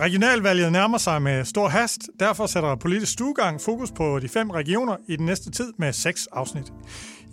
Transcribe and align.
Regionalvalget 0.00 0.72
nærmer 0.72 0.98
sig 0.98 1.22
med 1.22 1.44
stor 1.44 1.68
hast, 1.68 2.00
derfor 2.20 2.46
sætter 2.46 2.76
politisk 2.76 3.12
stuegang 3.12 3.60
fokus 3.60 3.90
på 3.90 4.18
de 4.18 4.28
fem 4.28 4.50
regioner 4.50 4.96
i 5.08 5.16
den 5.16 5.26
næste 5.26 5.50
tid 5.50 5.72
med 5.78 5.92
seks 5.92 6.26
afsnit. 6.26 6.72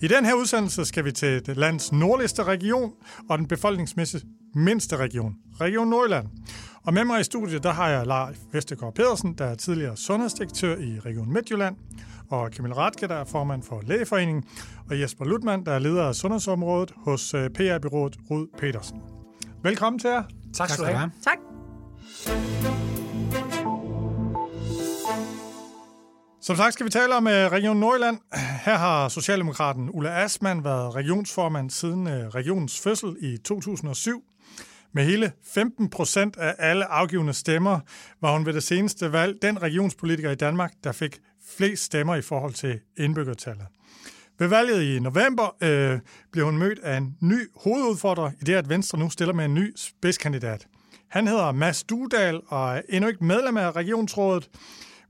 I 0.01 0.07
den 0.07 0.25
her 0.25 0.33
udsendelse 0.33 0.85
skal 0.85 1.05
vi 1.05 1.11
til 1.11 1.45
det 1.45 1.57
lands 1.57 1.91
nordligste 1.91 2.43
region 2.43 2.91
og 3.29 3.37
den 3.37 3.47
befolkningsmæssigt 3.47 4.25
mindste 4.55 4.97
region, 4.97 5.35
Region 5.61 5.87
Nordjylland. 5.87 6.27
Og 6.83 6.93
med 6.93 7.05
mig 7.05 7.21
i 7.21 7.23
studiet, 7.23 7.63
der 7.63 7.71
har 7.71 7.89
jeg 7.89 8.07
Leif 8.07 8.37
Vestergaard 8.53 8.95
Pedersen, 8.95 9.33
der 9.33 9.45
er 9.45 9.55
tidligere 9.55 9.97
sundhedsdirektør 9.97 10.77
i 10.77 10.99
Region 10.99 11.33
Midtjylland, 11.33 11.75
og 12.29 12.49
Camilla 12.49 12.75
Ratke, 12.75 13.07
der 13.07 13.15
er 13.15 13.25
formand 13.25 13.63
for 13.63 13.81
Lægeforeningen, 13.87 14.43
og 14.89 15.01
Jesper 15.01 15.25
Lutmann, 15.25 15.65
der 15.65 15.71
er 15.71 15.79
leder 15.79 16.03
af 16.03 16.15
sundhedsområdet 16.15 16.93
hos 16.97 17.33
øh, 17.33 17.49
PR-byrået 17.49 18.17
Rud 18.31 18.47
Petersen. 18.57 18.97
Velkommen 19.63 19.99
til 19.99 20.09
jer. 20.09 20.23
Tak 20.53 20.69
skal 20.69 20.85
du 20.85 20.91
have. 20.91 21.11
Tak. 21.23 21.37
Som 26.45 26.55
sagt 26.55 26.73
skal 26.73 26.85
vi 26.85 26.91
tale 26.91 27.15
om 27.15 27.27
øh, 27.27 27.51
Region 27.51 27.77
Nordjylland. 27.77 28.17
Her 28.65 28.77
har 28.77 29.09
Socialdemokraten 29.09 29.89
Ulla 29.93 30.23
Asman 30.23 30.63
været 30.63 30.95
regionsformand 30.95 31.69
siden 31.69 32.07
øh, 32.07 32.27
regionens 32.27 32.79
fødsel 32.79 33.15
i 33.21 33.37
2007. 33.37 34.23
Med 34.93 35.05
hele 35.05 35.31
15 35.53 35.89
procent 35.89 36.37
af 36.37 36.55
alle 36.59 36.85
afgivende 36.85 37.33
stemmer 37.33 37.79
var 38.21 38.33
hun 38.33 38.45
ved 38.45 38.53
det 38.53 38.63
seneste 38.63 39.11
valg 39.11 39.41
den 39.41 39.61
regionspolitiker 39.61 40.31
i 40.31 40.35
Danmark, 40.35 40.73
der 40.83 40.91
fik 40.91 41.19
flest 41.57 41.83
stemmer 41.83 42.15
i 42.15 42.21
forhold 42.21 42.53
til 42.53 42.79
indbyggertallet. 42.97 43.65
Ved 44.39 44.47
valget 44.47 44.81
i 44.83 44.99
november 44.99 45.55
øh, 45.63 45.99
blev 46.31 46.45
hun 46.45 46.57
mødt 46.57 46.79
af 46.79 46.97
en 46.97 47.17
ny 47.21 47.49
hovedudfordrer 47.55 48.31
i 48.41 48.43
det, 48.43 48.53
at 48.53 48.69
Venstre 48.69 48.99
nu 48.99 49.09
stiller 49.09 49.33
med 49.33 49.45
en 49.45 49.53
ny 49.53 49.73
spidskandidat. 49.75 50.67
Han 51.15 51.27
hedder 51.27 51.51
Mads 51.51 51.83
Dudal 51.83 52.41
og 52.47 52.77
er 52.77 52.81
endnu 52.89 53.07
ikke 53.07 53.25
medlem 53.25 53.57
af 53.57 53.71
regionsrådet, 53.71 54.49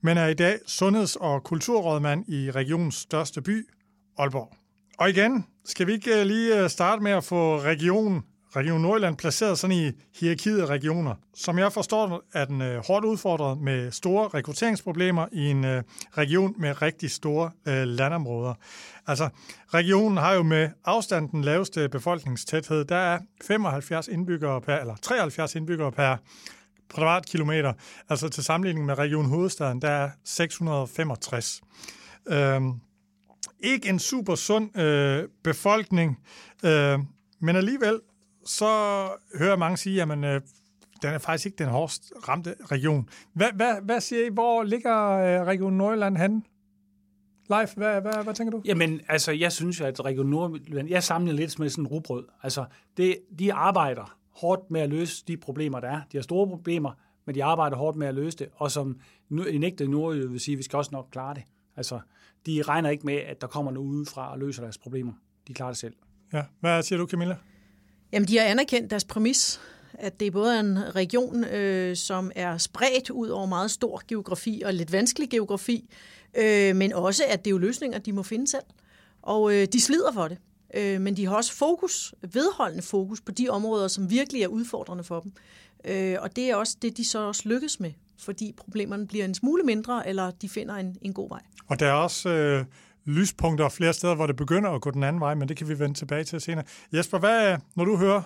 men 0.02 0.18
er 0.18 0.28
i 0.28 0.34
dag 0.34 0.60
sundheds- 0.68 1.16
og 1.16 1.44
kulturrådmand 1.44 2.30
i 2.30 2.52
regionens 2.52 2.96
største 2.96 3.42
by, 3.42 3.70
Aalborg. 4.18 4.54
Og 5.00 5.10
igen, 5.10 5.46
skal 5.66 5.88
vi 5.88 5.94
ikke 5.94 6.20
øh, 6.20 6.26
lige 6.26 6.64
øh, 6.64 6.70
starte 6.70 7.04
med 7.04 7.12
at 7.12 7.24
få 7.24 7.60
regionen, 7.60 8.24
Region 8.56 8.82
Nordjylland 8.82 9.18
placeret 9.18 9.60
sådan 9.60 9.76
i 9.78 9.92
hierarkiet 10.20 10.62
af 10.62 10.66
regioner. 10.66 11.16
Som 11.34 11.60
jeg 11.60 11.74
forstår, 11.74 12.24
er 12.34 12.46
den 12.46 12.62
øh, 12.62 12.84
hårdt 12.88 13.06
udfordret 13.06 13.58
med 13.58 13.92
store 13.92 14.28
rekrutteringsproblemer 14.28 15.28
i 15.32 15.50
en 15.50 15.66
øh, 15.66 15.84
region 16.18 16.56
med 16.58 16.82
rigtig 16.82 17.12
store 17.12 17.52
øh, 17.68 17.84
landområder. 17.84 18.54
Altså, 19.08 19.30
regionen 19.74 20.18
har 20.18 20.34
jo 20.34 20.44
med 20.44 20.70
afstand 20.86 21.30
den 21.30 21.42
laveste 21.42 21.90
befolkningstæthed. 21.90 22.86
Der 22.86 22.96
er 22.96 23.20
75 23.44 24.08
indbyggere 24.08 24.62
per, 24.62 24.78
eller 24.78 24.96
73 24.96 25.56
indbyggere 25.56 25.92
per 25.92 26.18
kvadratkilometer. 26.90 27.74
Altså 28.10 28.30
til 28.30 28.44
sammenligning 28.44 28.86
med 28.86 28.98
Region 28.98 29.26
Hovedstaden, 29.26 29.82
der 29.82 29.90
er 29.90 30.10
665. 30.26 31.62
Øhm, 32.28 32.74
ikke 33.60 33.90
en 33.90 34.00
super 34.00 34.36
sund 34.36 34.78
øh, 34.80 35.24
befolkning, 35.44 36.20
øh, 36.64 37.00
men 37.40 37.56
alligevel 37.56 38.00
så 38.46 38.66
hører 39.40 39.56
mange 39.56 39.78
sige, 39.78 40.02
at 40.02 40.10
øh, 40.10 40.42
den 41.02 41.14
er 41.14 41.18
faktisk 41.18 41.46
ikke 41.46 41.58
den 41.58 41.68
hårdest 41.68 42.14
ramte 42.28 42.56
region. 42.72 43.10
Hvad, 43.34 43.48
hvad, 43.56 43.82
hvad 43.82 44.02
siger 44.02 44.26
I? 44.26 44.30
Hvor 44.30 44.64
ligger 44.64 45.12
øh, 45.12 45.48
Region 45.48 45.74
Nordjylland 45.74 46.18
henne? 46.18 46.42
Leif, 47.50 47.74
hvad, 47.74 48.02
hvad, 48.02 48.24
hvad 48.24 48.34
tænker 48.34 48.52
du? 48.52 48.62
Jamen, 48.66 49.02
altså, 49.08 49.32
jeg 49.32 49.52
synes 49.52 49.80
jo, 49.80 49.86
at 49.86 50.06
Region 50.06 50.26
Nordjylland, 50.26 50.90
jeg 50.90 51.04
samler 51.04 51.34
lidt 51.34 51.60
med 51.60 51.70
sådan 51.70 51.84
en 51.84 51.88
rugbrød. 51.88 52.26
Altså, 52.44 52.66
det, 52.98 53.18
de 53.40 53.54
arbejder 53.54 54.18
hårdt 54.36 54.72
med 54.72 54.82
at 54.82 54.90
løse 54.90 55.24
de 55.28 55.38
problemer, 55.38 55.80
der 55.80 55.88
er. 55.88 56.02
De 56.12 56.18
har 56.18 56.22
store 56.22 56.48
problemer, 56.48 56.92
men 57.26 57.36
de 57.36 57.44
arbejder 57.44 57.78
hårdt 57.78 57.98
med 57.98 58.08
at 58.08 58.16
løse 58.16 58.38
det. 58.38 58.50
Og 58.56 58.72
som 58.72 59.00
en 59.32 59.64
ægte 59.64 59.88
nordjyde 59.88 60.32
vil 60.32 60.40
sige, 60.40 60.54
at 60.54 60.58
vi 60.58 60.64
skal 60.64 60.78
også 60.78 60.92
nok 60.94 61.08
klare 61.12 61.34
det. 61.34 61.44
Altså, 61.76 62.00
de 62.46 62.62
regner 62.62 62.90
ikke 62.90 63.06
med, 63.06 63.16
at 63.16 63.42
der 63.42 63.48
kommer 63.48 63.72
nogen 63.72 63.90
udefra 63.90 64.32
og 64.32 64.40
løser 64.40 64.62
deres 64.62 64.78
problemer. 64.78 65.14
De 65.48 65.54
klarer 65.54 65.72
det 65.72 65.78
selv. 65.78 65.94
Ja. 66.34 66.44
Hvad 66.60 66.84
siger 66.84 67.00
du, 67.00 67.08
Camilla? 67.08 67.38
Jamen, 68.16 68.28
de 68.28 68.38
har 68.38 68.46
anerkendt 68.46 68.92
deres 68.92 69.04
præmis, 69.04 69.60
at 69.94 70.20
det 70.20 70.28
er 70.28 70.32
både 70.32 70.60
en 70.60 70.96
region, 70.96 71.44
øh, 71.44 71.96
som 71.96 72.32
er 72.36 72.58
spredt 72.58 73.10
ud 73.10 73.28
over 73.28 73.46
meget 73.46 73.72
stor 73.72 74.02
geografi 74.08 74.62
og 74.66 74.74
lidt 74.74 74.92
vanskelig 74.92 75.30
geografi, 75.30 75.90
øh, 76.38 76.76
men 76.76 76.94
også, 76.94 77.24
at 77.30 77.46
det 77.46 77.48
er 77.48 77.52
jo 77.52 77.58
løsninger, 77.58 78.00
de 78.00 78.14
må 78.14 78.24
finde 78.24 78.48
selv. 78.48 78.64
Og 79.22 79.54
øh, 79.54 79.68
de 79.74 79.82
slider 79.82 80.12
for 80.14 80.28
det. 80.28 80.38
Øh, 80.74 81.02
men 81.02 81.18
de 81.18 81.26
har 81.26 81.36
også 81.36 81.54
fokus, 81.54 82.14
vedholdende 82.22 82.84
fokus 82.84 83.22
på 83.22 83.32
de 83.32 83.50
områder, 83.50 83.88
som 83.88 84.10
virkelig 84.10 84.44
er 84.44 84.48
udfordrende 84.48 85.04
for 85.04 85.20
dem. 85.20 85.32
Øh, 85.86 86.18
og 86.20 86.36
det 86.36 86.50
er 86.50 86.56
også 86.56 86.78
det, 86.82 86.98
de 86.98 87.06
så 87.06 87.20
også 87.20 87.42
lykkes 87.46 87.80
med, 87.80 87.92
fordi 88.18 88.54
problemerne 88.58 89.08
bliver 89.08 89.26
en 89.26 89.34
smule 89.34 89.64
mindre, 89.64 90.08
eller 90.08 90.32
de 90.32 90.50
finder 90.50 90.76
en, 90.76 90.98
en 91.02 91.14
god 91.14 91.30
vej. 91.30 91.42
Og 91.68 91.80
der 91.80 91.88
er 91.88 91.94
også 91.94 92.30
øh, 92.30 92.66
lyspunkter 93.06 93.70
flere 93.70 93.94
steder, 93.94 94.16
hvor 94.16 94.28
det 94.28 94.36
begynder 94.36 94.70
at 94.70 94.82
gå 94.82 94.92
den 94.92 95.04
anden 95.04 95.20
vej, 95.20 95.36
men 95.36 95.50
det 95.50 95.58
kan 95.58 95.70
vi 95.70 95.80
vende 95.80 95.96
tilbage 95.96 96.24
til 96.24 96.42
senere. 96.42 96.66
Jesper, 96.94 97.20
hvad, 97.20 97.58
når 97.76 97.86
du 97.86 97.98
hører 97.98 98.22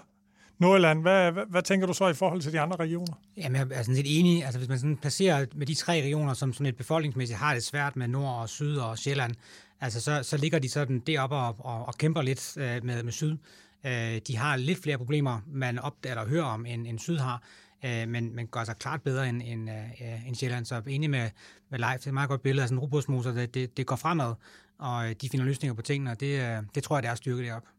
Nordjylland, 0.59 1.01
hvad, 1.01 1.31
hvad, 1.31 1.43
hvad 1.49 1.61
tænker 1.61 1.87
du 1.87 1.93
så 1.93 2.07
i 2.07 2.13
forhold 2.13 2.41
til 2.41 2.53
de 2.53 2.59
andre 2.59 2.75
regioner? 2.75 3.13
Jamen, 3.37 3.55
jeg 3.55 3.67
er 3.71 3.81
sådan 3.81 3.95
set 3.95 4.19
enig. 4.19 4.43
Altså, 4.45 4.59
hvis 4.59 4.69
man 4.69 4.79
sådan 4.79 4.97
placerer 4.97 5.45
med 5.55 5.65
de 5.65 5.75
tre 5.75 5.91
regioner, 5.91 6.33
som 6.33 6.53
sådan 6.53 6.65
et 6.65 6.77
befolkningsmæssigt 6.77 7.39
har 7.39 7.53
det 7.53 7.63
svært 7.63 7.95
med 7.95 8.07
Nord 8.07 8.41
og 8.41 8.49
Syd 8.49 8.77
og 8.77 8.97
Sjælland, 8.97 9.35
altså 9.81 10.01
så, 10.01 10.23
så 10.23 10.37
ligger 10.37 10.59
de 10.59 10.69
sådan 10.69 10.99
deroppe 10.99 11.35
og, 11.35 11.55
og, 11.59 11.85
og 11.85 11.95
kæmper 11.95 12.21
lidt 12.21 12.57
øh, 12.57 12.83
med, 12.83 13.03
med 13.03 13.11
Syd. 13.11 13.37
Øh, 13.85 14.21
de 14.27 14.37
har 14.37 14.55
lidt 14.55 14.83
flere 14.83 14.97
problemer, 14.97 15.39
man 15.47 15.79
opdager 15.79 16.19
og 16.19 16.27
hører 16.27 16.45
om, 16.45 16.65
end, 16.65 16.87
end 16.87 16.99
Syd 16.99 17.17
har, 17.17 17.43
øh, 17.85 18.07
men, 18.07 18.35
men 18.35 18.47
gør 18.47 18.63
sig 18.63 18.75
klart 18.79 19.01
bedre 19.01 19.29
end, 19.29 19.41
end, 19.45 19.69
øh, 19.69 20.27
end 20.27 20.35
Sjælland. 20.35 20.65
Så 20.65 20.81
enig 20.87 21.09
med, 21.09 21.29
med 21.69 21.79
Leif, 21.79 21.99
det 21.99 22.05
er 22.05 22.09
et 22.09 22.13
meget 22.13 22.29
godt 22.29 22.41
billede 22.41 22.63
af 22.63 22.69
sådan 22.69 22.83
en 23.09 23.23
det, 23.23 23.53
det, 23.53 23.77
det 23.77 23.85
går 23.85 23.95
fremad, 23.95 24.33
og 24.79 25.21
de 25.21 25.29
finder 25.29 25.45
løsninger 25.45 25.73
på 25.73 25.81
tingene, 25.81 26.11
og 26.11 26.19
det, 26.19 26.39
øh, 26.39 26.63
det 26.75 26.83
tror 26.83 26.95
jeg, 26.95 27.03
det 27.03 27.09
er 27.09 27.15
styrke 27.15 27.43
deroppe. 27.43 27.69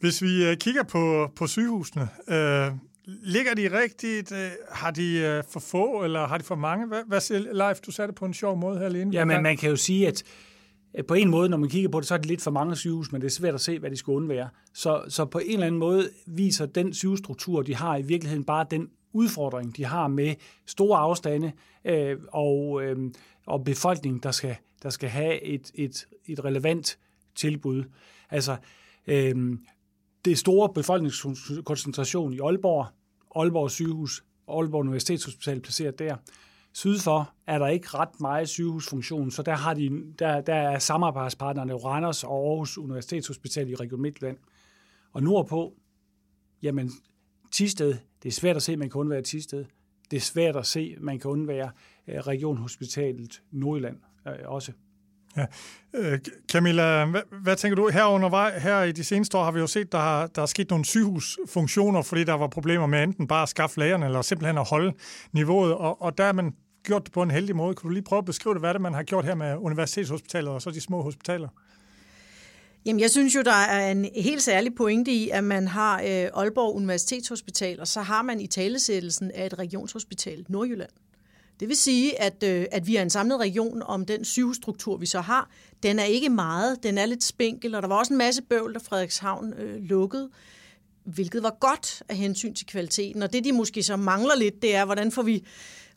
Hvis 0.00 0.22
vi 0.22 0.44
øh, 0.44 0.56
kigger 0.56 0.82
på, 0.82 1.30
på 1.36 1.46
sygehusene, 1.46 2.08
øh, 2.28 2.72
ligger 3.06 3.54
de 3.54 3.80
rigtigt? 3.80 4.32
Øh, 4.32 4.50
har 4.70 4.90
de 4.90 5.18
øh, 5.18 5.42
for 5.50 5.60
få, 5.60 6.04
eller 6.04 6.26
har 6.26 6.38
de 6.38 6.44
for 6.44 6.54
mange? 6.54 6.86
Hvad, 6.86 7.02
hvad 7.06 7.20
siger 7.20 7.52
Leif? 7.52 7.80
Du 7.80 7.90
sagde 7.90 8.08
det 8.08 8.14
på 8.14 8.24
en 8.24 8.34
sjov 8.34 8.56
måde 8.56 8.78
her 8.78 8.86
alene. 8.86 9.12
Ja, 9.12 9.24
men 9.24 9.42
man 9.42 9.56
kan 9.56 9.70
jo 9.70 9.76
sige, 9.76 10.08
at 10.08 10.22
på 11.08 11.14
en 11.14 11.30
måde, 11.30 11.48
når 11.48 11.56
man 11.56 11.68
kigger 11.68 11.88
på 11.88 12.00
det, 12.00 12.08
så 12.08 12.14
er 12.14 12.18
det 12.18 12.26
lidt 12.26 12.42
for 12.42 12.50
mange 12.50 12.76
sygehus, 12.76 13.12
men 13.12 13.20
det 13.20 13.26
er 13.26 13.30
svært 13.30 13.54
at 13.54 13.60
se, 13.60 13.78
hvad 13.78 13.90
de 13.90 13.96
skal 13.96 14.10
undvære. 14.10 14.48
Så, 14.74 15.04
så 15.08 15.24
på 15.24 15.38
en 15.38 15.52
eller 15.52 15.66
anden 15.66 15.78
måde 15.78 16.10
viser 16.26 16.66
den 16.66 16.94
sygehusstruktur, 16.94 17.62
de 17.62 17.74
har 17.74 17.96
i 17.96 18.02
virkeligheden 18.02 18.44
bare 18.44 18.66
den 18.70 18.88
udfordring, 19.12 19.76
de 19.76 19.84
har 19.84 20.08
med 20.08 20.34
store 20.66 20.98
afstande 20.98 21.52
øh, 21.84 22.16
og, 22.32 22.82
øh, 22.82 22.96
og 23.46 23.64
befolkning, 23.64 24.22
der 24.22 24.30
skal, 24.30 24.56
der 24.82 24.90
skal 24.90 25.08
have 25.08 25.42
et, 25.42 25.70
et, 25.74 26.08
et 26.26 26.44
relevant 26.44 26.98
tilbud. 27.34 27.84
Altså, 28.30 28.56
øhm, 29.06 29.66
det 30.24 30.38
store 30.38 30.72
befolkningskoncentration 30.74 32.32
i 32.32 32.38
Aalborg, 32.38 32.86
Aalborg 33.36 33.70
sygehus, 33.70 34.24
Aalborg 34.48 34.80
Universitetshospital 34.80 35.60
placeret 35.60 35.98
der. 35.98 36.16
Syd 36.72 36.98
for 36.98 37.32
er 37.46 37.58
der 37.58 37.66
ikke 37.66 37.88
ret 37.94 38.20
meget 38.20 38.48
sygehusfunktion, 38.48 39.30
så 39.30 39.42
der, 39.42 39.56
har 39.56 39.74
de, 39.74 39.90
der, 40.18 40.40
der 40.40 40.54
er 40.54 40.78
samarbejdspartnerne 40.78 41.74
Randers 41.74 42.24
og 42.24 42.30
Aarhus 42.30 42.78
Universitetshospital 42.78 43.70
i 43.70 43.74
Region 43.74 44.02
Midtland. 44.02 44.36
Og 45.12 45.22
nordpå, 45.22 45.74
jamen 46.62 46.90
Tisted, 47.52 47.96
det 48.22 48.28
er 48.28 48.32
svært 48.32 48.56
at 48.56 48.62
se, 48.62 48.72
at 48.72 48.78
man 48.78 48.90
kan 48.90 48.98
undvære 48.98 49.22
Tisted. 49.22 49.64
Det 50.10 50.16
er 50.16 50.20
svært 50.20 50.56
at 50.56 50.66
se, 50.66 50.94
at 50.96 51.02
man 51.02 51.18
kan 51.18 51.30
undvære 51.30 51.70
øh, 52.08 52.16
Regionhospitalet 52.16 53.42
Nordjylland 53.50 53.96
øh, 54.30 54.38
også. 54.44 54.72
Ja. 55.36 55.46
Øh, 55.94 56.18
Camilla, 56.52 57.04
hvad, 57.04 57.20
hvad 57.42 57.56
tænker 57.56 57.76
du? 57.76 57.88
Her 57.88 58.04
undervej, 58.04 58.58
her 58.58 58.82
i 58.82 58.92
de 58.92 59.04
seneste 59.04 59.38
år 59.38 59.44
har 59.44 59.50
vi 59.50 59.60
jo 59.60 59.66
set, 59.66 59.92
der 59.92 59.98
har, 59.98 60.26
der 60.26 60.42
er 60.42 60.46
sket 60.46 60.70
nogle 60.70 60.84
sygehusfunktioner, 60.84 62.02
fordi 62.02 62.24
der 62.24 62.34
var 62.34 62.46
problemer 62.46 62.86
med 62.86 63.02
enten 63.02 63.26
bare 63.26 63.42
at 63.42 63.48
skaffe 63.48 63.80
lægerne, 63.80 64.06
eller 64.06 64.22
simpelthen 64.22 64.58
at 64.58 64.68
holde 64.68 64.92
niveauet, 65.32 65.74
og, 65.74 66.02
og 66.02 66.18
der 66.18 66.24
er 66.24 66.32
man 66.32 66.54
gjort 66.82 67.04
det 67.04 67.12
på 67.12 67.22
en 67.22 67.30
heldig 67.30 67.56
måde. 67.56 67.74
Kan 67.74 67.88
du 67.88 67.88
lige 67.88 68.02
prøve 68.02 68.18
at 68.18 68.24
beskrive 68.24 68.54
det, 68.54 68.62
hvad 68.62 68.74
det 68.74 68.80
man 68.80 68.94
har 68.94 69.02
gjort 69.02 69.24
her 69.24 69.34
med 69.34 69.56
Universitetshospitalet 69.56 70.50
og 70.50 70.62
så 70.62 70.70
de 70.70 70.80
små 70.80 71.02
hospitaler? 71.02 71.48
Jamen, 72.86 73.00
jeg 73.00 73.10
synes 73.10 73.34
jo, 73.34 73.42
der 73.42 73.52
er 73.52 73.90
en 73.90 74.06
helt 74.16 74.42
særlig 74.42 74.74
pointe 74.74 75.10
i, 75.10 75.28
at 75.30 75.44
man 75.44 75.68
har 75.68 76.00
øh, 76.00 76.42
Aalborg 76.42 76.76
Universitetshospital, 76.76 77.80
og 77.80 77.88
så 77.88 78.00
har 78.00 78.22
man 78.22 78.40
i 78.40 78.46
talesættelsen 78.46 79.30
af 79.30 79.46
et 79.46 79.58
regionshospital 79.58 80.44
Nordjylland. 80.48 80.90
Det 81.60 81.68
vil 81.68 81.76
sige, 81.76 82.22
at, 82.22 82.42
øh, 82.42 82.66
at 82.72 82.86
vi 82.86 82.96
er 82.96 83.02
en 83.02 83.10
samlet 83.10 83.40
region 83.40 83.82
om 83.82 84.06
den 84.06 84.24
sygehusstruktur, 84.24 84.96
vi 84.96 85.06
så 85.06 85.20
har. 85.20 85.50
Den 85.82 85.98
er 85.98 86.04
ikke 86.04 86.28
meget, 86.28 86.82
den 86.82 86.98
er 86.98 87.06
lidt 87.06 87.24
spinkel, 87.24 87.74
og 87.74 87.82
der 87.82 87.88
var 87.88 87.96
også 87.96 88.12
en 88.12 88.18
masse 88.18 88.42
bøvl, 88.42 88.74
da 88.74 88.78
Frederikshavn 88.78 89.52
øh, 89.52 89.82
lukkede, 89.82 90.30
hvilket 91.04 91.42
var 91.42 91.56
godt 91.60 92.02
af 92.08 92.16
hensyn 92.16 92.54
til 92.54 92.66
kvaliteten. 92.66 93.22
Og 93.22 93.32
det, 93.32 93.44
de 93.44 93.52
måske 93.52 93.82
så 93.82 93.96
mangler 93.96 94.36
lidt, 94.36 94.62
det 94.62 94.74
er, 94.74 94.84
hvordan 94.84 95.12
får 95.12 95.22
vi 95.22 95.44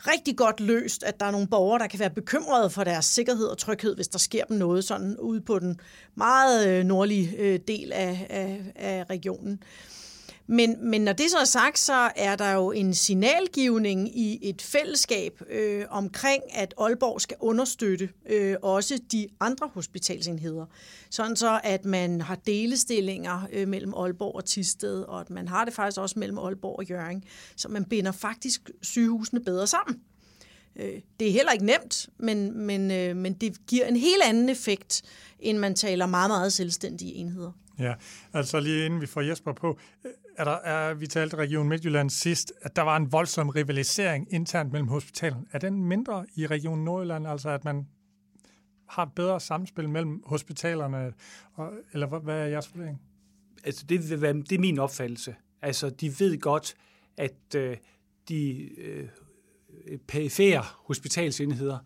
rigtig 0.07 0.37
godt 0.37 0.59
løst, 0.59 1.03
at 1.03 1.19
der 1.19 1.25
er 1.25 1.31
nogle 1.31 1.47
borgere, 1.47 1.79
der 1.79 1.87
kan 1.87 1.99
være 1.99 2.09
bekymrede 2.09 2.69
for 2.69 2.83
deres 2.83 3.05
sikkerhed 3.05 3.45
og 3.45 3.57
tryghed, 3.57 3.95
hvis 3.95 4.07
der 4.07 4.19
sker 4.19 4.45
dem 4.45 4.57
noget 4.57 4.83
sådan 4.83 5.17
ude 5.17 5.41
på 5.41 5.59
den 5.59 5.79
meget 6.15 6.67
øh, 6.67 6.85
nordlige 6.85 7.37
øh, 7.37 7.59
del 7.67 7.91
af, 7.91 8.27
af, 8.29 8.61
af 8.75 9.05
regionen. 9.09 9.63
Men, 10.51 10.89
men 10.89 11.01
når 11.01 11.13
det 11.13 11.31
så 11.31 11.37
er 11.37 11.43
sagt, 11.43 11.79
så 11.79 12.11
er 12.15 12.35
der 12.35 12.51
jo 12.51 12.71
en 12.71 12.93
signalgivning 12.93 14.17
i 14.17 14.49
et 14.49 14.61
fællesskab 14.61 15.41
øh, 15.49 15.85
omkring, 15.89 16.43
at 16.53 16.73
Aalborg 16.77 17.21
skal 17.21 17.37
understøtte 17.39 18.09
øh, 18.29 18.55
også 18.61 18.99
de 19.11 19.27
andre 19.39 19.69
hospitalsenheder. 19.73 20.65
Sådan 21.09 21.35
så, 21.35 21.59
at 21.63 21.85
man 21.85 22.21
har 22.21 22.35
delestillinger 22.35 23.47
øh, 23.51 23.67
mellem 23.67 23.93
Aalborg 23.93 24.35
og 24.35 24.45
Tisted, 24.45 25.01
og 25.01 25.21
at 25.21 25.29
man 25.29 25.47
har 25.47 25.65
det 25.65 25.73
faktisk 25.73 25.99
også 25.99 26.19
mellem 26.19 26.37
Aalborg 26.37 26.79
og 26.79 26.85
Jørgen. 26.85 27.23
Så 27.55 27.69
man 27.69 27.85
binder 27.85 28.11
faktisk 28.11 28.69
sygehusene 28.81 29.39
bedre 29.39 29.67
sammen. 29.67 29.99
Øh, 30.75 31.01
det 31.19 31.27
er 31.27 31.31
heller 31.31 31.51
ikke 31.51 31.65
nemt, 31.65 32.09
men, 32.17 32.57
men, 32.57 32.91
øh, 32.91 33.15
men 33.15 33.33
det 33.33 33.65
giver 33.67 33.85
en 33.85 33.95
helt 33.95 34.23
anden 34.25 34.49
effekt, 34.49 35.01
end 35.39 35.57
man 35.57 35.75
taler 35.75 36.05
meget, 36.05 36.29
meget 36.29 36.53
selvstændige 36.53 37.13
enheder. 37.13 37.51
Ja, 37.79 37.93
altså 38.33 38.59
lige 38.59 38.85
inden 38.85 39.01
vi 39.01 39.05
får 39.05 39.21
Jesper 39.21 39.53
på, 39.53 39.77
øh, 40.05 40.11
er 40.37 40.43
der, 40.43 40.51
er, 40.51 40.93
vi 40.93 41.07
talte 41.07 41.37
Region 41.37 41.69
Midtjylland 41.69 42.09
sidst, 42.09 42.53
at 42.61 42.75
der 42.75 42.81
var 42.81 42.97
en 42.97 43.11
voldsom 43.11 43.49
rivalisering 43.49 44.33
internt 44.33 44.71
mellem 44.71 44.87
hospitalerne. 44.87 45.45
Er 45.51 45.59
den 45.59 45.85
mindre 45.85 46.25
i 46.35 46.47
Region 46.47 46.79
Nordjylland, 46.79 47.27
altså 47.27 47.49
at 47.49 47.65
man 47.65 47.87
har 48.89 49.03
et 49.03 49.13
bedre 49.15 49.39
samspil 49.39 49.89
mellem 49.89 50.23
hospitalerne, 50.25 51.13
og, 51.53 51.73
eller 51.93 52.07
hvad, 52.07 52.19
hvad 52.19 52.39
er 52.39 52.45
jeres 52.45 52.75
vurdering? 52.75 53.01
Altså 53.63 53.85
det, 53.85 54.01
det 54.49 54.55
er 54.55 54.59
min 54.59 54.79
opfattelse. 54.79 55.35
Altså 55.61 55.89
de 55.89 56.19
ved 56.19 56.39
godt, 56.39 56.75
at 57.17 57.55
øh, 57.55 57.77
de 58.29 58.69
øh, 58.79 59.07
perifære 60.07 60.63
hospitalsenheder, 60.77 61.77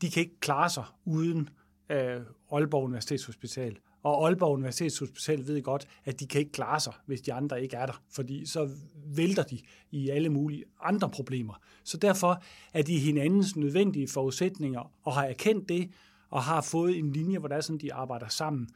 de 0.00 0.10
kan 0.10 0.20
ikke 0.20 0.40
klare 0.40 0.70
sig 0.70 0.84
uden 1.04 1.48
øh, 1.90 2.20
Aalborg 2.52 2.84
Universitetshospital. 2.84 3.78
Og 4.04 4.26
Aalborg 4.26 4.52
Universitetshospital 4.52 5.46
ved 5.46 5.62
godt, 5.62 5.88
at 6.04 6.20
de 6.20 6.26
kan 6.26 6.40
ikke 6.40 6.52
klare 6.52 6.80
sig, 6.80 6.92
hvis 7.06 7.20
de 7.20 7.32
andre 7.32 7.62
ikke 7.62 7.76
er 7.76 7.86
der, 7.86 8.02
fordi 8.10 8.46
så 8.46 8.70
vælter 9.06 9.42
de 9.42 9.60
i 9.90 10.08
alle 10.08 10.28
mulige 10.28 10.64
andre 10.82 11.10
problemer. 11.10 11.60
Så 11.84 11.96
derfor 11.96 12.42
er 12.72 12.82
de 12.82 12.98
hinandens 12.98 13.56
nødvendige 13.56 14.08
forudsætninger, 14.08 14.92
og 15.02 15.14
har 15.14 15.24
erkendt 15.24 15.68
det, 15.68 15.90
og 16.30 16.42
har 16.42 16.60
fået 16.60 16.98
en 16.98 17.12
linje, 17.12 17.38
hvor 17.38 17.48
der 17.48 17.56
er 17.56 17.60
sådan, 17.60 17.78
de 17.78 17.94
arbejder 17.94 18.28
sammen, 18.28 18.68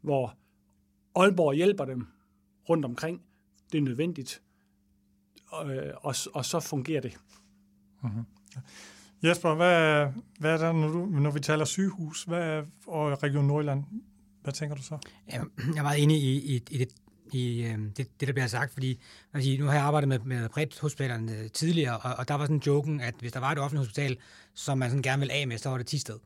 hvor 0.00 0.34
Aalborg 1.14 1.54
hjælper 1.54 1.84
dem 1.84 2.06
rundt 2.68 2.84
omkring. 2.84 3.22
Det 3.72 3.78
er 3.78 3.82
nødvendigt, 3.82 4.42
og, 5.46 5.76
øh, 5.76 5.94
og, 5.96 6.14
og 6.34 6.44
så 6.44 6.60
fungerer 6.60 7.00
det. 7.00 7.18
Mm-hmm. 8.02 8.24
Jesper, 9.22 9.54
hvad, 9.54 10.06
hvad 10.40 10.52
er 10.52 10.58
der, 10.58 10.72
når, 10.72 10.88
du, 10.88 11.06
når 11.06 11.30
vi 11.30 11.40
taler 11.40 11.64
sygehus 11.64 12.24
hvad, 12.24 12.62
og 12.86 13.22
Region 13.22 13.44
Nordjylland? 13.44 13.84
Hvad 14.46 14.54
tænker 14.54 14.76
du 14.76 14.82
så? 14.82 14.98
Jeg 15.28 15.40
er 15.76 15.82
meget 15.82 16.02
enig 16.02 16.22
i, 16.22 16.54
i, 16.54 16.62
i 16.70 16.78
det, 16.78 16.88
i 17.32 17.62
øh, 17.62 17.78
det, 17.78 18.20
det, 18.20 18.28
der 18.28 18.32
bliver 18.32 18.46
sagt, 18.46 18.72
fordi 18.72 19.00
altså, 19.34 19.56
nu 19.58 19.66
har 19.66 19.72
jeg 19.72 19.82
arbejdet 19.82 20.08
med, 20.08 20.18
med 20.18 20.48
bredt 20.48 20.80
hospitalerne 20.80 21.38
øh, 21.38 21.50
tidligere, 21.50 21.98
og, 21.98 22.14
og 22.18 22.28
der 22.28 22.34
var 22.34 22.44
sådan 22.44 22.56
en 22.56 22.62
joken, 22.66 23.00
at 23.00 23.14
hvis 23.20 23.32
der 23.32 23.40
var 23.40 23.52
et 23.52 23.58
offentligt 23.58 23.86
hospital, 23.86 24.16
som 24.54 24.78
man 24.78 24.90
sådan 24.90 25.02
gerne 25.02 25.20
ville 25.20 25.34
af 25.34 25.46
med, 25.46 25.58
så 25.58 25.68
var 25.68 25.78
det 25.78 25.86
Tisted. 25.86 26.18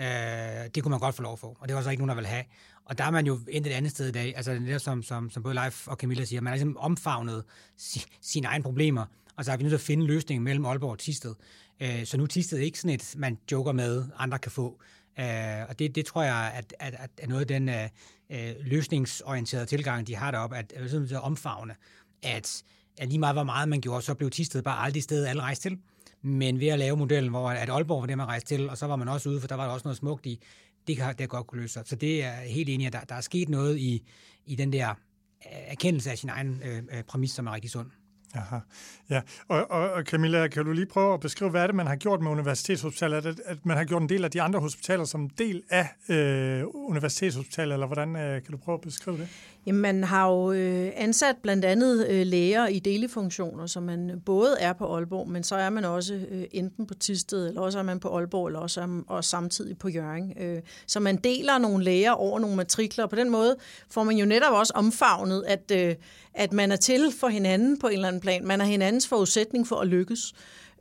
Øh, 0.00 0.06
det 0.74 0.82
kunne 0.82 0.90
man 0.90 1.00
godt 1.00 1.14
få 1.14 1.22
lov 1.22 1.38
for, 1.38 1.56
og 1.60 1.68
det 1.68 1.76
var 1.76 1.82
så 1.82 1.90
ikke 1.90 2.00
nogen, 2.00 2.08
der 2.08 2.14
ville 2.14 2.28
have. 2.28 2.44
Og 2.84 2.98
der 2.98 3.04
er 3.04 3.10
man 3.10 3.26
jo 3.26 3.40
endt 3.48 3.66
et 3.66 3.72
andet 3.72 3.90
sted 3.90 4.08
i 4.08 4.12
dag, 4.12 4.36
altså 4.36 4.52
det 4.52 4.80
som, 4.80 5.02
som, 5.02 5.30
som 5.30 5.42
både 5.42 5.54
Leif 5.54 5.88
og 5.88 5.96
Camilla 5.96 6.24
siger, 6.24 6.40
man 6.40 6.50
har 6.50 6.56
ligesom 6.56 6.76
omfavnet 6.76 7.44
si, 7.76 8.04
sine 8.20 8.46
egne 8.46 8.64
problemer, 8.64 9.04
og 9.36 9.44
så 9.44 9.50
har 9.50 9.56
vi 9.58 9.62
nødt 9.62 9.70
til 9.70 9.76
at 9.76 9.80
finde 9.80 10.02
en 10.02 10.06
løsning 10.06 10.42
mellem 10.42 10.64
Aalborg 10.64 10.90
og 10.90 10.98
Tisted. 10.98 11.34
Øh, 11.80 12.06
så 12.06 12.16
nu 12.16 12.26
Tisted 12.26 12.58
ikke 12.58 12.78
sådan 12.78 12.94
et, 12.94 13.14
man 13.16 13.38
joker 13.52 13.72
med, 13.72 14.04
andre 14.16 14.38
kan 14.38 14.52
få. 14.52 14.80
Øh, 15.20 15.68
og 15.68 15.78
det, 15.78 15.94
det 15.94 16.06
tror 16.06 16.22
jeg 16.22 16.52
at, 16.54 16.74
at, 16.78 16.94
at 16.98 17.10
er 17.18 17.26
noget 17.26 17.40
af 17.40 17.46
den 17.46 17.68
øh, 17.68 17.88
øh, 18.30 18.54
løsningsorienterede 18.60 19.66
tilgang, 19.66 20.06
de 20.06 20.16
har 20.16 20.30
deroppe, 20.30 20.56
at, 20.56 20.72
øh, 20.76 20.84
at, 20.84 21.12
at 21.12 21.22
omfavne, 21.22 21.74
at, 22.22 22.62
at 22.98 23.08
lige 23.08 23.18
meget 23.18 23.34
hvor 23.34 23.44
meget 23.44 23.68
man 23.68 23.80
gjorde, 23.80 24.02
så 24.02 24.14
blev 24.14 24.30
Tisted 24.30 24.62
bare 24.62 24.84
aldrig 24.84 25.02
stedet 25.02 25.26
alle 25.26 25.42
rejste 25.42 25.70
til. 25.70 25.78
Men 26.22 26.60
ved 26.60 26.68
at 26.68 26.78
lave 26.78 26.96
modellen, 26.96 27.30
hvor 27.30 27.50
at 27.50 27.68
Aalborg 27.68 28.00
var 28.00 28.06
det, 28.06 28.18
man 28.18 28.26
rejste 28.26 28.48
til, 28.48 28.70
og 28.70 28.78
så 28.78 28.86
var 28.86 28.96
man 28.96 29.08
også 29.08 29.28
ude, 29.28 29.40
for 29.40 29.48
der 29.48 29.54
var 29.54 29.64
der 29.64 29.72
også 29.72 29.88
noget 29.88 29.96
smukt 29.96 30.26
i, 30.26 30.40
det 30.86 30.96
kan 30.96 31.14
det 31.18 31.28
godt 31.28 31.46
kunne 31.46 31.60
løse 31.60 31.72
sig. 31.72 31.82
Så 31.86 31.96
det 31.96 32.24
er 32.24 32.32
helt 32.32 32.68
enig, 32.68 32.86
at 32.86 32.92
der, 32.92 33.00
der 33.00 33.14
er 33.14 33.20
sket 33.20 33.48
noget 33.48 33.78
i, 33.78 34.02
i 34.46 34.54
den 34.54 34.72
der 34.72 34.90
øh, 34.90 34.94
erkendelse 35.66 36.10
af 36.10 36.18
sin 36.18 36.28
egen 36.28 36.62
øh 36.64 37.02
præmis, 37.04 37.30
som 37.30 37.46
er 37.46 37.54
rigtig 37.54 37.70
sund. 37.70 37.90
Aha. 38.36 38.58
Ja, 39.10 39.20
og, 39.48 39.70
og, 39.70 39.90
og 39.92 40.02
Camilla, 40.02 40.48
kan 40.48 40.64
du 40.64 40.72
lige 40.72 40.86
prøve 40.86 41.14
at 41.14 41.20
beskrive, 41.20 41.50
hvad 41.50 41.62
er 41.62 41.66
det, 41.66 41.76
man 41.76 41.86
har 41.86 41.96
gjort 41.96 42.20
med 42.20 42.30
universitetshospitalet? 42.30 43.26
At, 43.26 43.40
at 43.44 43.66
man 43.66 43.76
har 43.76 43.84
gjort 43.84 44.02
en 44.02 44.08
del 44.08 44.24
af 44.24 44.30
de 44.30 44.42
andre 44.42 44.60
hospitaler 44.60 45.04
som 45.04 45.30
del 45.30 45.62
af 45.70 45.88
øh, 46.08 46.64
universitetshospitalet, 46.74 47.72
eller 47.72 47.86
hvordan 47.86 48.16
øh, 48.16 48.42
kan 48.42 48.52
du 48.52 48.56
prøve 48.56 48.74
at 48.74 48.80
beskrive 48.80 49.18
det? 49.18 49.28
Jamen, 49.66 49.82
man 49.82 50.04
har 50.04 50.28
jo 50.28 50.52
øh, 50.52 50.92
ansat 50.96 51.36
blandt 51.42 51.64
andet 51.64 52.06
øh, 52.08 52.26
læger 52.26 52.66
i 52.66 52.78
delefunktioner, 52.78 53.66
så 53.66 53.80
man 53.80 54.22
både 54.26 54.56
er 54.60 54.72
på 54.72 54.94
Aalborg, 54.94 55.28
men 55.28 55.42
så 55.42 55.56
er 55.56 55.70
man 55.70 55.84
også 55.84 56.14
øh, 56.14 56.44
enten 56.52 56.86
på 56.86 56.94
Tisted, 56.94 57.48
eller 57.48 57.60
også 57.60 57.78
er 57.78 57.82
man 57.82 58.00
på 58.00 58.16
Aalborg, 58.16 58.46
eller 58.46 58.60
også 58.60 58.80
er 58.80 59.02
og 59.06 59.24
samtidig 59.24 59.78
på 59.78 59.88
Jørgen. 59.88 60.34
Så 60.86 61.00
man 61.00 61.16
deler 61.16 61.58
nogle 61.58 61.84
læger 61.84 62.10
over 62.10 62.38
nogle 62.38 62.56
matrikler, 62.56 63.04
og 63.04 63.10
på 63.10 63.16
den 63.16 63.30
måde 63.30 63.56
får 63.90 64.04
man 64.04 64.16
jo 64.16 64.26
netop 64.26 64.52
også 64.52 64.72
omfavnet, 64.76 65.44
at, 65.46 65.72
at 66.34 66.52
man 66.52 66.72
er 66.72 66.76
til 66.76 67.12
for 67.20 67.28
hinanden 67.28 67.78
på 67.78 67.86
en 67.86 67.92
eller 67.92 68.08
anden 68.08 68.20
plan. 68.20 68.46
Man 68.46 68.60
er 68.60 68.64
hinandens 68.64 69.08
forudsætning 69.08 69.66
for 69.66 69.76
at 69.76 69.88
lykkes. 69.88 70.34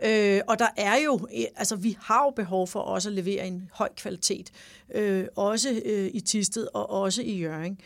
Øh, 0.05 0.41
og 0.47 0.59
der 0.59 0.67
er 0.77 0.95
jo, 1.05 1.27
altså 1.55 1.75
vi 1.75 1.97
har 2.01 2.23
jo 2.23 2.29
behov 2.29 2.67
for 2.67 2.79
også 2.79 3.09
at 3.09 3.15
levere 3.15 3.47
en 3.47 3.69
høj 3.73 3.89
kvalitet, 3.97 4.51
øh, 4.95 5.25
også 5.35 5.81
øh, 5.85 6.09
i 6.13 6.19
Tisted 6.19 6.67
og 6.73 6.89
også 6.89 7.21
i 7.21 7.39
Jøring. 7.41 7.79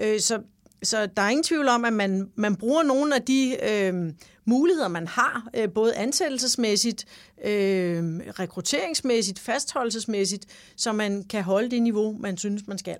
Øh, 0.00 0.20
så, 0.20 0.42
så 0.82 1.06
der 1.16 1.22
er 1.22 1.28
ingen 1.28 1.44
tvivl 1.44 1.68
om, 1.68 1.84
at 1.84 1.92
man, 1.92 2.30
man 2.34 2.56
bruger 2.56 2.82
nogle 2.82 3.14
af 3.14 3.22
de 3.22 3.56
øh, 3.70 4.12
muligheder, 4.44 4.88
man 4.88 5.06
har, 5.06 5.48
øh, 5.56 5.68
både 5.70 5.96
ansættelsesmæssigt, 5.96 7.04
øh, 7.44 8.20
rekrutteringsmæssigt, 8.38 9.38
fastholdelsesmæssigt, 9.38 10.46
så 10.76 10.92
man 10.92 11.24
kan 11.24 11.42
holde 11.42 11.70
det 11.70 11.82
niveau, 11.82 12.16
man 12.20 12.36
synes, 12.36 12.66
man 12.66 12.78
skal. 12.78 12.96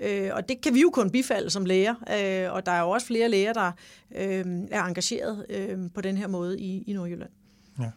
Øh, 0.00 0.30
og 0.32 0.48
det 0.48 0.60
kan 0.60 0.74
vi 0.74 0.80
jo 0.80 0.90
kun 0.90 1.10
bifalde 1.10 1.50
som 1.50 1.64
læger, 1.64 1.94
øh, 1.94 2.52
og 2.52 2.66
der 2.66 2.72
er 2.72 2.80
jo 2.80 2.90
også 2.90 3.06
flere 3.06 3.28
læger, 3.28 3.52
der 3.52 3.72
øh, 4.16 4.44
er 4.70 4.84
engageret 4.84 5.46
øh, 5.50 5.78
på 5.94 6.00
den 6.00 6.16
her 6.16 6.26
måde 6.26 6.60
i, 6.60 6.82
i 6.86 6.92
Nordjylland. 6.92 7.30
Ja. 7.78 7.90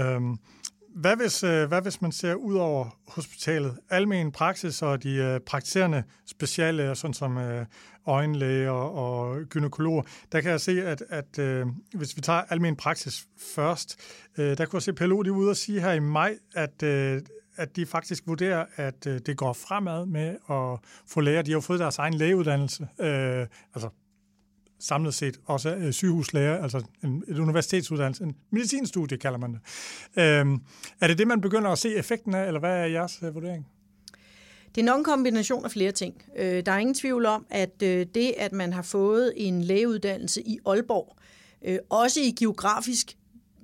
Øhm, 0.00 0.38
hvad 0.96 1.16
hvis, 1.16 1.42
øh, 1.42 1.68
hvad 1.68 1.82
hvis 1.82 2.02
man 2.02 2.12
ser 2.12 2.34
ud 2.34 2.54
over 2.54 2.98
hospitalet, 3.08 3.78
almen 3.90 4.32
praksis 4.32 4.82
og 4.82 5.02
de 5.02 5.14
øh, 5.14 5.40
praktiserende 5.40 6.02
speciallæger, 6.26 6.94
sådan 6.94 7.14
som 7.14 7.38
øh, 7.38 7.66
øjenlæger 8.06 8.70
og 8.70 9.42
gynekologer, 9.50 10.02
der 10.32 10.40
kan 10.40 10.50
jeg 10.50 10.60
se, 10.60 10.86
at, 10.86 11.02
at 11.08 11.64
hvis 11.94 12.16
vi 12.16 12.20
tager 12.20 12.42
almen 12.48 12.76
praksis 12.76 13.26
først, 13.54 14.00
der 14.36 14.66
kunne 14.66 14.76
jeg 14.76 14.82
se 14.82 14.92
PLO 14.92 15.22
de 15.22 15.32
ude 15.32 15.50
og 15.50 15.56
sige 15.56 15.80
her 15.80 15.92
i 15.92 16.00
maj, 16.00 16.38
at, 16.54 16.82
at 17.56 17.76
de 17.76 17.86
faktisk 17.86 18.26
vurderer, 18.26 18.64
at 18.76 19.04
det 19.04 19.36
går 19.36 19.52
fremad 19.52 20.06
med 20.06 20.36
at 20.50 20.90
få 21.06 21.20
læger. 21.20 21.42
De 21.42 21.50
har 21.50 21.56
jo 21.56 21.60
fået 21.60 21.80
deres 21.80 21.98
egen 21.98 22.14
lægeuddannelse, 22.14 22.88
øh, 23.00 23.46
altså 23.74 23.88
samlet 24.78 25.14
set 25.14 25.40
også 25.44 25.74
øh, 25.74 25.92
sygehuslæger, 25.92 26.62
altså 26.62 26.82
en, 27.04 27.24
et 27.28 27.38
universitetsuddannelse, 27.38 28.24
en 28.24 28.36
medicinstudie 28.50 29.18
kalder 29.18 29.38
man 29.38 29.52
det. 29.52 29.60
Øhm, 30.22 30.60
er 31.00 31.06
det 31.06 31.18
det, 31.18 31.26
man 31.26 31.40
begynder 31.40 31.70
at 31.70 31.78
se 31.78 31.94
effekten 31.94 32.34
af, 32.34 32.46
eller 32.46 32.60
hvad 32.60 32.70
er 32.70 32.86
jeres 32.86 33.18
øh, 33.22 33.34
vurdering? 33.34 33.66
Det 34.74 34.80
er 34.80 34.84
nok 34.84 34.98
en 34.98 35.04
kombination 35.04 35.64
af 35.64 35.70
flere 35.70 35.92
ting. 35.92 36.22
Øh, 36.36 36.66
der 36.66 36.72
er 36.72 36.78
ingen 36.78 36.94
tvivl 36.94 37.26
om, 37.26 37.46
at 37.50 37.82
øh, 37.82 38.06
det, 38.14 38.34
at 38.36 38.52
man 38.52 38.72
har 38.72 38.82
fået 38.82 39.32
en 39.36 39.62
lægeuddannelse 39.62 40.42
i 40.42 40.58
Aalborg, 40.66 41.16
øh, 41.64 41.78
også 41.90 42.20
i 42.20 42.34
geografisk 42.38 43.16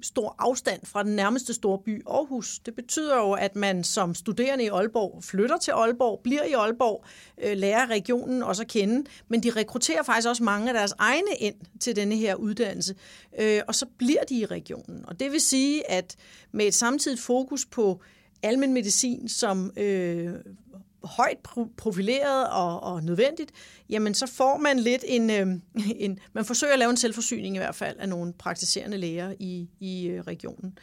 stor 0.02 0.36
afstand 0.38 0.80
fra 0.86 1.02
den 1.02 1.16
nærmeste 1.16 1.54
store 1.54 1.78
by, 1.78 2.02
Aarhus. 2.06 2.58
Det 2.66 2.74
betyder 2.74 3.16
jo, 3.16 3.32
at 3.32 3.56
man 3.56 3.84
som 3.84 4.14
studerende 4.14 4.64
i 4.64 4.68
Aalborg 4.68 5.24
flytter 5.24 5.56
til 5.56 5.70
Aalborg, 5.70 6.20
bliver 6.24 6.44
i 6.44 6.52
Aalborg, 6.52 7.04
øh, 7.42 7.56
lærer 7.56 7.86
regionen 7.86 8.42
også 8.42 8.62
at 8.62 8.68
kende, 8.68 9.10
men 9.28 9.42
de 9.42 9.50
rekrutterer 9.50 10.02
faktisk 10.02 10.28
også 10.28 10.42
mange 10.42 10.68
af 10.68 10.74
deres 10.74 10.94
egne 10.98 11.34
ind 11.38 11.54
til 11.80 11.96
denne 11.96 12.16
her 12.16 12.34
uddannelse, 12.34 12.94
øh, 13.40 13.60
og 13.68 13.74
så 13.74 13.86
bliver 13.98 14.24
de 14.28 14.34
i 14.34 14.46
regionen. 14.46 15.04
Og 15.08 15.20
det 15.20 15.32
vil 15.32 15.40
sige, 15.40 15.90
at 15.90 16.16
med 16.52 16.66
et 16.66 16.74
samtidigt 16.74 17.20
fokus 17.20 17.66
på 17.66 18.00
almen 18.42 18.72
medicin 18.72 19.28
som 19.28 19.72
øh, 19.76 20.34
højt 21.04 21.38
profileret 21.76 22.48
og, 22.50 22.82
og 22.82 23.02
nødvendigt, 23.02 23.50
jamen 23.90 24.14
så 24.14 24.26
får 24.26 24.56
man 24.56 24.78
lidt 24.78 25.04
en, 25.06 25.30
øh, 25.30 25.46
en... 26.04 26.18
Man 26.32 26.44
forsøger 26.44 26.72
at 26.72 26.78
lave 26.78 26.90
en 26.90 26.96
selvforsyning 26.96 27.54
i 27.54 27.58
hvert 27.58 27.74
fald 27.74 27.96
af 27.98 28.08
nogle 28.08 28.32
praktiserende 28.32 28.96
læger 28.96 29.34
i, 29.38 29.68
i 29.80 30.06
øh, 30.06 30.20
regionen. 30.20 30.78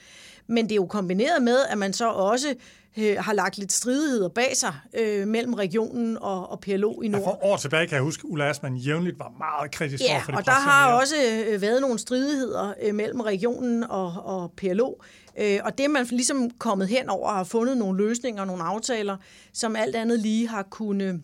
Men 0.48 0.66
det 0.66 0.72
er 0.72 0.76
jo 0.76 0.86
kombineret 0.86 1.42
med, 1.42 1.58
at 1.70 1.78
man 1.78 1.94
så 1.94 2.10
også 2.10 2.56
øh, 2.98 3.18
har 3.20 3.34
lagt 3.34 3.58
lidt 3.58 3.72
stridigheder 3.72 4.30
bag 4.30 4.58
sig 4.58 4.74
øh, 5.00 5.28
mellem 5.28 5.54
regionen 5.54 6.18
og, 6.18 6.50
og 6.50 6.60
PLO 6.60 7.02
i 7.02 7.08
Nord. 7.08 7.22
Ja, 7.22 7.28
for 7.28 7.46
år 7.46 7.58
tilbage 7.58 7.88
kan 7.88 7.96
jeg 7.96 8.04
huske, 8.04 8.22
at 8.22 8.32
Ulla 8.32 8.50
Asman 8.50 8.76
jævnligt 8.76 9.20
var 9.20 9.34
meget 9.38 9.72
kritisk 9.72 10.04
ja, 10.04 10.22
for 10.26 10.32
det 10.32 10.40
og 10.40 10.46
der 10.46 10.52
har 10.52 10.94
også 10.94 11.16
øh, 11.48 11.62
været 11.62 11.82
nogle 11.82 12.00
stridigheder 12.00 12.74
øh, 12.82 12.96
mellem 12.96 13.20
regionen 13.20 13.84
og, 13.84 14.14
og 14.26 14.52
PLO. 14.58 14.94
Øh, 15.40 15.60
og 15.64 15.78
det 15.78 15.84
er 15.84 15.90
man 15.90 16.06
ligesom 16.06 16.50
kommet 16.50 16.88
hen 16.88 17.10
over 17.10 17.30
og 17.30 17.36
har 17.36 17.44
fundet 17.44 17.78
nogle 17.78 17.98
løsninger 17.98 18.42
og 18.42 18.48
nogle 18.48 18.64
aftaler, 18.64 19.18
som 19.54 19.76
alt 19.76 19.96
andet 19.96 20.20
lige 20.20 20.48
har 20.48 20.64
kunnet 20.64 21.22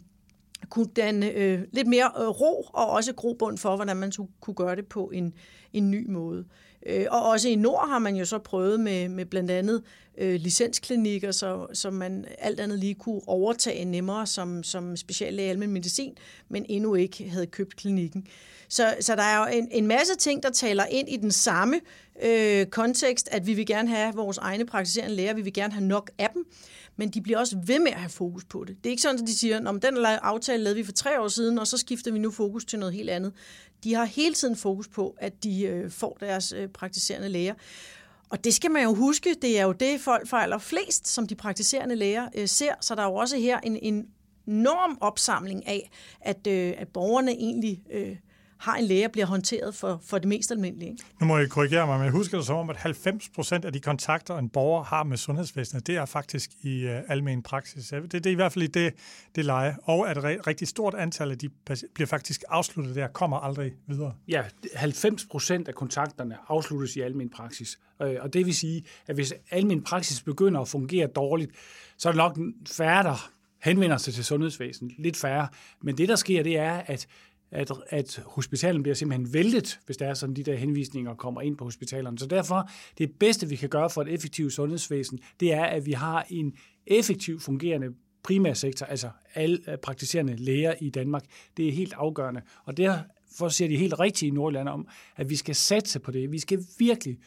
kunne 0.70 0.88
danne 0.96 1.32
øh, 1.32 1.60
lidt 1.74 1.88
mere 1.88 2.12
øh, 2.20 2.28
ro 2.28 2.62
og 2.74 2.90
også 2.90 3.14
grobund 3.14 3.58
for, 3.58 3.76
hvordan 3.76 3.98
man 3.98 4.12
kunne 4.42 4.54
gøre 4.54 4.76
det 4.76 4.88
på 4.88 5.12
en, 5.14 5.34
en 5.74 5.92
ny 5.92 6.10
måde. 6.10 6.46
Øh, 6.86 7.06
og 7.12 7.30
også 7.30 7.50
i 7.50 7.56
Nord 7.56 7.90
har 7.90 8.00
man 8.00 8.16
jo 8.16 8.26
så 8.26 8.38
prøvet 8.38 8.80
med, 8.80 9.10
med 9.10 9.26
blandt 9.26 9.52
andet 9.52 9.84
øh, 10.18 10.36
licensklinikker, 10.40 11.32
så, 11.32 11.68
så 11.74 11.90
man 11.90 12.26
alt 12.38 12.60
andet 12.60 12.80
lige 12.80 12.94
kunne 12.94 13.22
overtage 13.28 13.86
nemmere 13.86 14.28
som, 14.28 14.64
som 14.64 14.98
speciallæge 14.98 15.48
i 15.48 15.50
almen 15.50 15.72
medicin, 15.72 16.18
men 16.50 16.66
endnu 16.70 16.96
ikke 16.96 17.30
havde 17.30 17.48
købt 17.48 17.76
klinikken. 17.76 18.28
Så, 18.70 18.96
så 19.00 19.16
der 19.16 19.24
er 19.24 19.40
jo 19.40 19.58
en, 19.58 19.68
en 19.72 19.88
masse 19.88 20.16
ting, 20.16 20.44
der 20.44 20.50
taler 20.50 20.86
ind 20.86 21.10
i 21.10 21.18
den 21.18 21.32
samme 21.32 21.82
øh, 22.24 22.66
kontekst, 22.66 23.30
at 23.32 23.48
vi 23.48 23.54
vil 23.54 23.66
gerne 23.66 23.90
have 23.90 24.14
vores 24.14 24.38
egne 24.38 24.66
praktiserende 24.66 25.16
læger, 25.16 25.34
vi 25.34 25.42
vil 25.42 25.54
gerne 25.54 25.74
have 25.74 25.86
nok 25.86 26.12
af 26.18 26.30
dem, 26.34 26.46
men 26.96 27.10
de 27.10 27.22
bliver 27.22 27.40
også 27.40 27.58
ved 27.66 27.80
med 27.80 27.92
at 27.92 28.00
have 28.00 28.10
fokus 28.10 28.44
på 28.44 28.64
det. 28.64 28.78
Det 28.78 28.86
er 28.86 28.92
ikke 28.92 29.02
sådan, 29.02 29.22
at 29.22 29.28
de 29.28 29.38
siger, 29.38 29.70
at 29.70 29.82
den 29.82 29.98
aftale 30.06 30.64
lavede 30.64 30.78
vi 30.78 30.84
for 30.84 30.92
tre 30.92 31.22
år 31.22 31.28
siden, 31.28 31.60
og 31.60 31.68
så 31.68 31.78
skifter 31.78 32.12
vi 32.12 32.20
nu 32.20 32.32
fokus 32.32 32.66
til 32.66 32.80
noget 32.80 32.94
helt 32.94 33.10
andet. 33.10 33.34
De 33.86 33.94
har 33.94 34.06
hele 34.06 34.36
tiden 34.36 34.56
fokus 34.56 34.88
på, 34.88 35.16
at 35.18 35.44
de 35.44 35.64
øh, 35.64 35.92
får 35.92 36.18
deres 36.20 36.52
øh, 36.52 36.68
praktiserende 36.70 37.30
læger. 37.30 37.54
Og 38.30 38.44
det 38.44 38.54
skal 38.54 38.72
man 38.72 38.84
jo 38.84 38.94
huske, 38.94 39.36
det 39.42 39.60
er 39.60 39.64
jo 39.64 39.72
det, 39.72 40.02
folk 40.02 40.28
fejler 40.28 40.58
flest, 40.58 41.08
som 41.08 41.28
de 41.28 41.36
praktiserende 41.36 41.96
læger 41.96 42.30
øh, 42.36 42.48
ser. 42.48 42.74
Så 42.82 42.96
der 42.96 43.02
er 43.02 43.06
jo 43.06 43.16
også 43.16 43.38
her 43.38 43.60
en, 43.60 43.78
en 43.82 44.08
enorm 44.48 44.98
opsamling 45.02 45.68
af, 45.68 45.92
at, 46.22 46.48
øh, 46.48 46.74
at 46.78 46.88
borgerne 46.88 47.32
egentlig 47.32 47.84
øh, 47.92 48.16
har 48.58 48.76
en 48.76 48.84
læge, 48.84 49.10
bliver 49.10 49.26
håndteret 49.26 49.76
for, 49.76 50.02
for 50.06 50.18
det 50.18 50.28
mest 50.28 50.52
almindelige. 50.52 50.92
Ikke? 50.92 51.04
Nu 51.20 51.26
må 51.26 51.38
jeg 51.38 51.50
korrigere 51.50 51.88
mig, 51.88 51.98
men 51.98 52.06
jeg 52.06 52.12
husker 52.12 52.38
det 52.38 52.48
som 52.48 52.56
om, 52.56 52.70
at 52.70 52.78
90 52.78 53.30
procent 53.30 53.66
af 53.66 53.74
de 53.74 53.80
kontakter, 53.80 54.38
en 54.38 54.50
borger 54.50 54.84
har 54.84 55.04
med 55.04 55.18
sundhedsvæsenet, 55.18 55.88
det 55.88 55.96
er 55.96 56.06
faktisk 56.06 56.52
i 56.62 56.86
uh, 56.86 56.92
almen 57.08 57.44
praksis. 57.44 57.88
Det, 57.88 58.12
det 58.12 58.26
er 58.26 58.32
i 58.32 58.36
hvert 58.36 58.54
fald 58.54 58.64
i 58.64 58.68
det, 58.68 58.94
det 59.36 59.46
leje. 59.46 59.76
Og 59.84 60.10
at 60.10 60.18
et 60.18 60.48
rigtig 60.48 60.68
stort 60.68 60.94
antal 60.94 61.32
af 61.32 61.38
de 61.38 61.50
bliver 61.94 62.08
faktisk 62.08 62.44
afsluttet 62.50 62.96
der, 62.96 63.08
kommer 63.08 63.38
aldrig 63.38 63.74
videre. 63.88 64.14
Ja, 64.28 64.44
90 64.76 65.26
procent 65.26 65.68
af 65.68 65.76
kontakterne 65.76 66.38
afsluttes 66.48 66.96
i 66.96 67.02
almen 67.02 67.30
praksis. 67.30 67.80
Øh, 68.02 68.16
og 68.20 68.34
det 68.34 68.46
vil 68.46 68.56
sige, 68.56 68.84
at 69.08 69.16
hvis 69.16 69.34
almen 69.52 69.84
praksis 69.84 70.22
begynder 70.22 70.62
at 70.62 70.68
fungere 70.68 71.08
dårligt, 71.08 71.52
så 71.98 72.10
er 72.10 72.12
det 72.12 72.18
nok 72.18 72.40
færre, 72.68 73.04
der 73.04 73.30
henvender 73.64 73.98
sig 73.98 74.14
til 74.14 74.26
sundhedsvæsenet. 74.26 74.94
Lidt 74.98 75.18
færre. 75.18 75.48
Men 75.82 75.98
det, 75.98 76.10
der 76.10 76.16
sker, 76.16 76.44
det 76.44 76.58
er, 76.58 76.82
at 76.86 77.08
at, 77.52 77.72
at 77.90 78.22
hospitalen 78.26 78.84
bliver 78.84 78.96
simpelthen 78.96 79.34
væltet, 79.34 79.80
hvis 79.86 79.98
der 79.98 80.08
er 80.08 80.14
sådan 80.14 80.36
de 80.36 80.44
der 80.44 80.56
henvisninger 80.56 81.16
kommer 81.16 81.42
ind 81.42 81.58
på 81.58 81.64
hospitalerne. 81.64 82.20
Så 82.20 82.26
derfor, 82.26 82.70
det 82.98 83.12
bedste, 83.20 83.50
vi 83.50 83.56
kan 83.56 83.70
gøre 83.70 83.90
for 83.90 84.02
et 84.02 84.14
effektivt 84.14 84.54
sundhedsvæsen, 84.54 85.20
det 85.40 85.54
er, 85.54 85.64
at 85.64 85.86
vi 85.86 85.92
har 85.92 86.26
en 86.30 86.56
effektiv 86.88 87.40
fungerende 87.40 87.88
primærsektor, 88.24 88.86
altså 88.86 89.10
alle 89.36 89.60
øh, 89.68 89.78
praktiserende 89.78 90.36
læger 90.36 90.74
i 90.82 90.90
Danmark. 90.90 91.24
Det 91.58 91.68
er 91.68 91.72
helt 91.72 91.94
afgørende. 91.94 92.42
Og 92.64 92.78
derfor 92.78 93.50
siger 93.50 93.68
de 93.68 93.78
helt 93.78 94.00
rigtigt 94.00 94.30
i 94.30 94.36
Nordland 94.36 94.70
om, 94.70 94.88
at 95.16 95.30
vi 95.30 95.36
skal 95.36 95.56
satse 95.56 96.00
på 96.00 96.12
det. 96.12 96.32
Vi 96.32 96.40
skal 96.40 96.66
virkelig 96.80 97.18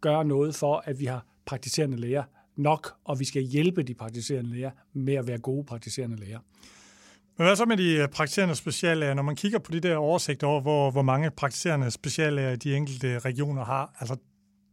gøre 0.00 0.24
noget 0.24 0.54
for, 0.54 0.82
at 0.84 1.00
vi 1.00 1.04
har 1.04 1.26
praktiserende 1.46 1.96
læger 1.96 2.22
nok, 2.56 2.94
og 3.04 3.20
vi 3.20 3.24
skal 3.24 3.42
hjælpe 3.42 3.82
de 3.82 3.94
praktiserende 3.94 4.50
læger 4.50 4.70
med 4.92 5.14
at 5.14 5.26
være 5.26 5.38
gode 5.38 5.64
praktiserende 5.64 6.16
læger. 6.16 6.38
Men 7.36 7.46
hvad 7.46 7.56
så 7.56 7.64
med 7.64 7.76
de 7.76 7.94
øh, 7.94 8.08
praktiserende 8.08 8.54
speciallæger? 8.54 9.14
Når 9.14 9.22
man 9.22 9.36
kigger 9.36 9.58
på 9.58 9.72
de 9.72 9.80
der 9.80 9.96
oversigter 9.96 10.46
over, 10.46 10.60
hvor, 10.60 10.90
hvor 10.90 11.02
mange 11.02 11.30
praktiserende 11.30 11.90
speciallæger 11.90 12.56
de 12.56 12.76
enkelte 12.76 13.18
regioner 13.18 13.64
har, 13.64 13.96
altså 14.00 14.16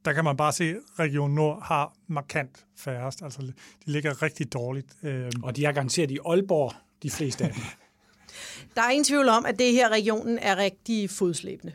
der 0.06 0.14
kan 0.14 0.24
man 0.24 0.38
bare 0.38 0.54
se, 0.54 0.70
at 0.70 0.78
Region 1.00 1.32
Nord 1.32 1.64
har 1.64 1.94
markant 2.08 2.66
færrest. 2.78 3.22
Altså, 3.24 3.42
de 3.42 3.54
ligger 3.86 4.22
rigtig 4.22 4.54
dårligt. 4.54 4.88
Øhm. 5.04 5.44
Og 5.44 5.56
de 5.56 5.66
er 5.66 5.72
garanteret 5.72 6.12
i 6.12 6.18
Aalborg, 6.26 6.74
de 7.04 7.10
fleste 7.10 7.44
af 7.44 7.54
dem. 7.54 7.64
Der 8.76 8.82
er 8.82 8.90
ingen 8.90 9.04
tvivl 9.04 9.30
om, 9.30 9.46
at 9.46 9.60
det 9.60 9.74
her 9.74 9.90
regionen 9.90 10.38
er 10.38 10.58
rigtig 10.58 11.10
fodslæbende. 11.10 11.74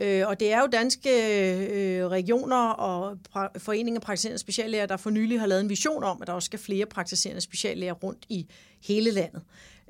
Øh, 0.00 0.28
og 0.28 0.40
det 0.40 0.52
er 0.52 0.60
jo 0.60 0.66
danske 0.66 1.10
øh, 1.10 2.06
regioner 2.06 2.68
og 2.68 3.18
pra- 3.28 3.58
foreninger 3.58 4.00
af 4.00 4.02
praktiserende 4.02 4.38
speciallæger, 4.38 4.86
der 4.86 4.96
for 4.96 5.10
nylig 5.10 5.40
har 5.40 5.46
lavet 5.46 5.60
en 5.60 5.68
vision 5.68 6.04
om, 6.04 6.18
at 6.20 6.26
der 6.26 6.32
også 6.32 6.46
skal 6.46 6.58
flere 6.58 6.86
praktiserende 6.86 7.40
speciallæger 7.40 7.92
rundt 7.92 8.26
i 8.28 8.46
hele 8.82 9.10
landet. 9.10 9.42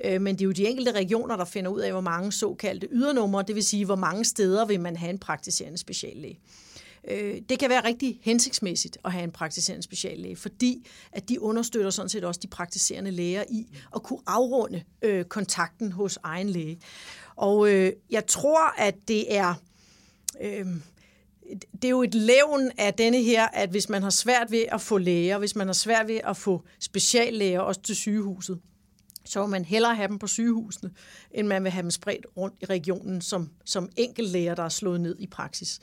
Øh, 0.05 0.21
men 0.21 0.35
det 0.35 0.41
er 0.41 0.45
jo 0.45 0.53
de 0.53 0.67
enkelte 0.67 0.93
regioner, 0.93 1.37
der 1.37 1.45
finder 1.45 1.71
ud 1.71 1.81
af, 1.81 1.93
hvor 1.93 2.01
mange 2.01 2.33
såkaldte 2.33 2.89
ydernumre, 2.93 3.43
det 3.43 3.55
vil 3.55 3.65
sige, 3.65 3.85
hvor 3.85 3.97
mange 3.97 4.25
steder 4.25 4.65
vil 4.65 4.81
man 4.81 4.97
have 4.97 5.11
en 5.11 5.19
praktiserende 5.19 5.79
speciallæge. 5.79 6.39
Øh, 7.09 7.41
det 7.49 7.59
kan 7.59 7.71
være 7.71 7.85
rigtig 7.85 8.21
hensigtsmæssigt 8.23 8.99
at 9.05 9.13
have 9.13 9.25
en 9.25 9.31
praktiserende 9.31 9.83
speciallæge, 9.83 10.37
fordi 10.37 10.87
at 11.13 11.29
de 11.29 11.41
understøtter 11.41 11.91
sådan 11.91 12.09
set 12.09 12.25
også 12.25 12.41
de 12.43 12.49
praktiserende 12.49 13.11
læger 13.11 13.45
i 13.51 13.67
at 13.95 14.03
kunne 14.03 14.21
afrunde 14.27 14.83
øh, 15.03 15.25
kontakten 15.25 15.93
hos 15.93 16.19
egen 16.23 16.49
læge. 16.49 16.79
Og 17.37 17.71
øh, 17.71 17.93
jeg 18.11 18.27
tror, 18.27 18.81
at 18.81 18.95
det 19.09 19.37
er... 19.37 19.55
Øh, 20.41 20.67
det 21.73 21.85
er 21.85 21.89
jo 21.89 22.03
et 22.03 22.15
levn 22.15 22.71
af 22.79 22.95
denne 22.95 23.23
her, 23.23 23.47
at 23.47 23.71
hvis 23.71 23.89
man 23.89 24.03
har 24.03 24.11
svært 24.11 24.51
ved 24.51 24.65
at 24.69 24.81
få 24.81 24.99
læger, 24.99 25.39
hvis 25.39 25.57
man 25.57 25.67
har 25.67 25.75
svært 25.75 26.09
ved 26.09 26.21
at 26.25 26.37
få 26.37 26.63
speciallæger 26.81 27.61
også 27.61 27.81
til 27.81 27.97
sygehuset, 27.97 28.61
så 29.25 29.41
vil 29.41 29.51
man 29.51 29.65
hellere 29.65 29.95
have 29.95 30.09
dem 30.09 30.19
på 30.19 30.27
sygehusene, 30.27 30.91
end 31.31 31.47
man 31.47 31.65
vil 31.65 31.73
have 31.73 31.83
dem 31.83 31.91
spredt 31.91 32.27
rundt 32.37 32.55
i 32.61 32.65
regionen 32.65 33.21
som, 33.21 33.51
som 33.65 33.89
enkeltlæger, 33.97 34.55
der 34.55 34.63
er 34.63 34.69
slået 34.69 35.01
ned 35.01 35.17
i 35.19 35.27
praksis. 35.27 35.81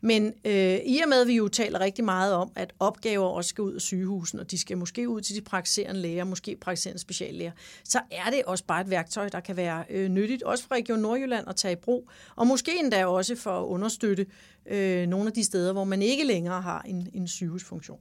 Men 0.00 0.32
øh, 0.44 0.78
i 0.86 1.00
og 1.02 1.08
med, 1.08 1.20
at 1.20 1.26
vi 1.26 1.36
jo 1.36 1.48
taler 1.48 1.80
rigtig 1.80 2.04
meget 2.04 2.34
om, 2.34 2.52
at 2.56 2.72
opgaver 2.78 3.26
også 3.26 3.48
skal 3.48 3.62
ud 3.62 3.74
af 3.74 3.80
sygehusene, 3.80 4.42
og 4.42 4.50
de 4.50 4.58
skal 4.58 4.78
måske 4.78 5.08
ud 5.08 5.20
til 5.20 5.36
de 5.36 5.40
praktiserende 5.40 6.00
læger, 6.00 6.24
måske 6.24 6.56
praktiserende 6.56 7.00
speciallæger, 7.00 7.52
så 7.84 8.00
er 8.10 8.30
det 8.30 8.42
også 8.44 8.64
bare 8.64 8.80
et 8.80 8.90
værktøj, 8.90 9.28
der 9.28 9.40
kan 9.40 9.56
være 9.56 9.84
øh, 9.90 10.08
nyttigt, 10.08 10.42
også 10.42 10.64
for 10.64 10.74
Region 10.74 10.98
Nordjylland 10.98 11.48
at 11.48 11.56
tage 11.56 11.72
i 11.72 11.76
brug, 11.76 12.10
og 12.36 12.46
måske 12.46 12.78
endda 12.78 13.06
også 13.06 13.36
for 13.36 13.62
at 13.62 13.66
understøtte 13.66 14.26
øh, 14.66 15.06
nogle 15.06 15.26
af 15.26 15.32
de 15.32 15.44
steder, 15.44 15.72
hvor 15.72 15.84
man 15.84 16.02
ikke 16.02 16.24
længere 16.24 16.62
har 16.62 16.82
en, 16.82 17.08
en 17.14 17.28
sygehusfunktion. 17.28 18.00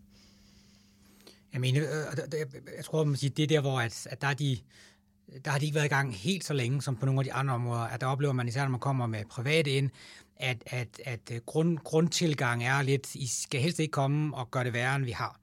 Jeg 1.54 1.62
mener, 1.62 1.82
øh, 1.82 2.18
jeg 2.78 2.86
tror, 2.86 3.04
man 3.04 3.16
siger, 3.16 3.32
det 3.32 3.44
er 3.44 3.48
der, 3.48 3.62
hvor 3.62 3.80
at, 3.80 4.08
at 4.10 4.22
der, 4.22 4.28
er 4.28 4.34
de, 4.34 4.58
der 5.46 5.52
har 5.52 5.60
de 5.60 5.66
ikke 5.66 5.76
været 5.76 5.86
i 5.86 5.90
gang 5.90 6.16
helt 6.16 6.44
så 6.44 6.54
længe 6.54 6.82
som 6.82 6.96
på 6.96 7.06
nogle 7.06 7.20
af 7.20 7.24
de 7.24 7.34
andre 7.34 7.54
områder. 7.54 7.82
At 7.82 8.02
der 8.02 8.08
oplever 8.08 8.34
man 8.34 8.48
især, 8.48 8.62
når 8.62 8.70
man 8.70 8.80
kommer 8.80 9.08
med 9.08 9.26
private 9.26 9.72
ind, 9.72 9.90
at, 10.36 10.64
at, 10.66 11.02
at 11.06 11.32
øh, 11.32 11.42
grund, 11.46 11.78
grundtilgang 11.78 12.64
er 12.64 12.82
lidt, 12.82 13.16
I 13.16 13.28
skal 13.28 13.62
helst 13.62 13.80
ikke 13.80 13.92
komme 13.92 14.38
og 14.38 14.52
gøre 14.52 14.64
det 14.64 14.74
værre, 14.74 14.96
end 14.96 15.06
vi 15.06 15.12
har 15.12 15.40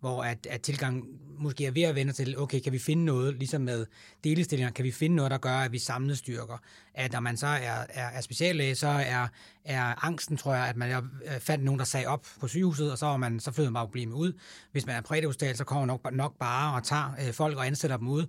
hvor 0.00 0.24
at, 0.24 0.46
at 0.50 0.60
tilgang 0.60 1.04
måske 1.38 1.66
er 1.66 1.70
ved 1.70 1.82
at 1.82 1.94
vende 1.94 2.12
til, 2.12 2.38
okay, 2.38 2.60
kan 2.60 2.72
vi 2.72 2.78
finde 2.78 3.04
noget, 3.04 3.34
ligesom 3.34 3.60
med 3.60 3.86
delestillinger, 4.24 4.72
kan 4.72 4.84
vi 4.84 4.90
finde 4.90 5.16
noget, 5.16 5.30
der 5.30 5.38
gør, 5.38 5.56
at 5.56 5.72
vi 5.72 5.78
samler 5.78 6.14
styrker. 6.14 6.58
At 6.94 7.12
når 7.12 7.20
man 7.20 7.36
så 7.36 7.46
er, 7.46 7.84
er, 7.88 8.08
er 8.08 8.20
speciallæge, 8.20 8.74
så 8.74 8.88
er, 8.88 9.28
er 9.64 10.04
angsten, 10.04 10.36
tror 10.36 10.54
jeg, 10.54 10.66
at 10.66 10.76
man 10.76 10.88
jeg 10.88 11.02
øh, 11.24 11.40
fandt 11.40 11.64
nogen, 11.64 11.78
der 11.78 11.84
sagde 11.84 12.06
op 12.06 12.26
på 12.40 12.48
sygehuset, 12.48 12.92
og 12.92 12.98
så, 12.98 13.06
var 13.06 13.16
man, 13.16 13.40
så 13.40 13.52
flyder 13.52 13.70
man 13.70 13.74
bare 13.74 13.86
problemet 13.86 14.14
ud. 14.14 14.32
Hvis 14.72 14.86
man 14.86 14.96
er 14.96 15.00
prædehostal, 15.00 15.56
så 15.56 15.64
kommer 15.64 15.86
nok, 15.86 16.12
nok 16.12 16.38
bare 16.38 16.74
og 16.74 16.84
tager 16.84 17.16
øh, 17.26 17.32
folk 17.32 17.56
og 17.56 17.66
ansætter 17.66 17.96
dem 17.96 18.08
ud. 18.08 18.26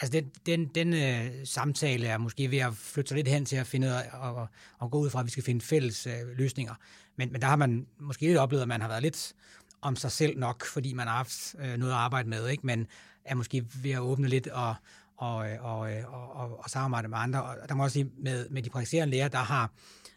Altså 0.00 0.12
den, 0.12 0.30
den, 0.46 0.70
den 0.74 0.94
øh, 0.94 1.30
samtale 1.44 2.06
er 2.06 2.18
måske 2.18 2.50
ved 2.50 2.58
at 2.58 2.74
flytte 2.74 3.08
sig 3.08 3.16
lidt 3.16 3.28
hen 3.28 3.44
til 3.44 3.56
at 3.56 3.66
finde 3.66 3.96
og, 4.12 4.34
og, 4.34 4.48
og 4.78 4.90
gå 4.90 4.98
ud 4.98 5.10
fra, 5.10 5.20
at 5.20 5.26
vi 5.26 5.30
skal 5.30 5.44
finde 5.44 5.60
fælles 5.60 6.06
øh, 6.06 6.12
løsninger. 6.36 6.74
Men, 7.16 7.32
men 7.32 7.40
der 7.40 7.46
har 7.46 7.56
man 7.56 7.86
måske 8.00 8.26
lidt 8.26 8.38
oplevet, 8.38 8.62
at 8.62 8.68
man 8.68 8.80
har 8.80 8.88
været 8.88 9.02
lidt 9.02 9.34
om 9.82 9.96
sig 9.96 10.12
selv 10.12 10.38
nok, 10.38 10.64
fordi 10.64 10.92
man 10.92 11.06
har 11.06 11.16
haft 11.16 11.56
øh, 11.58 11.76
noget 11.76 11.92
at 11.92 11.98
arbejde 11.98 12.28
med, 12.28 12.48
ikke? 12.48 12.66
men 12.66 12.86
er 13.24 13.34
måske 13.34 13.64
ved 13.82 13.90
at 13.90 14.00
åbne 14.00 14.28
lidt 14.28 14.46
og, 14.46 14.74
og, 15.16 15.50
øh, 15.50 15.64
og, 15.64 15.92
øh, 15.92 16.14
og, 16.14 16.32
og, 16.32 16.58
og 16.64 16.70
samarbejde 16.70 17.08
med 17.08 17.18
andre. 17.18 17.42
Og 17.42 17.68
der 17.68 17.74
må 17.74 17.82
også 17.82 17.94
sige, 17.94 18.10
med, 18.18 18.48
med 18.48 18.62
de 18.62 18.70
praktiserende 18.70 19.10
læger, 19.10 19.28
der 19.28 19.38
har, 19.38 19.70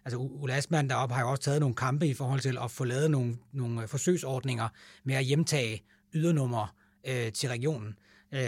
altså 0.05 0.17
Ulla 0.17 0.55
Asman 0.55 0.89
deroppe 0.89 1.15
har 1.15 1.21
jo 1.21 1.31
også 1.31 1.43
taget 1.43 1.59
nogle 1.59 1.75
kampe 1.75 2.07
i 2.07 2.13
forhold 2.13 2.39
til 2.39 2.57
at 2.63 2.71
få 2.71 2.83
lavet 2.83 3.11
nogle, 3.11 3.37
nogle 3.51 3.81
øh, 3.81 3.87
forsøgsordninger 3.87 4.69
med 5.03 5.15
at 5.15 5.23
hjemtage 5.25 5.83
ydernummer 6.13 6.75
øh, 7.07 7.31
til 7.31 7.49
regionen. 7.49 7.95
Øh, 8.31 8.41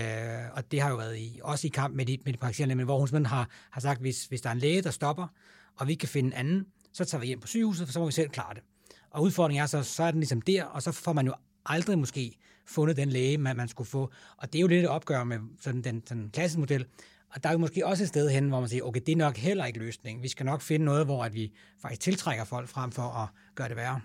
og 0.53 0.71
det 0.71 0.81
har 0.81 0.89
jo 0.89 0.95
været 0.95 1.17
i, 1.17 1.39
også 1.43 1.67
i 1.67 1.69
kamp 1.69 1.95
med 1.95 2.05
de, 2.05 2.17
med 2.25 2.33
de 2.33 2.37
praktiserende, 2.37 2.75
men 2.75 2.85
hvor 2.85 2.99
hun 2.99 3.25
har, 3.25 3.49
har 3.71 3.81
sagt, 3.81 4.01
hvis, 4.01 4.25
hvis 4.25 4.41
der 4.41 4.49
er 4.49 4.53
en 4.53 4.59
læge, 4.59 4.81
der 4.81 4.91
stopper, 4.91 5.27
og 5.75 5.87
vi 5.87 5.95
kan 5.95 6.09
finde 6.09 6.27
en 6.27 6.33
anden, 6.33 6.65
så 6.93 7.05
tager 7.05 7.19
vi 7.19 7.27
hjem 7.27 7.39
på 7.39 7.47
sygehuset, 7.47 7.87
for 7.87 7.93
så 7.93 7.99
må 7.99 8.05
vi 8.05 8.11
selv 8.11 8.29
klare 8.29 8.53
det. 8.53 8.63
Og 9.11 9.23
udfordringen 9.23 9.63
er 9.63 9.67
så, 9.67 9.83
så 9.83 10.03
er 10.03 10.11
den 10.11 10.19
ligesom 10.19 10.41
der, 10.41 10.63
og 10.63 10.81
så 10.81 10.91
får 10.91 11.13
man 11.13 11.25
jo 11.25 11.33
aldrig 11.65 11.99
måske 11.99 12.37
fundet 12.65 12.97
den 12.97 13.09
læge, 13.09 13.37
man, 13.37 13.57
man 13.57 13.67
skulle 13.67 13.89
få. 13.89 14.11
Og 14.37 14.53
det 14.53 14.59
er 14.59 14.61
jo 14.61 14.67
lidt 14.67 14.83
et 14.83 14.89
opgør 14.89 15.23
med 15.23 15.39
sådan 15.59 15.81
den, 15.81 15.99
den 16.09 16.29
klassiske 16.33 16.59
model. 16.59 16.85
Og 17.33 17.43
der 17.43 17.49
er 17.49 17.53
jo 17.53 17.59
måske 17.59 17.85
også 17.85 18.03
et 18.03 18.07
sted 18.07 18.29
hen, 18.29 18.49
hvor 18.49 18.59
man 18.59 18.69
siger, 18.69 18.83
okay, 18.83 19.01
det 19.05 19.11
er 19.11 19.15
nok 19.15 19.37
heller 19.37 19.65
ikke 19.65 19.79
løsningen. 19.79 20.23
Vi 20.23 20.27
skal 20.27 20.45
nok 20.45 20.61
finde 20.61 20.85
noget, 20.85 21.05
hvor 21.05 21.23
at 21.23 21.33
vi 21.33 21.51
faktisk 21.81 22.01
tiltrækker 22.01 22.43
folk 22.43 22.69
frem 22.69 22.91
for 22.91 23.01
at 23.01 23.27
gøre 23.55 23.69
det 23.69 23.75
værre. 23.75 24.01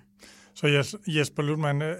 Så 0.55 0.99
Jesper 1.07 1.43
Lutman, 1.43 1.83
øh, 1.83 1.97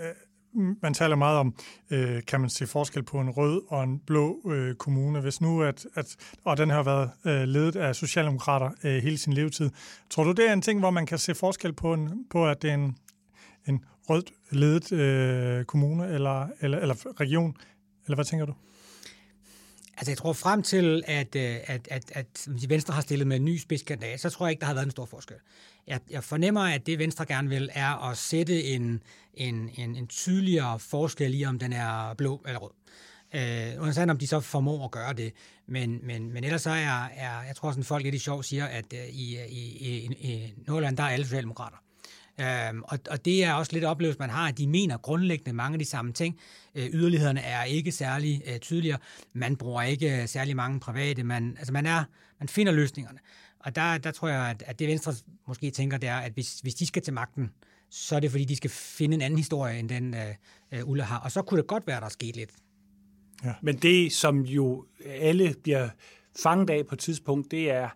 man 0.57 0.95
taler 0.95 1.17
meget 1.17 1.39
om, 1.39 1.55
øh, 1.91 2.23
kan 2.23 2.41
man 2.41 2.51
se 2.51 2.67
forskel 2.67 3.03
på 3.03 3.21
en 3.21 3.31
rød 3.31 3.63
og 3.69 3.85
en 3.85 3.99
blå 3.99 4.51
øh, 4.51 4.75
kommune. 4.75 5.21
Hvis 5.21 5.41
nu, 5.41 5.63
at, 5.63 5.87
at 5.95 6.17
og 6.45 6.57
den 6.57 6.71
har 6.71 6.83
været 6.83 7.11
øh, 7.25 7.43
ledet 7.43 7.77
af 7.77 7.97
socialdemokrater 7.97 8.71
øh, 8.85 9.03
hele 9.03 9.19
sin 9.19 9.33
levetid. 9.33 9.71
Tror 10.11 10.25
du, 10.25 10.33
det 10.33 10.49
er 10.49 10.53
en 10.53 10.63
ting, 10.63 10.81
hvor 10.81 10.91
man 10.91 11.07
kan 11.07 11.19
se 11.19 11.35
forskel 11.35 11.73
på, 11.73 11.95
en, 11.95 12.25
på 12.31 12.47
at 12.47 12.63
det 12.63 12.71
er 12.71 12.75
en, 12.75 12.97
en 13.67 13.85
rødt 14.11 14.33
ledet 14.51 14.93
øh, 14.93 15.65
kommune 15.65 16.09
eller, 16.09 16.49
eller, 16.61 16.79
eller 16.79 17.21
region? 17.21 17.57
Eller 18.05 18.15
hvad 18.15 18.25
tænker 18.25 18.47
du? 18.47 18.55
Altså 19.97 20.11
jeg 20.11 20.19
tror 20.19 20.33
frem 20.33 20.63
til, 20.63 21.03
at, 21.07 21.37
øh, 21.37 21.57
at, 21.65 21.89
at, 21.91 22.13
at, 22.15 22.49
Venstre 22.69 22.95
har 22.95 23.01
stillet 23.01 23.27
med 23.27 23.37
en 23.37 23.45
ny 23.45 23.59
spidskandidat, 23.59 24.21
så 24.21 24.31
tror 24.31 24.47
jeg 24.47 24.51
ikke, 24.51 24.61
der 24.61 24.67
har 24.67 24.75
været 24.75 24.85
en 24.85 24.91
stor 24.91 25.05
forskel. 25.05 25.37
Jeg, 25.87 26.01
jeg 26.11 26.25
fornemmer, 26.25 26.61
at 26.61 26.87
det 26.87 26.99
Venstre 26.99 27.27
gerne 27.27 27.49
vil, 27.49 27.71
er 27.73 28.11
at 28.11 28.17
sætte 28.17 28.65
en, 28.65 29.03
en, 29.35 29.71
en, 29.77 29.97
en 29.97 30.07
tydeligere 30.07 30.79
forskel 30.79 31.41
i, 31.41 31.45
om 31.45 31.59
den 31.59 31.73
er 31.73 32.15
blå 32.15 32.43
eller 32.47 32.59
rød. 32.59 32.71
Øh, 33.35 33.83
uanset 33.83 34.11
om 34.11 34.19
de 34.19 34.27
så 34.27 34.41
formår 34.41 34.85
at 34.85 34.91
gøre 34.91 35.13
det. 35.13 35.33
Men, 35.67 36.01
men, 36.03 36.33
men 36.33 36.45
ellers 36.45 36.63
så 36.63 36.71
er, 36.71 37.05
er 37.05 37.43
jeg 37.47 37.57
tror 37.57 37.71
sådan 37.71 37.85
folk 37.85 38.05
lidt 38.05 38.15
i 38.15 38.19
sjov 38.19 38.43
siger, 38.43 38.65
at 38.67 38.93
øh, 38.93 39.09
i, 39.09 39.39
i, 39.49 39.63
i, 39.81 40.07
i 40.21 40.55
Nordland, 40.67 40.97
der 40.97 41.03
er 41.03 41.09
alle 41.09 41.27
socialdemokrater. 41.27 41.77
Øhm, 42.41 42.83
og, 42.83 42.99
og 43.11 43.25
det 43.25 43.45
er 43.45 43.53
også 43.53 43.73
lidt 43.73 43.85
oplevelse, 43.85 44.19
man 44.19 44.31
har, 44.31 44.49
at 44.49 44.59
de 44.59 44.67
mener 44.67 44.97
grundlæggende 44.99 45.53
mange 45.53 45.75
af 45.75 45.79
de 45.79 45.85
samme 45.85 46.13
ting. 46.13 46.39
Øh, 46.75 46.87
yderlighederne 46.93 47.41
er 47.41 47.65
ikke 47.65 47.93
særlig 47.93 48.43
øh, 48.47 48.59
tydeligere. 48.59 48.99
Man 49.33 49.57
bruger 49.57 49.83
ikke 49.83 50.23
øh, 50.23 50.29
særlig 50.29 50.57
mange 50.57 50.81
private. 50.81 51.23
Man, 51.23 51.57
altså 51.59 51.73
man, 51.73 51.87
er, 51.87 52.05
man 52.41 52.49
finder 52.49 52.73
løsningerne. 52.73 53.19
Og 53.61 53.77
der, 53.77 53.99
der 53.99 54.11
tror 54.11 54.29
jeg, 54.29 54.51
at, 54.51 54.63
at 54.67 54.79
det 54.79 54.89
Venstre 54.89 55.15
måske 55.49 55.71
tænker, 55.71 55.99
det 55.99 56.09
er, 56.09 56.17
at 56.17 56.33
hvis, 56.33 56.61
hvis 56.61 56.75
de 56.75 56.87
skal 56.87 57.03
til 57.03 57.13
magten, 57.13 57.51
så 57.91 58.17
er 58.17 58.21
det 58.21 58.31
fordi, 58.31 58.45
de 58.45 58.57
skal 58.57 58.71
finde 58.71 59.15
en 59.15 59.23
anden 59.23 59.39
historie, 59.39 59.79
end 59.79 59.89
den 59.89 60.15
øh, 60.15 60.35
øh 60.73 60.89
Ulla 60.89 61.05
har. 61.05 61.19
Og 61.19 61.33
så 61.33 61.43
kunne 61.43 61.61
det 61.61 61.67
godt 61.67 61.87
være, 61.87 62.01
der 62.01 62.07
er 62.07 62.11
sket 62.11 62.37
lidt. 62.37 62.51
Ja. 63.45 63.55
Men 63.63 63.77
det, 63.77 64.13
som 64.13 64.41
jo 64.41 64.87
alle 65.07 65.55
bliver 65.63 65.89
fanget 66.43 66.71
af 66.71 66.87
på 66.87 66.95
et 66.95 66.99
tidspunkt, 66.99 67.51
det 67.51 67.71
er 67.71 67.89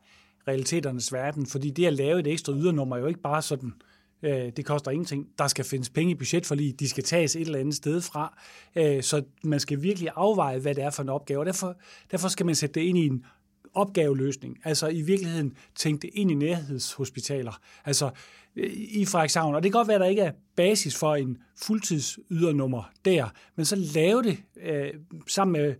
realiteternes 0.49 1.13
verden. 1.13 1.47
Fordi 1.47 1.71
det 1.71 1.87
at 1.87 1.93
lave 1.93 2.21
et 2.21 2.27
ekstra 2.27 2.53
ydernummer 2.53 2.97
er 2.97 3.01
jo 3.01 3.07
ikke 3.07 3.21
bare 3.21 3.43
sådan, 3.43 3.73
øh, 4.23 4.53
det 4.57 4.65
koster 4.65 4.91
ingenting. 4.91 5.29
Der 5.39 5.49
skal 5.49 5.65
findes 5.65 5.91
penge 5.91 6.11
i 6.11 6.15
budgetforlig, 6.15 6.81
de 6.81 6.89
skal 6.89 7.05
tages 7.05 7.37
et 7.37 7.41
eller 7.41 7.59
andet 7.59 7.75
sted 7.75 8.01
fra. 8.01 8.39
Øh, 8.77 9.03
så 9.03 9.23
man 9.43 9.61
skal 9.61 9.83
virkelig 9.83 10.11
afveje, 10.17 10.59
hvad 10.59 10.75
det 10.75 10.85
er 10.85 10.91
for 10.91 11.03
en 11.03 11.09
opgave. 11.09 11.41
Og 11.41 11.47
derfor, 11.47 11.77
derfor 12.11 12.29
skal 12.29 12.47
man 12.47 12.55
sætte 12.55 12.81
det 12.81 12.87
ind 12.87 12.99
i 12.99 13.07
en 13.07 13.25
opgaveløsning. 13.75 14.59
Altså 14.65 14.89
i 14.89 15.03
virkeligheden 15.03 15.57
tænke 15.75 16.03
det 16.03 16.11
ind 16.15 16.31
i 16.31 16.35
nærhedshospitaler. 16.35 17.61
Altså 17.85 18.11
øh, 18.57 18.71
i 18.75 19.05
Frederikshavn. 19.05 19.55
Og 19.55 19.63
det 19.63 19.73
kan 19.73 19.79
godt 19.79 19.89
være, 19.89 19.95
at 19.95 20.01
der 20.01 20.07
ikke 20.07 20.23
er 20.23 20.33
basis 20.57 20.97
for 20.97 21.15
en 21.15 21.39
fuldtidsydernummer 21.57 22.91
der, 23.05 23.29
men 23.57 23.67
så 23.67 23.77
lave 23.77 24.23
det 24.23 24.39
øh, 24.63 24.91
sammen 25.27 25.53
med 25.53 25.75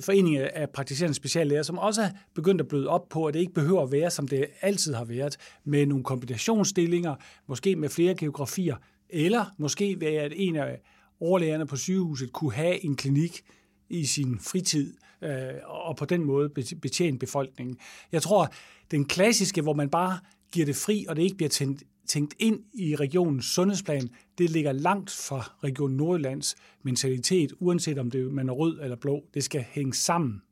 forening 0.00 0.36
af 0.36 0.70
praktiserende 0.70 1.14
speciallæger, 1.14 1.62
som 1.62 1.78
også 1.78 2.02
er 2.02 2.08
begyndt 2.34 2.60
at 2.60 2.68
bløde 2.68 2.88
op 2.88 3.08
på, 3.08 3.26
at 3.26 3.34
det 3.34 3.40
ikke 3.40 3.52
behøver 3.52 3.82
at 3.82 3.92
være, 3.92 4.10
som 4.10 4.28
det 4.28 4.46
altid 4.60 4.94
har 4.94 5.04
været, 5.04 5.36
med 5.64 5.86
nogle 5.86 6.04
kombinationsstillinger, 6.04 7.14
måske 7.46 7.76
med 7.76 7.88
flere 7.88 8.14
geografier, 8.14 8.76
eller 9.08 9.44
måske 9.58 10.00
ved 10.00 10.08
at 10.08 10.32
en 10.36 10.56
af 10.56 10.80
overlægerne 11.20 11.66
på 11.66 11.76
sygehuset 11.76 12.32
kunne 12.32 12.52
have 12.52 12.84
en 12.84 12.96
klinik 12.96 13.42
i 13.88 14.04
sin 14.04 14.38
fritid, 14.40 14.94
øh, 15.22 15.30
og 15.64 15.96
på 15.96 16.04
den 16.04 16.24
måde 16.24 16.48
betjene 16.82 17.18
befolkningen. 17.18 17.76
Jeg 18.12 18.22
tror, 18.22 18.52
den 18.90 19.04
klassiske, 19.04 19.62
hvor 19.62 19.74
man 19.74 19.90
bare 19.90 20.18
giver 20.52 20.66
det 20.66 20.76
fri, 20.76 21.06
og 21.08 21.16
det 21.16 21.22
ikke 21.22 21.36
bliver 21.36 21.50
tændt 21.50 21.82
tænkt 22.06 22.34
ind 22.38 22.60
i 22.74 22.96
regionens 22.96 23.44
sundhedsplan, 23.44 24.10
det 24.38 24.50
ligger 24.50 24.72
langt 24.72 25.10
fra 25.10 25.50
Region 25.64 25.90
Nordjyllands 25.90 26.56
mentalitet, 26.82 27.52
uanset 27.60 27.98
om 27.98 28.10
det 28.10 28.32
man 28.32 28.48
er 28.48 28.52
rød 28.52 28.80
eller 28.82 28.96
blå. 28.96 29.24
Det 29.34 29.44
skal 29.44 29.64
hænge 29.70 29.94
sammen, 29.94 30.42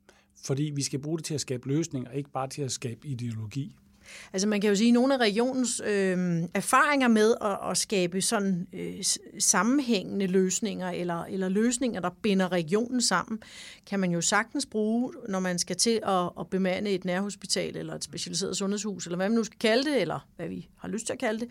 fordi 0.45 0.71
vi 0.75 0.81
skal 0.81 0.99
bruge 0.99 1.17
det 1.17 1.25
til 1.25 1.33
at 1.33 1.41
skabe 1.41 1.67
løsninger, 1.67 2.11
ikke 2.11 2.31
bare 2.31 2.47
til 2.47 2.61
at 2.61 2.71
skabe 2.71 3.07
ideologi. 3.07 3.75
Altså 4.33 4.47
man 4.47 4.61
kan 4.61 4.69
jo 4.69 4.75
sige, 4.75 4.87
at 4.87 4.93
nogle 4.93 5.13
af 5.13 5.17
regionens 5.17 5.81
øh, 5.85 6.43
erfaringer 6.53 7.07
med 7.07 7.35
at, 7.41 7.57
at 7.71 7.77
skabe 7.77 8.21
sådan 8.21 8.67
øh, 8.73 9.03
sammenhængende 9.39 10.27
løsninger, 10.27 10.89
eller, 10.89 11.23
eller 11.23 11.49
løsninger, 11.49 11.99
der 11.99 12.09
binder 12.21 12.51
regionen 12.51 13.01
sammen, 13.01 13.39
kan 13.85 13.99
man 13.99 14.11
jo 14.11 14.21
sagtens 14.21 14.65
bruge, 14.65 15.13
når 15.29 15.39
man 15.39 15.59
skal 15.59 15.75
til 15.75 15.99
at, 16.07 16.29
at 16.39 16.47
bemande 16.47 16.91
et 16.91 17.05
nærhospital, 17.05 17.77
eller 17.77 17.95
et 17.95 18.03
specialiseret 18.03 18.57
sundhedshus, 18.57 19.05
eller 19.05 19.15
hvad 19.15 19.29
man 19.29 19.35
nu 19.35 19.43
skal 19.43 19.59
kalde 19.59 19.91
det, 19.91 20.01
eller 20.01 20.27
hvad 20.35 20.47
vi 20.47 20.69
har 20.77 20.87
lyst 20.87 21.05
til 21.05 21.13
at 21.13 21.19
kalde 21.19 21.39
det. 21.39 21.49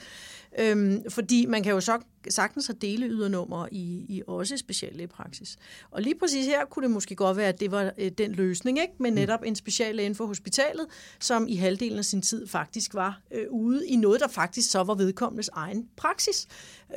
Øhm, 0.58 1.10
fordi 1.10 1.46
man 1.46 1.62
kan 1.62 1.72
jo 1.72 1.80
så 1.80 1.98
sagtens 2.28 2.66
have 2.66 2.76
dele 2.80 3.06
ydernummer 3.06 3.66
i, 3.72 4.04
i 4.08 4.22
også 4.26 4.56
specielle 4.56 5.06
praksis. 5.06 5.56
Og 5.90 6.02
lige 6.02 6.14
præcis 6.14 6.46
her 6.46 6.64
kunne 6.64 6.82
det 6.82 6.90
måske 6.90 7.14
godt 7.14 7.36
være, 7.36 7.48
at 7.48 7.60
det 7.60 7.70
var 7.70 7.92
øh, 7.98 8.10
den 8.18 8.32
løsning, 8.32 8.80
ikke? 8.80 8.92
med 8.98 9.10
mm. 9.10 9.14
netop 9.14 9.40
en 9.44 9.56
speciallæge 9.56 10.04
inden 10.06 10.16
for 10.16 10.26
hospitalet, 10.26 10.86
som 11.20 11.48
i 11.48 11.56
halvdelen 11.56 11.98
af 11.98 12.04
sin 12.04 12.22
tid 12.22 12.46
faktisk 12.50 12.94
var 12.94 13.20
øh, 13.30 13.46
ude 13.50 13.88
i 13.88 13.96
noget, 13.96 14.20
der 14.20 14.28
faktisk 14.28 14.70
så 14.70 14.82
var 14.82 14.94
vedkommendes 14.94 15.50
egen 15.52 15.88
praksis. 15.96 16.46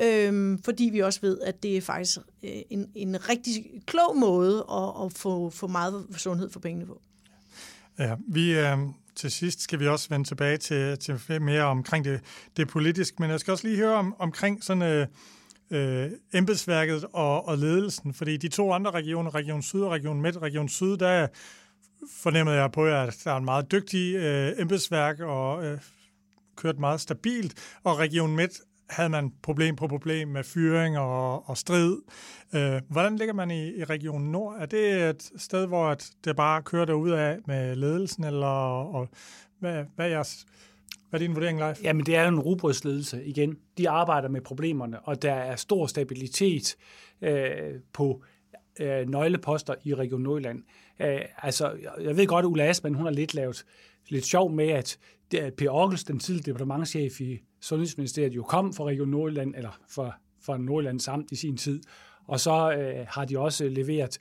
Øhm, 0.01 0.63
fordi 0.63 0.83
vi 0.83 0.99
også 0.99 1.21
ved, 1.21 1.39
at 1.39 1.63
det 1.63 1.77
er 1.77 1.81
faktisk 1.81 2.17
øh, 2.43 2.51
en, 2.69 2.91
en 2.95 3.29
rigtig 3.29 3.81
klog 3.85 4.17
måde 4.17 4.65
at, 4.71 5.05
at 5.05 5.13
få, 5.13 5.49
få 5.49 5.67
meget 5.67 6.05
sundhed 6.17 6.49
for 6.49 6.59
pengene 6.59 6.85
på. 6.85 7.01
Ja, 7.99 8.15
vi, 8.27 8.59
øh, 8.59 8.77
til 9.15 9.31
sidst 9.31 9.61
skal 9.61 9.79
vi 9.79 9.87
også 9.87 10.09
vende 10.09 10.27
tilbage 10.27 10.57
til, 10.57 10.97
til 10.99 11.41
mere 11.41 11.63
omkring 11.63 12.05
det, 12.05 12.21
det 12.57 12.67
politiske, 12.67 13.15
men 13.19 13.31
jeg 13.31 13.39
skal 13.39 13.51
også 13.51 13.67
lige 13.67 13.77
høre 13.77 13.95
om, 13.95 14.15
omkring 14.19 14.63
sådan 14.63 14.81
øh, 14.81 15.07
øh, 15.71 16.11
embedsværket 16.33 17.05
og, 17.13 17.47
og 17.47 17.57
ledelsen, 17.57 18.13
fordi 18.13 18.37
de 18.37 18.47
to 18.47 18.73
andre 18.73 18.91
regioner, 18.91 19.35
Region 19.35 19.61
Syd 19.61 19.81
og 19.81 19.91
Region 19.91 20.21
Midt, 20.21 20.37
Region 20.37 20.69
Syd, 20.69 20.97
der 20.97 21.27
fornemmede 22.11 22.55
jeg 22.55 22.71
på, 22.71 22.85
at 22.85 23.21
der 23.23 23.31
er 23.31 23.37
en 23.37 23.45
meget 23.45 23.71
dygtig 23.71 24.15
øh, 24.15 24.51
embedsværk 24.57 25.19
og 25.19 25.65
øh, 25.65 25.79
kørt 26.55 26.79
meget 26.79 27.01
stabilt, 27.01 27.77
og 27.83 27.99
Region 27.99 28.35
Midt 28.35 28.51
havde 28.89 29.09
man 29.09 29.33
problem 29.43 29.75
på 29.75 29.87
problem 29.87 30.27
med 30.27 30.43
fyring 30.43 30.97
og, 30.97 31.49
og 31.49 31.57
strid. 31.57 31.97
Øh, 32.55 32.81
hvordan 32.89 33.15
ligger 33.15 33.33
man 33.33 33.51
i, 33.51 33.75
i 33.75 33.83
Region 33.83 34.21
Nord? 34.21 34.55
Er 34.59 34.65
det 34.65 35.09
et 35.09 35.31
sted, 35.37 35.67
hvor 35.67 35.97
det 36.25 36.35
bare 36.35 36.61
kører 36.61 36.93
ud 36.93 37.09
af 37.09 37.37
med 37.45 37.75
ledelsen, 37.75 38.23
eller 38.23 38.47
og, 38.47 39.09
hvad, 39.59 39.83
hvad, 39.95 40.05
er 40.05 40.09
jeres, 40.09 40.45
hvad 41.09 41.21
er 41.21 41.25
din 41.25 41.35
vurdering, 41.35 41.59
Leif? 41.59 41.83
Jamen, 41.83 42.05
det 42.05 42.15
er 42.15 42.27
en 42.27 42.39
rugbrødsledelse 42.39 43.25
igen. 43.25 43.57
De 43.77 43.89
arbejder 43.89 44.29
med 44.29 44.41
problemerne, 44.41 44.99
og 44.99 45.21
der 45.21 45.33
er 45.33 45.55
stor 45.55 45.87
stabilitet 45.87 46.75
øh, 47.21 47.79
på 47.93 48.23
øh, 48.79 49.09
nøgleposter 49.09 49.75
i 49.83 49.95
Region 49.95 50.21
Nordjylland. 50.21 50.63
Øh, 50.99 51.21
altså, 51.37 51.71
jeg 52.01 52.17
ved 52.17 52.27
godt, 52.27 52.45
at 52.45 52.49
Ulla 52.49 52.63
Asman, 52.63 52.93
hun 52.93 53.05
har 53.05 53.11
lidt 53.11 53.33
lavet 53.33 53.65
lidt 54.09 54.25
sjov 54.25 54.51
med, 54.51 54.67
at 54.67 54.97
øh, 55.35 55.51
Per 55.51 55.69
Orkels, 55.69 56.03
den 56.03 56.19
tidligere 56.19 56.45
departementchef 56.45 57.21
i 57.21 57.39
Sundhedsministeriet, 57.61 58.35
jo 58.35 58.43
kom 58.43 58.73
fra 58.73 58.83
Region 58.83 59.07
Nordjylland, 59.07 59.55
eller 59.55 59.79
fra, 59.89 60.11
fra 60.41 60.57
Nordjylland 60.57 60.99
samt 60.99 61.31
i 61.31 61.35
sin 61.35 61.57
tid, 61.57 61.81
og 62.27 62.39
så 62.39 62.75
øh, 62.77 63.05
har 63.09 63.25
de 63.25 63.39
også 63.39 63.67
leveret 63.67 64.17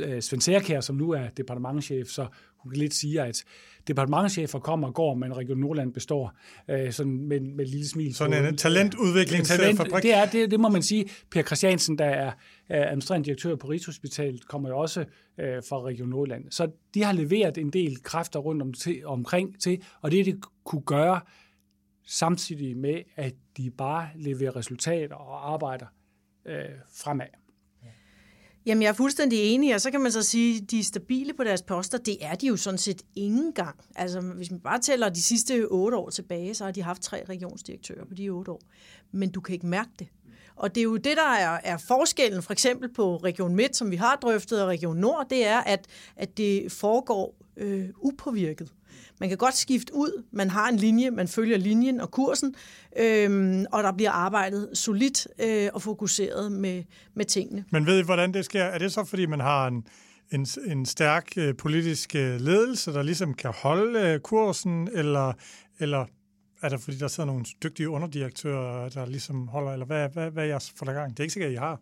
øh, 0.00 0.22
Svend 0.22 0.40
Særkær, 0.40 0.80
som 0.80 0.96
nu 0.96 1.10
er 1.10 1.28
departementchef, 1.28 2.06
så 2.06 2.26
hun 2.62 2.72
kan 2.72 2.78
lidt 2.78 2.94
sige, 2.94 3.22
at 3.22 3.44
departementchefer 3.88 4.58
kommer 4.58 4.88
og 4.88 4.94
går, 4.94 5.14
men 5.14 5.36
Region 5.36 5.58
Nordland 5.58 5.92
består 5.92 6.32
øh, 6.70 6.92
sådan 6.92 7.28
med, 7.28 7.40
med 7.40 7.64
et 7.64 7.70
lille 7.70 7.88
smil. 7.88 8.14
Sådan 8.14 8.44
en 8.44 8.56
talentudviklingsfabrik. 8.56 9.76
Talent, 9.78 10.02
det, 10.02 10.14
er, 10.14 10.26
det, 10.26 10.50
det 10.50 10.60
må 10.60 10.68
man 10.68 10.82
sige. 10.82 11.08
Per 11.30 11.42
Christiansen, 11.42 11.98
der 11.98 12.04
er 12.04 12.32
administrerende 12.68 13.24
direktør 13.24 13.56
på 13.56 13.66
Rigshospitalet, 13.66 14.48
kommer 14.48 14.68
jo 14.68 14.78
også 14.78 15.00
øh, 15.40 15.62
fra 15.68 15.82
Region 15.82 16.08
Nordland. 16.08 16.44
Så 16.50 16.70
de 16.94 17.02
har 17.02 17.12
leveret 17.12 17.58
en 17.58 17.70
del 17.70 18.02
kræfter 18.02 18.40
rundt 18.40 18.62
om 18.62 18.72
til, 18.72 19.06
omkring 19.06 19.60
til, 19.60 19.82
og 20.00 20.10
det 20.10 20.26
det 20.26 20.40
kunne 20.64 20.82
gøre, 20.82 21.20
samtidig 22.06 22.76
med, 22.76 23.00
at 23.16 23.34
de 23.56 23.70
bare 23.70 24.08
leverer 24.16 24.56
resultater 24.56 25.14
og 25.14 25.52
arbejder 25.52 25.86
øh, 26.46 26.64
fremad. 27.02 27.41
Jamen, 28.66 28.82
jeg 28.82 28.88
er 28.88 28.92
fuldstændig 28.92 29.38
enig, 29.42 29.74
og 29.74 29.80
så 29.80 29.90
kan 29.90 30.00
man 30.00 30.12
så 30.12 30.22
sige, 30.22 30.62
at 30.62 30.70
de 30.70 30.78
er 30.78 30.84
stabile 30.84 31.32
på 31.32 31.44
deres 31.44 31.62
poster. 31.62 31.98
Det 31.98 32.16
er 32.20 32.34
de 32.34 32.46
jo 32.46 32.56
sådan 32.56 32.78
set 32.78 33.02
ingen 33.16 33.52
gang. 33.52 33.76
Altså, 33.94 34.20
hvis 34.20 34.50
man 34.50 34.60
bare 34.60 34.80
tæller 34.80 35.08
de 35.08 35.22
sidste 35.22 35.66
otte 35.70 35.96
år 35.96 36.10
tilbage, 36.10 36.54
så 36.54 36.64
har 36.64 36.70
de 36.70 36.82
haft 36.82 37.02
tre 37.02 37.24
regionsdirektører 37.28 38.04
på 38.04 38.14
de 38.14 38.28
otte 38.28 38.50
år. 38.50 38.60
Men 39.12 39.30
du 39.30 39.40
kan 39.40 39.52
ikke 39.52 39.66
mærke 39.66 39.90
det. 39.98 40.08
Og 40.56 40.74
det 40.74 40.80
er 40.80 40.84
jo 40.84 40.96
det, 40.96 41.16
der 41.16 41.32
er, 41.32 41.60
er 41.64 41.76
forskellen, 41.76 42.42
for 42.42 42.52
eksempel 42.52 42.92
på 42.92 43.16
Region 43.16 43.54
Midt, 43.54 43.76
som 43.76 43.90
vi 43.90 43.96
har 43.96 44.16
drøftet, 44.16 44.62
og 44.62 44.68
Region 44.68 44.96
Nord, 44.96 45.26
det 45.30 45.46
er, 45.46 45.58
at, 45.58 45.86
at 46.16 46.36
det 46.36 46.72
foregår 46.72 47.34
øh, 47.56 47.88
upåvirket. 47.96 48.72
Man 49.20 49.28
kan 49.28 49.38
godt 49.38 49.56
skifte 49.56 49.94
ud, 49.94 50.24
man 50.32 50.50
har 50.50 50.68
en 50.68 50.76
linje, 50.76 51.10
man 51.10 51.28
følger 51.28 51.56
linjen 51.56 52.00
og 52.00 52.10
kursen, 52.10 52.54
øhm, 52.98 53.64
og 53.72 53.82
der 53.82 53.92
bliver 53.92 54.10
arbejdet 54.10 54.68
solidt 54.74 55.28
øh, 55.38 55.68
og 55.74 55.82
fokuseret 55.82 56.52
med, 56.52 56.82
med 57.14 57.24
tingene. 57.24 57.64
Men 57.70 57.86
ved 57.86 57.98
I, 57.98 58.02
hvordan 58.02 58.34
det 58.34 58.44
sker? 58.44 58.64
Er 58.64 58.78
det 58.78 58.92
så, 58.92 59.04
fordi 59.04 59.26
man 59.26 59.40
har 59.40 59.66
en, 59.66 59.86
en, 60.32 60.46
en 60.66 60.86
stærk 60.86 61.32
øh, 61.36 61.56
politisk 61.56 62.14
øh, 62.14 62.40
ledelse, 62.40 62.92
der 62.92 63.02
ligesom 63.02 63.34
kan 63.34 63.52
holde 63.62 64.00
øh, 64.00 64.20
kursen, 64.20 64.88
eller, 64.92 65.32
eller 65.78 66.06
er 66.62 66.68
det 66.68 66.80
fordi, 66.80 66.96
der 66.96 67.08
sidder 67.08 67.26
nogle 67.26 67.44
dygtige 67.62 67.88
underdirektører, 67.88 68.88
der 68.88 69.06
ligesom 69.06 69.48
holder, 69.48 69.72
eller 69.72 69.86
hvad, 69.86 70.08
hvad, 70.08 70.30
hvad 70.30 70.42
er 70.42 70.48
jeres 70.48 70.72
forgang? 70.76 71.10
Det 71.10 71.20
er 71.20 71.24
ikke 71.24 71.32
sikkert, 71.32 71.48
at 71.48 71.54
I 71.54 71.58
har. 71.58 71.80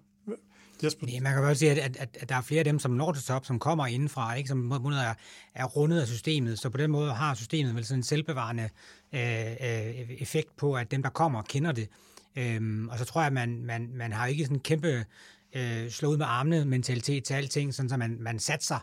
Jesper? 0.85 1.07
Ja, 1.09 1.21
man 1.21 1.33
kan 1.33 1.43
godt 1.43 1.59
sige, 1.59 1.71
at, 1.71 1.97
at, 1.97 2.17
at 2.21 2.29
der 2.29 2.35
er 2.35 2.41
flere 2.41 2.59
af 2.59 2.65
dem, 2.65 2.79
som 2.79 2.91
når 2.91 3.13
til 3.13 3.25
top, 3.25 3.47
som 3.47 3.59
kommer 3.59 3.87
indenfra, 3.87 4.35
ikke? 4.35 4.49
som 4.49 4.71
er, 4.71 5.15
er 5.55 5.65
rundet 5.65 6.01
af 6.01 6.07
systemet. 6.07 6.59
Så 6.59 6.71
på 6.71 6.79
den 6.79 6.91
måde 6.91 7.13
har 7.13 7.35
systemet 7.35 7.75
vel 7.75 7.85
sådan 7.85 7.99
en 7.99 8.03
selvbevarende 8.03 8.69
øh, 9.15 9.21
øh, 9.51 10.11
effekt 10.21 10.57
på, 10.57 10.75
at 10.75 10.91
dem, 10.91 11.03
der 11.03 11.11
kommer, 11.11 11.43
kender 11.43 11.73
det. 11.73 11.89
Øhm, 12.37 12.89
og 12.89 12.99
så 12.99 13.05
tror 13.05 13.21
jeg, 13.21 13.27
at 13.27 13.33
man, 13.33 13.65
man, 13.65 13.91
man 13.95 14.13
har 14.13 14.27
ikke 14.27 14.45
sådan 14.45 14.57
en 14.57 14.61
kæmpe 14.61 15.05
øh, 15.53 15.91
slå 15.91 16.09
ud 16.09 16.17
med 16.17 16.27
armene 16.29 16.65
mentalitet 16.65 17.25
til 17.25 17.35
alting, 17.35 17.75
sådan 17.75 17.89
så 17.89 17.97
man, 17.97 18.17
man 18.21 18.39
satser. 18.39 18.79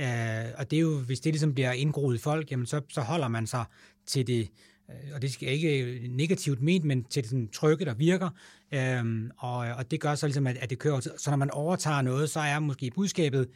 Øh, 0.00 0.52
og 0.58 0.70
det 0.70 0.76
er 0.76 0.80
jo, 0.80 0.98
hvis 0.98 1.20
det 1.20 1.32
ligesom 1.32 1.54
bliver 1.54 1.72
indgroet 1.72 2.14
i 2.14 2.18
folk, 2.18 2.50
jamen 2.50 2.66
så, 2.66 2.80
så 2.88 3.00
holder 3.00 3.28
man 3.28 3.46
sig 3.46 3.64
til 4.06 4.26
det, 4.26 4.50
Øh, 4.90 5.14
og 5.14 5.22
det 5.22 5.32
skal 5.32 5.48
ikke 5.48 5.82
øh, 5.82 6.10
negativt 6.10 6.62
ment, 6.62 6.84
men 6.84 7.04
til 7.04 7.30
den 7.30 7.48
trykke, 7.48 7.84
der 7.84 7.94
virker. 7.94 8.30
Øhm, 8.72 9.30
og, 9.36 9.56
og 9.56 9.90
det 9.90 10.00
gør 10.00 10.14
så 10.14 10.26
ligesom, 10.26 10.46
at, 10.46 10.56
at 10.56 10.70
det 10.70 10.78
kører. 10.78 11.00
Så 11.00 11.30
når 11.30 11.36
man 11.36 11.50
overtager 11.50 12.02
noget, 12.02 12.30
så 12.30 12.40
er 12.40 12.58
måske 12.58 12.90
budskabet, 12.94 13.48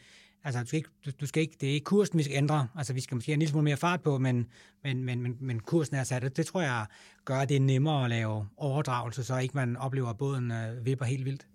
altså 0.43 0.61
du 0.61 0.67
skal 0.67 0.77
ikke, 0.77 0.89
du, 1.05 1.11
du 1.21 1.25
skal 1.25 1.41
ikke, 1.41 1.55
det 1.61 1.69
er 1.69 1.73
ikke 1.73 1.83
kursen, 1.83 2.17
vi 2.17 2.23
skal 2.23 2.37
ændre. 2.37 2.67
Altså 2.75 2.93
vi 2.93 3.01
skal 3.01 3.15
måske 3.15 3.29
have 3.29 3.33
en 3.33 3.39
lille 3.39 3.51
smule 3.51 3.63
mere 3.63 3.77
fart 3.77 4.01
på, 4.01 4.17
men, 4.17 4.47
men, 4.83 5.03
men, 5.03 5.21
men, 5.21 5.37
men 5.39 5.59
kursen 5.59 5.95
er 5.95 6.03
sat. 6.03 6.37
Det 6.37 6.45
tror 6.45 6.61
jeg 6.61 6.85
gør, 7.25 7.37
at 7.37 7.49
det 7.49 7.55
er 7.55 7.61
nemmere 7.61 8.03
at 8.03 8.09
lave 8.09 8.47
overdragelse, 8.57 9.23
så 9.23 9.37
ikke 9.37 9.57
man 9.57 9.77
oplever, 9.77 10.09
at 10.09 10.17
båden 10.17 10.51
øh, 10.51 10.85
vipper 10.85 11.05
helt 11.05 11.25
vildt. 11.25 11.47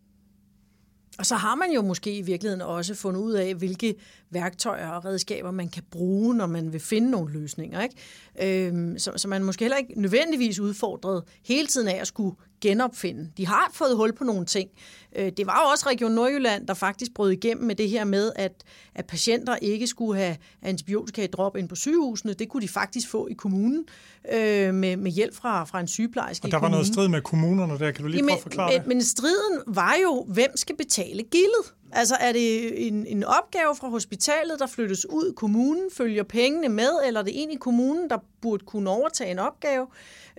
Og 1.19 1.27
så 1.27 1.35
har 1.35 1.55
man 1.55 1.73
jo 1.73 1.83
måske 1.83 2.17
i 2.17 2.23
virkeligheden 2.23 2.63
også 2.63 2.95
fundet 2.95 3.21
ud 3.21 3.33
af, 3.33 3.55
hvilke 3.55 3.95
værktøjer 4.31 4.89
og 4.89 5.05
redskaber 5.05 5.51
man 5.51 5.69
kan 5.69 5.83
bruge, 5.91 6.35
når 6.35 6.47
man 6.47 6.73
vil 6.73 6.81
finde 6.81 7.11
nogle 7.11 7.33
løsninger. 7.33 7.83
Ikke? 7.83 8.67
Øhm, 8.67 8.99
så, 8.99 9.13
så 9.17 9.29
man 9.29 9.45
måske 9.45 9.65
heller 9.65 9.77
ikke 9.77 10.01
nødvendigvis 10.01 10.61
udfordret 10.61 11.23
hele 11.45 11.67
tiden 11.67 11.89
af 11.89 12.01
at 12.01 12.07
skulle 12.07 12.37
genopfinde. 12.61 13.31
De 13.37 13.47
har 13.47 13.71
fået 13.75 13.97
hul 13.97 14.13
på 14.13 14.25
nogle 14.25 14.47
ting. 14.47 14.71
Øh, 15.17 15.33
det 15.37 15.47
var 15.47 15.63
jo 15.63 15.71
også 15.71 15.89
Region 15.89 16.13
Nordjylland, 16.13 16.67
der 16.67 16.75
faktisk 16.75 17.15
brød 17.15 17.31
igennem 17.31 17.67
med 17.67 17.75
det 17.75 17.89
her 17.89 18.05
med, 18.05 18.33
at, 18.37 18.53
at 18.95 19.07
patienter 19.07 19.57
ikke 19.57 19.87
skulle 19.87 20.21
have 20.21 20.37
antibiotika 20.63 21.25
i 21.25 21.27
drop 21.27 21.57
ind 21.57 21.69
på 21.69 21.75
sygehusene. 21.75 22.33
Det 22.33 22.49
kunne 22.49 22.63
de 22.63 22.69
faktisk 22.69 23.09
få 23.09 23.29
i 23.31 23.35
kommunen 23.35 23.85
øh, 24.33 24.75
med, 24.75 24.97
med 24.97 25.11
hjælp 25.11 25.35
fra, 25.35 25.65
fra 25.65 25.81
en 25.81 25.89
sygeplejerske 25.89 26.45
Og 26.47 26.51
der 26.51 26.59
var 26.59 26.69
noget 26.69 26.87
strid 26.87 27.09
med 27.09 27.21
kommunerne 27.21 27.79
der. 27.79 27.91
Kan 27.91 28.05
du 28.05 28.11
lige 28.11 28.23
prøve 28.23 28.33
at 28.33 28.43
forklare 28.43 28.71
men, 28.73 28.81
det? 28.81 28.89
Men 28.89 29.03
striden 29.03 29.63
var 29.67 29.95
jo, 30.03 30.25
hvem 30.29 30.57
skal 30.57 30.77
betale 30.77 31.23
gildet? 31.23 31.75
Altså 31.93 32.15
er 32.21 32.33
det 32.33 32.87
en, 32.87 33.07
en 33.07 33.25
opgave 33.25 33.77
fra 33.77 33.89
hospitalet, 33.89 34.59
der 34.59 34.67
flyttes 34.67 35.07
ud, 35.11 35.33
kommunen 35.37 35.91
følger 35.97 36.23
pengene 36.23 36.69
med, 36.69 36.91
eller 37.07 37.21
er 37.21 37.25
det 37.25 37.37
egentlig 37.37 37.61
kommunen, 37.61 38.11
der 38.11 38.19
burde 38.43 38.65
kunne 38.65 38.91
overtage 38.91 39.31
en 39.31 39.39
opgave, 39.39 39.87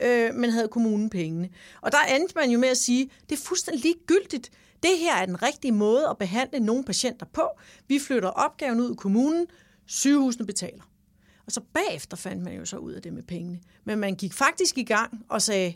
øh, 0.03 0.33
men 0.33 0.49
havde 0.49 0.67
kommunen 0.67 1.09
pengene? 1.09 1.49
Og 1.81 1.91
der 1.91 1.97
endte 2.15 2.33
man 2.35 2.51
jo 2.51 2.59
med 2.59 2.69
at 2.69 2.77
sige, 2.77 3.09
det 3.29 3.39
er 3.39 3.41
fuldstændig 3.41 3.83
ligegyldigt. 3.83 4.51
Det 4.83 4.97
her 4.99 5.15
er 5.15 5.25
den 5.25 5.43
rigtige 5.43 5.71
måde 5.71 6.07
at 6.09 6.17
behandle 6.17 6.59
nogle 6.59 6.83
patienter 6.83 7.25
på. 7.25 7.49
Vi 7.87 7.99
flytter 7.99 8.29
opgaven 8.29 8.79
ud 8.79 8.91
i 8.91 8.95
kommunen, 8.95 9.47
sygehusene 9.85 10.45
betaler. 10.45 10.83
Og 11.45 11.51
så 11.51 11.61
bagefter 11.73 12.17
fandt 12.17 12.43
man 12.43 12.55
jo 12.55 12.65
så 12.65 12.77
ud 12.77 12.93
af 12.93 13.01
det 13.01 13.13
med 13.13 13.23
pengene. 13.23 13.59
Men 13.83 13.99
man 13.99 14.15
gik 14.15 14.33
faktisk 14.33 14.77
i 14.77 14.83
gang 14.83 15.25
og 15.29 15.41
sagde, 15.41 15.73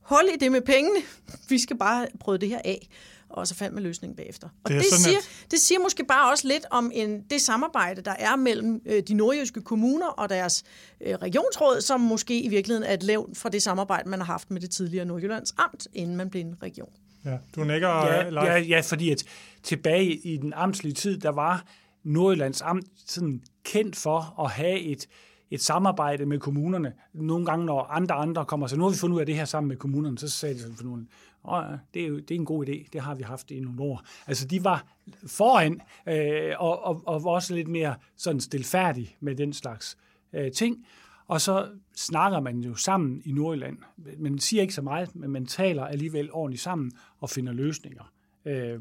hold 0.00 0.28
i 0.28 0.36
det 0.36 0.52
med 0.52 0.60
pengene, 0.60 1.00
vi 1.48 1.58
skal 1.58 1.78
bare 1.78 2.08
prøve 2.20 2.38
det 2.38 2.48
her 2.48 2.60
af 2.64 2.88
og 3.28 3.46
så 3.46 3.54
fandt 3.54 3.74
man 3.74 3.82
løsningen 3.82 4.16
bagefter. 4.16 4.48
Og 4.64 4.70
det, 4.70 4.78
det, 4.78 4.86
siger, 4.86 5.18
at... 5.18 5.46
det 5.50 5.58
siger 5.58 5.78
måske 5.80 6.04
bare 6.04 6.30
også 6.30 6.48
lidt 6.48 6.66
om 6.70 6.90
en, 6.94 7.22
det 7.30 7.40
samarbejde, 7.40 8.02
der 8.02 8.14
er 8.18 8.36
mellem 8.36 8.82
øh, 8.86 9.02
de 9.08 9.14
nordjyske 9.14 9.60
kommuner 9.60 10.06
og 10.06 10.28
deres 10.28 10.64
øh, 11.00 11.14
regionsråd, 11.14 11.80
som 11.80 12.00
måske 12.00 12.40
i 12.40 12.48
virkeligheden 12.48 12.90
er 12.90 12.94
et 12.94 13.02
levn 13.02 13.34
fra 13.34 13.48
det 13.48 13.62
samarbejde, 13.62 14.08
man 14.08 14.18
har 14.18 14.26
haft 14.26 14.50
med 14.50 14.60
det 14.60 14.70
tidligere 14.70 15.04
Nordjyllands 15.04 15.54
Amt, 15.58 15.88
inden 15.94 16.16
man 16.16 16.30
blev 16.30 16.42
en 16.42 16.56
region. 16.62 16.90
Ja, 17.24 17.38
du 17.56 17.64
nikker, 17.64 17.88
ja, 17.88 18.44
ja, 18.44 18.56
ja, 18.56 18.80
fordi 18.80 19.10
at 19.10 19.24
tilbage 19.62 20.14
i 20.14 20.36
den 20.36 20.52
amtslige 20.52 20.94
tid, 20.94 21.18
der 21.18 21.30
var 21.30 21.64
Nordjyllands 22.04 22.62
Amt 22.62 22.86
sådan 23.06 23.42
kendt 23.64 23.96
for 23.96 24.44
at 24.44 24.50
have 24.50 24.80
et, 24.80 25.08
et 25.50 25.62
samarbejde 25.62 26.26
med 26.26 26.38
kommunerne. 26.38 26.92
Nogle 27.14 27.46
gange, 27.46 27.66
når 27.66 27.82
andre 27.82 28.14
andre 28.14 28.44
kommer, 28.44 28.66
så 28.66 28.76
nu 28.76 28.82
har 28.82 28.90
vi 28.90 28.96
fundet 28.96 29.14
ud 29.14 29.20
af 29.20 29.26
det 29.26 29.34
her 29.34 29.44
sammen 29.44 29.68
med 29.68 29.76
kommunerne, 29.76 30.18
så 30.18 30.28
sagde 30.28 30.54
de 30.54 30.60
for 30.76 30.84
nogle, 30.84 31.06
og 31.46 31.72
øh, 31.72 31.78
det 31.94 32.02
er, 32.02 32.06
jo, 32.06 32.18
det 32.18 32.30
er 32.30 32.34
en 32.34 32.44
god 32.44 32.68
idé, 32.68 32.88
det 32.92 33.00
har 33.00 33.14
vi 33.14 33.22
haft 33.22 33.50
i 33.50 33.60
nogle 33.60 33.82
år. 33.82 34.02
Altså 34.26 34.46
de 34.46 34.64
var 34.64 34.86
foran, 35.26 35.80
øh, 36.08 36.52
og, 36.58 36.84
og, 36.84 37.02
og 37.06 37.24
var 37.24 37.30
også 37.30 37.54
lidt 37.54 37.68
mere 37.68 37.94
sådan 38.16 38.40
stilfærdige 38.40 39.16
med 39.20 39.34
den 39.34 39.52
slags 39.52 39.98
øh, 40.32 40.52
ting. 40.52 40.86
Og 41.26 41.40
så 41.40 41.68
snakker 41.96 42.40
man 42.40 42.60
jo 42.60 42.74
sammen 42.74 43.22
i 43.24 43.32
Nordjylland. 43.32 43.78
Man 44.18 44.38
siger 44.38 44.62
ikke 44.62 44.74
så 44.74 44.82
meget, 44.82 45.16
men 45.16 45.30
man 45.30 45.46
taler 45.46 45.84
alligevel 45.84 46.32
ordentligt 46.32 46.62
sammen 46.62 46.92
og 47.18 47.30
finder 47.30 47.52
løsninger. 47.52 48.12
Øh, 48.44 48.80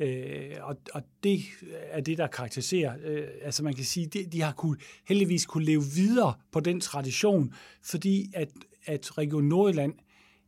Øh, 0.00 0.56
og, 0.60 0.76
og 0.94 1.02
det 1.22 1.40
er 1.72 2.00
det, 2.00 2.18
der 2.18 2.26
karakteriserer. 2.26 2.94
Øh, 3.04 3.24
altså 3.42 3.64
man 3.64 3.74
kan 3.74 3.84
sige, 3.84 4.06
de, 4.06 4.26
de 4.26 4.40
har 4.40 4.52
kunne, 4.52 4.76
heldigvis 5.08 5.46
kunne 5.46 5.64
leve 5.64 5.82
videre 5.94 6.34
på 6.52 6.60
den 6.60 6.80
tradition, 6.80 7.54
fordi 7.82 8.30
at, 8.34 8.48
at 8.86 9.18
Region 9.18 9.44
Nordjylland 9.44 9.94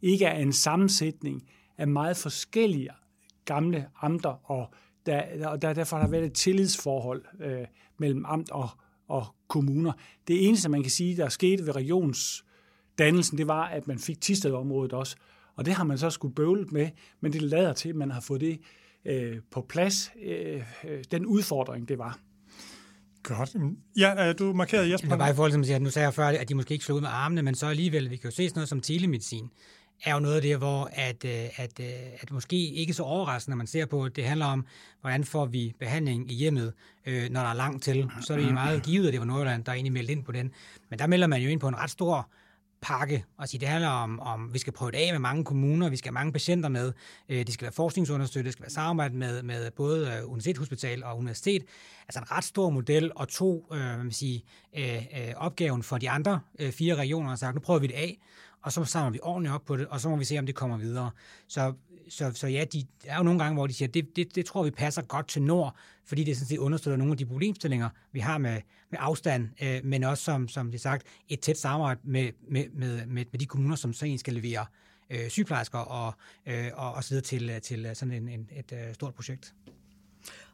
ikke 0.02 0.24
er 0.24 0.38
en 0.38 0.52
sammensætning 0.52 1.48
af 1.78 1.88
meget 1.88 2.16
forskellige 2.16 2.90
gamle 3.44 3.86
amter, 4.02 4.50
og 4.50 4.74
der, 5.06 5.48
og 5.48 5.62
der, 5.62 5.72
derfor 5.72 5.96
har 5.96 6.04
der 6.04 6.10
været 6.10 6.24
et 6.24 6.32
tillidsforhold 6.32 7.24
øh, 7.40 7.66
mellem 7.98 8.24
amt 8.26 8.50
og, 8.50 8.68
og 9.08 9.26
kommuner. 9.48 9.92
Det 10.28 10.48
eneste, 10.48 10.68
man 10.68 10.82
kan 10.82 10.90
sige, 10.90 11.16
der 11.16 11.28
skete 11.28 11.66
ved 11.66 11.76
regionsdannelsen, 11.76 13.38
det 13.38 13.46
var, 13.46 13.64
at 13.64 13.88
man 13.88 13.98
fik 13.98 14.20
Tisted-området 14.20 14.92
også, 14.92 15.16
og 15.56 15.66
det 15.66 15.74
har 15.74 15.84
man 15.84 15.98
så 15.98 16.10
skulle 16.10 16.34
bøvle 16.34 16.64
med, 16.64 16.88
men 17.20 17.32
det 17.32 17.42
lader 17.42 17.72
til, 17.72 17.88
at 17.88 17.96
man 17.96 18.10
har 18.10 18.20
fået 18.20 18.40
det 18.40 18.60
øh, 19.04 19.36
på 19.50 19.66
plads, 19.68 20.10
øh, 20.22 20.62
øh 20.84 21.04
den 21.10 21.26
udfordring, 21.26 21.88
det 21.88 21.98
var. 21.98 22.18
Godt. 23.22 23.56
Ja, 23.96 24.32
du 24.32 24.52
markerede 24.52 24.92
Jesper. 24.92 25.06
Det 25.06 25.10
var 25.10 25.16
bare 25.16 25.30
i 25.30 25.34
forhold 25.34 25.64
til, 25.64 25.72
at 25.72 25.82
nu 25.82 25.90
sagde 25.90 26.06
jeg 26.06 26.14
før, 26.14 26.26
at 26.26 26.48
de 26.48 26.54
måske 26.54 26.72
ikke 26.72 26.84
slog 26.84 26.96
ud 26.96 27.00
med 27.00 27.08
armene, 27.12 27.42
men 27.42 27.54
så 27.54 27.66
alligevel, 27.66 28.10
vi 28.10 28.16
kan 28.16 28.30
jo 28.30 28.36
se 28.36 28.48
sådan 28.48 28.58
noget 28.58 28.68
som 28.68 28.80
telemedicin 28.80 29.50
er 30.04 30.14
jo 30.14 30.20
noget 30.20 30.36
af 30.36 30.42
det, 30.42 30.58
hvor 30.58 30.90
at, 30.92 31.24
øh, 31.24 31.60
at, 31.60 31.80
øh, 31.80 31.86
at 32.20 32.30
måske 32.30 32.56
ikke 32.56 32.92
så 32.92 33.02
overraskende, 33.02 33.52
når 33.52 33.56
man 33.56 33.66
ser 33.66 33.86
på, 33.86 34.04
at 34.04 34.16
det 34.16 34.24
handler 34.24 34.46
om, 34.46 34.66
hvordan 35.00 35.24
får 35.24 35.46
vi 35.46 35.74
behandling 35.78 36.30
i 36.30 36.34
hjemmet, 36.34 36.72
øh, 37.06 37.30
når 37.30 37.40
der 37.40 37.48
er 37.48 37.54
langt 37.54 37.84
til. 37.84 38.10
Så 38.20 38.32
er 38.32 38.38
det 38.38 38.54
meget 38.54 38.82
givet, 38.82 39.06
at 39.06 39.12
det 39.12 39.20
var 39.20 39.26
Nordjylland, 39.26 39.64
der 39.64 39.72
er 39.72 39.74
egentlig 39.74 39.92
meldte 39.92 40.12
ind 40.12 40.24
på 40.24 40.32
den. 40.32 40.52
Men 40.90 40.98
der 40.98 41.06
melder 41.06 41.26
man 41.26 41.42
jo 41.42 41.48
ind 41.48 41.60
på 41.60 41.68
en 41.68 41.76
ret 41.76 41.90
stor 41.90 42.28
pakke. 42.80 43.24
Og 43.38 43.48
sige, 43.48 43.60
det 43.60 43.68
handler 43.68 43.88
om, 43.88 44.20
om, 44.20 44.54
vi 44.54 44.58
skal 44.58 44.72
prøve 44.72 44.90
det 44.90 44.98
af 44.98 45.12
med 45.12 45.18
mange 45.18 45.44
kommuner, 45.44 45.88
vi 45.88 45.96
skal 45.96 46.08
have 46.08 46.14
mange 46.14 46.32
patienter 46.32 46.68
med, 46.68 46.92
øh, 47.28 47.46
det 47.46 47.54
skal 47.54 47.64
være 47.64 47.72
forskningsunderstøttet, 47.72 48.44
det 48.44 48.52
skal 48.52 48.62
være 48.62 48.70
samarbejde 48.70 49.16
med, 49.16 49.42
med 49.42 49.70
både 49.70 50.08
øh, 50.08 50.24
universitetshospital 50.24 51.04
og 51.04 51.18
universitet. 51.18 51.64
Altså 52.08 52.20
en 52.20 52.30
ret 52.30 52.44
stor 52.44 52.70
model, 52.70 53.12
og 53.16 53.28
to 53.28 53.68
øh, 53.72 53.78
man 53.78 54.12
sige, 54.12 54.44
øh, 54.76 54.96
øh, 54.96 55.34
opgaven 55.36 55.82
for 55.82 55.98
de 55.98 56.10
andre 56.10 56.40
øh, 56.58 56.72
fire 56.72 56.94
regioner 56.94 57.30
og 57.30 57.38
sagt, 57.38 57.54
nu 57.54 57.60
prøver 57.60 57.80
vi 57.80 57.86
det 57.86 57.94
af, 57.94 58.18
og 58.62 58.72
så 58.72 58.84
samler 58.84 59.10
vi 59.10 59.18
ordentligt 59.22 59.54
op 59.54 59.64
på 59.64 59.76
det, 59.76 59.86
og 59.86 60.00
så 60.00 60.08
må 60.08 60.16
vi 60.16 60.24
se, 60.24 60.38
om 60.38 60.46
det 60.46 60.54
kommer 60.54 60.76
videre. 60.76 61.10
Så, 61.48 61.72
så, 62.08 62.32
så 62.34 62.46
ja, 62.46 62.64
de, 62.72 62.84
der 63.04 63.12
er 63.12 63.16
jo 63.16 63.22
nogle 63.22 63.40
gange, 63.40 63.54
hvor 63.54 63.66
de 63.66 63.72
siger, 63.74 63.88
det, 63.88 64.16
det, 64.16 64.34
det 64.34 64.46
tror 64.46 64.62
vi 64.62 64.70
passer 64.70 65.02
godt 65.02 65.28
til 65.28 65.42
Nord, 65.42 65.76
fordi 66.04 66.24
det 66.24 66.36
sådan 66.36 66.48
set 66.48 66.58
understøtter 66.58 66.96
nogle 66.96 67.12
af 67.12 67.18
de 67.18 67.26
problemstillinger, 67.26 67.88
vi 68.12 68.20
har 68.20 68.38
med, 68.38 68.60
med 68.90 68.98
afstand, 69.02 69.48
øh, 69.62 69.80
men 69.84 70.04
også, 70.04 70.24
som, 70.24 70.48
som 70.48 70.70
det 70.70 70.80
sagt, 70.80 71.06
et 71.28 71.40
tæt 71.40 71.58
samarbejde 71.58 72.00
med, 72.04 72.30
med, 72.48 72.64
med, 72.72 73.06
med, 73.06 73.24
med 73.32 73.40
de 73.40 73.46
kommuner, 73.46 73.76
som 73.76 73.92
så 73.92 74.14
skal 74.16 74.34
levere 74.34 74.66
øh, 75.10 75.28
sygeplejersker 75.28 75.78
og, 75.78 76.12
øh, 76.46 76.70
og, 76.74 76.92
og 76.92 77.04
så 77.04 77.10
videre 77.10 77.24
til, 77.24 77.50
øh, 77.50 77.60
til 77.60 77.86
øh, 77.86 77.94
sådan 77.94 78.14
en, 78.14 78.28
en, 78.28 78.48
et 78.56 78.72
øh, 78.72 78.94
stort 78.94 79.14
projekt. 79.14 79.54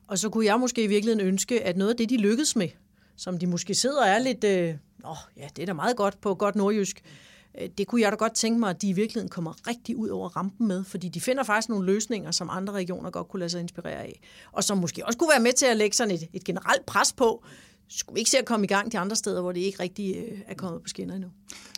Og 0.09 0.19
så 0.19 0.29
kunne 0.29 0.47
jeg 0.47 0.61
måske 0.61 0.85
i 0.85 0.87
virkeligheden 0.87 1.27
ønske, 1.29 1.62
at 1.62 1.77
noget 1.77 1.90
af 1.90 1.97
det, 1.97 2.11
de 2.11 2.17
lykkedes 2.17 2.57
med, 2.57 2.69
som 3.17 3.38
de 3.38 3.47
måske 3.47 3.75
sidder 3.75 4.03
og 4.03 4.09
er 4.09 4.19
lidt, 4.19 4.45
øh, 4.45 4.75
åh, 5.05 5.17
ja, 5.37 5.49
det 5.57 5.62
er 5.62 5.67
da 5.67 5.73
meget 5.73 5.97
godt 5.97 6.21
på 6.21 6.35
godt 6.35 6.57
nordjysk, 6.57 7.03
Øh, 7.05 7.34
det 7.79 7.87
kunne 7.87 8.01
jeg 8.01 8.12
da 8.12 8.17
godt 8.17 8.35
tænke 8.35 8.61
mig, 8.61 8.71
at 8.71 8.83
de 8.83 8.88
i 8.88 8.93
virkeligheden 8.93 9.29
kommer 9.29 9.69
rigtig 9.69 9.97
ud 9.97 10.09
over 10.09 10.29
rampen 10.29 10.69
med, 10.69 10.85
fordi 10.85 11.09
de 11.09 11.21
finder 11.21 11.43
faktisk 11.43 11.69
nogle 11.69 11.87
løsninger, 11.87 12.31
som 12.31 12.49
andre 12.51 12.73
regioner 12.73 13.11
godt 13.11 13.29
kunne 13.29 13.40
lade 13.40 13.51
sig 13.51 13.61
inspirere 13.61 14.03
af, 14.03 14.21
og 14.53 14.64
som 14.64 14.79
måske 14.79 15.07
også 15.07 15.19
kunne 15.19 15.31
være 15.31 15.43
med 15.43 15.53
til 15.53 15.67
at 15.67 15.77
lægge 15.77 15.97
sådan 15.97 16.14
et, 16.14 16.29
et 16.33 16.45
generelt 16.45 16.87
pres 16.87 17.12
på, 17.12 17.45
skulle 17.88 18.14
vi 18.14 18.21
ikke 18.21 18.31
se 18.31 18.38
at 18.38 18.45
komme 18.45 18.64
i 18.64 18.69
gang 18.69 18.93
de 18.93 18.99
andre 18.99 19.17
steder, 19.17 19.40
hvor 19.40 19.53
det 19.53 19.61
ikke 19.61 19.83
rigtig 19.83 20.17
øh, 20.17 20.38
er 20.47 20.55
kommet 20.55 20.83
på 20.83 20.88
skinner 20.88 21.14
endnu. 21.14 21.31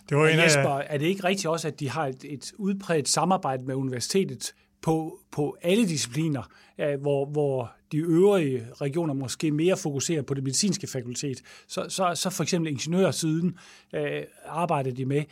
Det 0.09 0.17
var 0.17 0.29
en 0.29 0.39
Jesper, 0.39 0.71
er 0.79 0.99
det 0.99 1.07
ikke 1.07 1.25
rigtigt 1.25 1.47
også, 1.47 1.69
at 1.69 1.81
de 1.81 1.91
har 1.91 2.07
et, 2.07 2.25
et 2.25 2.53
udbredt 2.59 3.09
samarbejde 3.09 3.65
med 3.65 3.75
universitetet 3.75 4.55
på, 4.83 5.19
på 5.31 5.57
alle 5.63 5.89
discipliner, 5.89 6.43
øh, 6.81 7.01
hvor, 7.01 7.27
hvor 7.27 7.73
de 7.93 7.97
øvrige 7.97 8.67
regioner 8.81 9.15
måske 9.15 9.51
mere 9.51 9.77
fokuserer 9.77 10.23
på 10.23 10.35
det 10.35 10.43
medicinske 10.43 10.87
fakultet. 10.87 11.43
Så, 11.69 11.87
så, 11.89 12.13
så 12.15 12.31
for 12.31 12.43
eksempel 12.43 12.73
ingeniørsiden 12.73 13.59
øh, 13.95 14.23
arbejder 14.47 14.91
de 14.91 15.05
med 15.05 15.19
øh, 15.19 15.25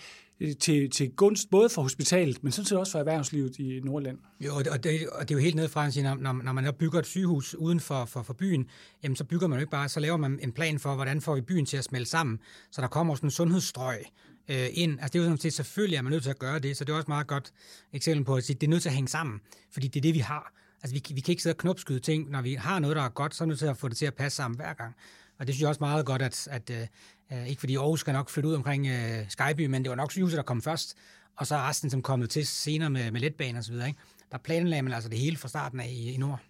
til, 0.60 0.90
til 0.90 1.10
gunst 1.10 1.50
både 1.50 1.68
for 1.68 1.82
hospitalet, 1.82 2.44
men 2.44 2.52
sådan 2.52 2.66
set 2.66 2.78
også 2.78 2.92
for 2.92 2.98
erhvervslivet 2.98 3.58
i 3.58 3.80
Nordland. 3.84 4.18
Jo, 4.40 4.54
og 4.54 4.64
det, 4.64 5.08
og 5.08 5.28
det 5.28 5.30
er 5.30 5.38
jo 5.38 5.38
helt 5.38 5.54
ned 5.54 5.68
fra, 5.68 5.86
at 5.86 5.96
når, 5.96 6.42
når 6.42 6.52
man 6.52 6.74
bygger 6.78 6.98
et 6.98 7.06
sygehus 7.06 7.54
uden 7.54 7.80
for, 7.80 8.04
for, 8.04 8.22
for 8.22 8.32
byen, 8.32 8.66
jamen 9.02 9.16
så 9.16 9.24
bygger 9.24 9.46
man 9.46 9.58
jo 9.58 9.60
ikke 9.60 9.70
bare, 9.70 9.88
så 9.88 10.00
laver 10.00 10.16
man 10.16 10.38
en 10.42 10.52
plan 10.52 10.78
for, 10.78 10.94
hvordan 10.94 11.20
får 11.20 11.34
vi 11.34 11.40
byen 11.40 11.66
til 11.66 11.76
at 11.76 11.84
smelte 11.84 12.10
sammen, 12.10 12.38
så 12.70 12.80
der 12.80 12.88
kommer 12.88 13.14
sådan 13.14 13.26
en 13.26 13.30
sundhedsstrøg, 13.30 14.04
øh, 14.48 14.68
ind. 14.72 14.92
Altså 15.00 15.12
det 15.12 15.18
er 15.18 15.22
jo 15.22 15.24
sådan 15.24 15.38
set, 15.38 15.52
selvfølgelig 15.52 15.96
er 15.96 16.02
man 16.02 16.12
nødt 16.12 16.22
til 16.22 16.30
at 16.30 16.38
gøre 16.38 16.58
det, 16.58 16.76
så 16.76 16.84
det 16.84 16.92
er 16.92 16.96
også 16.96 17.08
meget 17.08 17.26
godt 17.26 17.52
eksempel 17.92 18.24
på 18.24 18.34
at 18.34 18.44
sige, 18.44 18.56
det 18.60 18.66
er 18.66 18.70
nødt 18.70 18.82
til 18.82 18.88
at 18.88 18.94
hænge 18.94 19.08
sammen, 19.08 19.40
fordi 19.72 19.88
det 19.88 20.00
er 20.00 20.02
det, 20.02 20.14
vi 20.14 20.18
har. 20.18 20.52
Altså 20.82 20.94
vi, 20.94 21.14
vi 21.14 21.20
kan 21.20 21.32
ikke 21.32 21.42
sidde 21.42 21.54
og 21.54 21.58
knopskyde 21.58 22.00
ting, 22.00 22.30
når 22.30 22.42
vi 22.42 22.54
har 22.54 22.78
noget, 22.78 22.96
der 22.96 23.02
er 23.02 23.08
godt, 23.08 23.34
så 23.34 23.44
er 23.44 23.46
vi 23.46 23.48
nødt 23.48 23.58
til 23.58 23.66
at 23.66 23.76
få 23.76 23.88
det 23.88 23.96
til 23.96 24.06
at 24.06 24.14
passe 24.14 24.36
sammen 24.36 24.56
hver 24.56 24.72
gang. 24.72 24.94
Og 25.38 25.46
det 25.46 25.54
synes 25.54 25.60
jeg 25.60 25.68
også 25.68 25.80
meget 25.80 26.06
godt, 26.06 26.22
at, 26.22 26.48
at 26.50 26.70
øh, 26.70 26.86
uh, 27.30 27.48
ikke 27.48 27.60
fordi 27.60 27.76
Aarhus 27.76 28.00
skal 28.00 28.12
nok 28.12 28.30
flytte 28.30 28.48
ud 28.48 28.54
omkring 28.54 28.86
øh, 28.86 29.20
uh, 29.20 29.28
Skyby, 29.28 29.66
men 29.66 29.82
det 29.82 29.90
var 29.90 29.96
nok 29.96 30.12
sygehuset, 30.12 30.36
der 30.36 30.42
kom 30.42 30.62
først, 30.62 30.96
og 31.36 31.46
så 31.46 31.56
resten 31.56 31.90
som 31.90 32.02
kommet 32.02 32.30
til 32.30 32.46
senere 32.46 32.90
med, 32.90 33.10
med 33.10 33.20
letbanen 33.20 33.56
osv. 33.56 33.74
Ikke? 33.74 33.94
Der 34.32 34.38
planlagde 34.38 34.82
man 34.82 34.92
altså 34.92 35.08
det 35.08 35.18
hele 35.18 35.36
fra 35.36 35.48
starten 35.48 35.80
af 35.80 35.88
i, 35.90 36.14
i 36.14 36.16
Nord. 36.16 36.40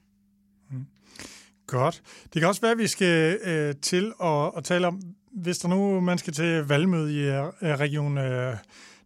Mm. 0.70 0.86
Godt. 1.66 2.02
Det 2.24 2.40
kan 2.40 2.48
også 2.48 2.60
være, 2.60 2.72
at 2.72 2.78
vi 2.78 2.86
skal 2.86 3.38
øh, 3.44 3.74
til 3.82 4.12
at, 4.22 4.52
at 4.56 4.64
tale 4.64 4.86
om, 4.86 5.00
hvis 5.32 5.58
der 5.58 5.68
nu 5.68 6.00
man 6.00 6.18
skal 6.18 6.32
til 6.32 6.64
valgmøde 6.64 7.12
i 7.12 7.20
øh, 7.20 7.44
Region 7.62 8.18
øh, 8.18 8.56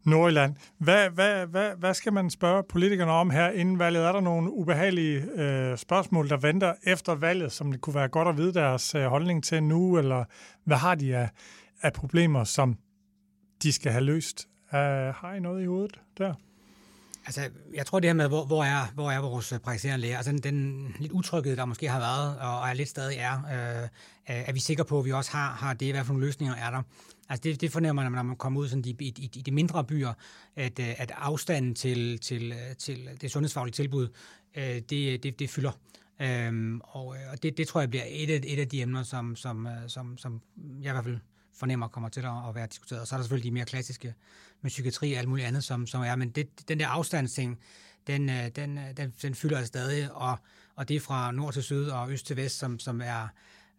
Nordjylland, 0.04 0.54
hvad, 0.78 1.11
hvad, 1.11 1.46
hvad, 1.46 1.70
hvad 1.76 1.94
skal 1.94 2.12
man 2.12 2.30
spørge 2.30 2.62
politikerne 2.68 3.12
om 3.12 3.30
her 3.30 3.50
inden 3.50 3.78
valget? 3.78 4.04
Er 4.04 4.12
der 4.12 4.20
nogle 4.20 4.52
ubehagelige 4.52 5.20
øh, 5.20 5.78
spørgsmål, 5.78 6.28
der 6.28 6.37
venter 6.37 6.74
efter 6.87 7.14
valget, 7.14 7.52
som 7.52 7.72
det 7.72 7.80
kunne 7.80 7.94
være 7.94 8.08
godt 8.08 8.28
at 8.28 8.37
vide 8.37 8.54
deres 8.54 8.94
øh, 8.94 9.04
holdning 9.04 9.44
til 9.44 9.62
nu, 9.62 9.98
eller 9.98 10.24
hvad 10.64 10.76
har 10.76 10.94
de 10.94 11.16
af, 11.16 11.30
af 11.82 11.92
problemer, 11.92 12.44
som 12.44 12.76
de 13.62 13.72
skal 13.72 13.92
have 13.92 14.04
løst? 14.04 14.48
Uh, 14.72 14.78
har 15.14 15.34
I 15.34 15.40
noget 15.40 15.62
i 15.62 15.66
hovedet 15.66 16.00
der? 16.18 16.34
Altså, 17.29 17.51
jeg 17.75 17.87
tror 17.87 18.01
det 18.01 18.09
her 18.09 18.14
med, 18.14 18.29
hvor, 18.29 18.45
hvor, 18.45 18.64
er, 18.64 18.87
hvor 18.95 19.11
er 19.11 19.19
vores 19.19 19.53
øh, 19.53 19.59
praktiserende 19.59 20.01
læger, 20.01 20.17
altså 20.17 20.33
den, 20.33 20.38
den 20.38 20.95
lidt 20.99 21.12
utryghed, 21.12 21.57
der 21.57 21.64
måske 21.64 21.88
har 21.88 21.99
været, 21.99 22.38
og, 22.38 22.61
og 22.61 22.69
er 22.69 22.75
lidt 22.75 22.88
stadig 22.88 23.17
er, 23.17 23.35
øh, 23.35 23.88
er 24.27 24.53
vi 24.53 24.61
sikre 24.61 24.85
på, 24.85 24.99
at 24.99 25.05
vi 25.05 25.12
også 25.12 25.31
har, 25.31 25.53
har 25.53 25.75
det, 25.75 25.93
hvad 25.93 26.05
for 26.05 26.12
nogle 26.12 26.27
løsninger 26.27 26.55
er 26.55 26.71
der. 26.71 26.83
Altså 27.29 27.43
det, 27.43 27.61
det 27.61 27.73
fornemmer 27.73 28.03
man, 28.03 28.12
når 28.12 28.23
man 28.23 28.37
kommer 28.37 28.61
ud 28.61 28.69
sådan 28.69 28.85
i, 28.87 28.97
i, 29.01 29.31
i 29.35 29.43
de 29.43 29.51
mindre 29.51 29.85
byer, 29.85 30.12
at, 30.57 30.79
øh, 30.79 31.01
at 31.01 31.12
afstanden 31.17 31.75
til, 31.75 32.19
til, 32.19 32.53
øh, 32.53 32.77
til 32.77 33.09
det 33.21 33.31
sundhedsfaglige 33.31 33.73
tilbud, 33.73 34.09
det, 34.55 35.23
det, 35.23 35.38
det 35.38 35.51
fylder. 35.51 35.73
Øhm, 36.21 36.81
og 36.85 37.07
og 37.07 37.43
det, 37.43 37.57
det 37.57 37.69
tror 37.69 37.81
jeg 37.81 37.91
bliver 37.91 38.05
et 38.09 38.31
af, 38.31 38.41
et 38.45 38.59
af 38.59 38.69
de 38.69 38.83
emner, 38.83 39.03
som, 39.03 39.37
som, 39.37 39.69
som, 39.87 40.19
som 40.19 40.41
jeg 40.83 40.91
i 40.91 40.93
hvert 40.93 41.05
fald 41.05 41.19
fornemmer 41.55 41.88
kommer 41.88 42.09
til 42.09 42.21
at, 42.21 42.49
at 42.49 42.55
være 42.55 42.67
diskuteret. 42.67 43.01
Og 43.01 43.07
så 43.07 43.14
er 43.14 43.19
der 43.19 43.25
selvfølgelig 43.25 43.51
de 43.51 43.55
mere 43.55 43.64
klassiske 43.64 44.14
med 44.62 44.71
psykiatri 44.71 45.12
og 45.12 45.18
alt 45.18 45.29
muligt 45.29 45.47
andet, 45.47 45.64
som, 45.64 45.87
som 45.87 46.03
er. 46.03 46.16
Men 46.16 46.31
det, 46.31 46.68
den 46.68 46.81
der 46.81 46.88
afstandsting, 46.88 47.59
den, 48.07 48.31
øh, 48.31 48.49
den, 48.57 48.79
øh, 48.79 48.85
den, 48.97 49.14
den 49.23 49.35
fylder 49.35 49.57
altså 49.57 49.68
stadig, 49.68 50.12
og, 50.12 50.38
og 50.77 50.88
det 50.88 50.97
er 50.97 51.01
fra 51.01 51.33
nord 51.33 51.53
til 51.53 51.62
syd 51.62 51.87
og 51.87 52.11
øst 52.11 52.27
til 52.27 52.37
vest, 52.37 52.59
som, 52.59 52.79
som 52.79 53.01
er, 53.01 53.29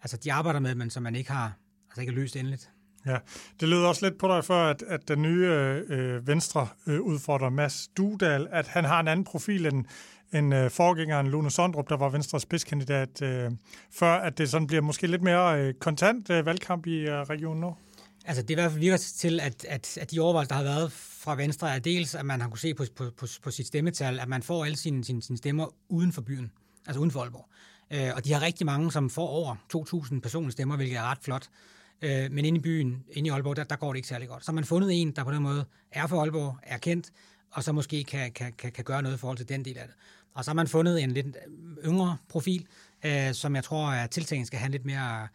altså 0.01 0.17
de 0.17 0.33
arbejder 0.33 0.59
med, 0.59 0.75
men 0.75 0.89
som 0.89 1.03
man 1.03 1.15
ikke 1.15 1.31
har 1.31 1.53
altså 1.89 2.01
ikke 2.01 2.13
løst 2.13 2.35
endeligt. 2.35 2.69
Ja, 3.05 3.17
det 3.59 3.69
lød 3.69 3.85
også 3.85 4.05
lidt 4.05 4.19
på 4.19 4.27
dig 4.27 4.45
før, 4.45 4.69
at, 4.69 4.83
at 4.87 5.07
den 5.07 5.21
nye 5.21 5.47
øh, 5.47 5.83
øh, 5.89 6.27
venstre 6.27 6.67
øh, 6.87 7.01
udfordrer 7.01 7.49
Mads 7.49 7.87
Dudal, 7.97 8.47
at 8.51 8.67
han 8.67 8.85
har 8.85 8.99
en 8.99 9.07
anden 9.07 9.23
profil 9.23 9.65
end, 9.65 9.85
end 10.33 10.55
øh, 10.55 10.71
forgængeren 10.71 11.27
Lone 11.27 11.51
Sondrup, 11.51 11.89
der 11.89 11.97
var 11.97 12.09
Venstres 12.09 12.41
spidskandidat, 12.41 13.21
øh, 13.21 13.51
før 13.91 14.13
at 14.13 14.37
det 14.37 14.49
sådan 14.49 14.67
bliver 14.67 14.81
måske 14.81 15.07
lidt 15.07 15.21
mere 15.21 15.61
øh, 15.61 15.73
kontant 15.73 16.29
øh, 16.29 16.45
valgkamp 16.45 16.87
i 16.87 16.97
øh, 16.99 17.21
regionen 17.21 17.61
nu? 17.61 17.75
Altså 18.25 18.41
det 18.41 18.49
i 18.49 18.53
hvert 18.53 18.71
fald 18.71 18.79
virker 18.79 18.97
til, 18.97 19.39
at, 19.39 19.65
at, 19.65 19.97
at 19.97 20.11
de 20.11 20.19
overvejelser, 20.19 20.55
der 20.55 20.55
har 20.55 20.63
været 20.63 20.91
fra 20.91 21.35
Venstre, 21.35 21.75
er 21.75 21.79
dels, 21.79 22.15
at 22.15 22.25
man 22.25 22.41
har 22.41 22.49
kunne 22.49 22.59
se 22.59 22.73
på, 22.73 22.85
på, 22.95 23.11
på, 23.17 23.27
på 23.43 23.51
sit 23.51 23.67
stemmetal, 23.67 24.19
at 24.19 24.27
man 24.29 24.43
får 24.43 24.65
alle 24.65 24.77
sine, 24.77 25.05
sine, 25.05 25.21
sine 25.21 25.37
stemmer 25.37 25.75
uden 25.89 26.11
for 26.11 26.21
byen, 26.21 26.51
altså 26.87 26.99
uden 26.99 27.11
for 27.11 27.21
Aalborg. 27.21 27.49
Øh, 27.91 28.11
og 28.15 28.25
de 28.25 28.33
har 28.33 28.41
rigtig 28.41 28.65
mange, 28.65 28.91
som 28.91 29.09
får 29.09 29.27
over 29.27 29.55
2.000 29.75 30.19
personlige 30.19 30.51
stemmer, 30.51 30.75
hvilket 30.75 30.97
er 30.97 31.03
ret 31.03 31.17
flot. 31.21 31.49
Øh, 32.01 32.31
men 32.31 32.45
inde 32.45 32.57
i 32.57 32.61
byen, 32.61 33.03
inde 33.11 33.27
i 33.27 33.31
Aalborg, 33.31 33.55
der, 33.55 33.63
der 33.63 33.75
går 33.75 33.93
det 33.93 33.97
ikke 33.97 34.07
særlig 34.07 34.27
godt. 34.27 34.45
Så 34.45 34.51
har 34.51 34.55
man 34.55 34.65
fundet 34.65 35.01
en, 35.01 35.11
der 35.11 35.23
på 35.23 35.31
den 35.31 35.43
måde 35.43 35.65
er 35.91 36.07
for 36.07 36.21
Aalborg, 36.21 36.57
er 36.63 36.77
kendt, 36.77 37.11
og 37.51 37.63
så 37.63 37.71
måske 37.71 38.03
kan, 38.03 38.31
kan, 38.31 38.53
kan, 38.53 38.71
kan 38.71 38.83
gøre 38.83 39.01
noget 39.01 39.15
i 39.15 39.19
forhold 39.19 39.37
til 39.37 39.49
den 39.49 39.65
del 39.65 39.77
af 39.77 39.87
det. 39.87 39.95
Og 40.33 40.45
så 40.45 40.51
har 40.51 40.55
man 40.55 40.67
fundet 40.67 41.03
en 41.03 41.11
lidt 41.11 41.37
yngre 41.85 42.17
profil, 42.29 42.67
øh, 43.05 43.33
som 43.33 43.55
jeg 43.55 43.63
tror, 43.63 43.87
at 43.87 44.09
tiltænkt 44.09 44.47
skal 44.47 44.59
have 44.59 44.71
lidt 44.71 44.85
mere 44.85 45.27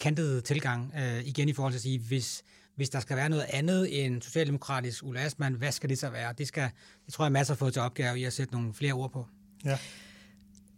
kantet 0.00 0.44
tilgang 0.44 0.92
øh, 0.98 1.26
igen 1.26 1.48
i 1.48 1.52
forhold 1.52 1.72
til 1.72 1.78
at 1.78 1.82
sige, 1.82 1.98
hvis, 1.98 2.42
hvis 2.74 2.90
der 2.90 3.00
skal 3.00 3.16
være 3.16 3.28
noget 3.28 3.46
andet 3.48 4.04
end 4.04 4.22
socialdemokratisk 4.22 5.04
Ulla 5.04 5.20
Asman, 5.20 5.54
hvad 5.54 5.72
skal 5.72 5.90
det 5.90 5.98
så 5.98 6.10
være? 6.10 6.34
Det, 6.38 6.48
skal, 6.48 6.70
det 7.06 7.14
tror 7.14 7.24
jeg, 7.24 7.32
masser 7.32 7.54
har 7.54 7.58
fået 7.58 7.72
til 7.72 7.82
opgave 7.82 8.18
i 8.18 8.24
at 8.24 8.32
sætte 8.32 8.54
nogle 8.54 8.74
flere 8.74 8.92
ord 8.92 9.12
på. 9.12 9.26
Ja. 9.64 9.78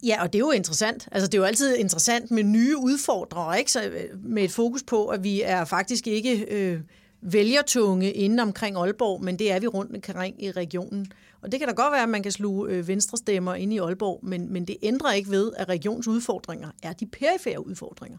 Ja, 0.03 0.21
og 0.21 0.33
det 0.33 0.39
er 0.39 0.45
jo 0.45 0.51
interessant. 0.51 1.07
Altså, 1.11 1.27
det 1.27 1.33
er 1.33 1.37
jo 1.37 1.43
altid 1.43 1.77
interessant 1.77 2.31
med 2.31 2.43
nye 2.43 2.77
udfordrere, 2.77 3.59
ikke? 3.59 3.71
Så, 3.71 3.83
øh, 3.83 4.23
med 4.23 4.43
et 4.43 4.51
fokus 4.51 4.83
på, 4.83 5.07
at 5.07 5.23
vi 5.23 5.41
er 5.41 5.65
faktisk 5.65 6.07
ikke 6.07 6.45
øh, 6.49 6.81
vælgertunge 7.21 8.11
inden 8.11 8.39
omkring 8.39 8.77
Aalborg, 8.77 9.23
men 9.23 9.39
det 9.39 9.51
er 9.51 9.59
vi 9.59 9.67
rundt 9.67 9.95
omkring 9.95 10.43
i 10.43 10.51
regionen. 10.51 11.11
Og 11.41 11.51
det 11.51 11.59
kan 11.59 11.69
da 11.69 11.73
godt 11.73 11.91
være, 11.91 12.03
at 12.03 12.09
man 12.09 12.23
kan 12.23 12.31
sluge 12.31 12.69
øh, 12.69 12.87
venstrestemmer 12.87 12.91
venstre 12.93 13.17
stemmer 13.17 13.55
ind 13.55 13.73
i 13.73 13.77
Aalborg, 13.77 14.19
men, 14.23 14.53
men 14.53 14.65
det 14.65 14.77
ændrer 14.81 15.11
ikke 15.13 15.31
ved, 15.31 15.51
at 15.57 15.69
regionsudfordringer 15.69 16.69
er 16.83 16.93
de 16.93 17.05
perifære 17.05 17.67
udfordringer. 17.67 18.17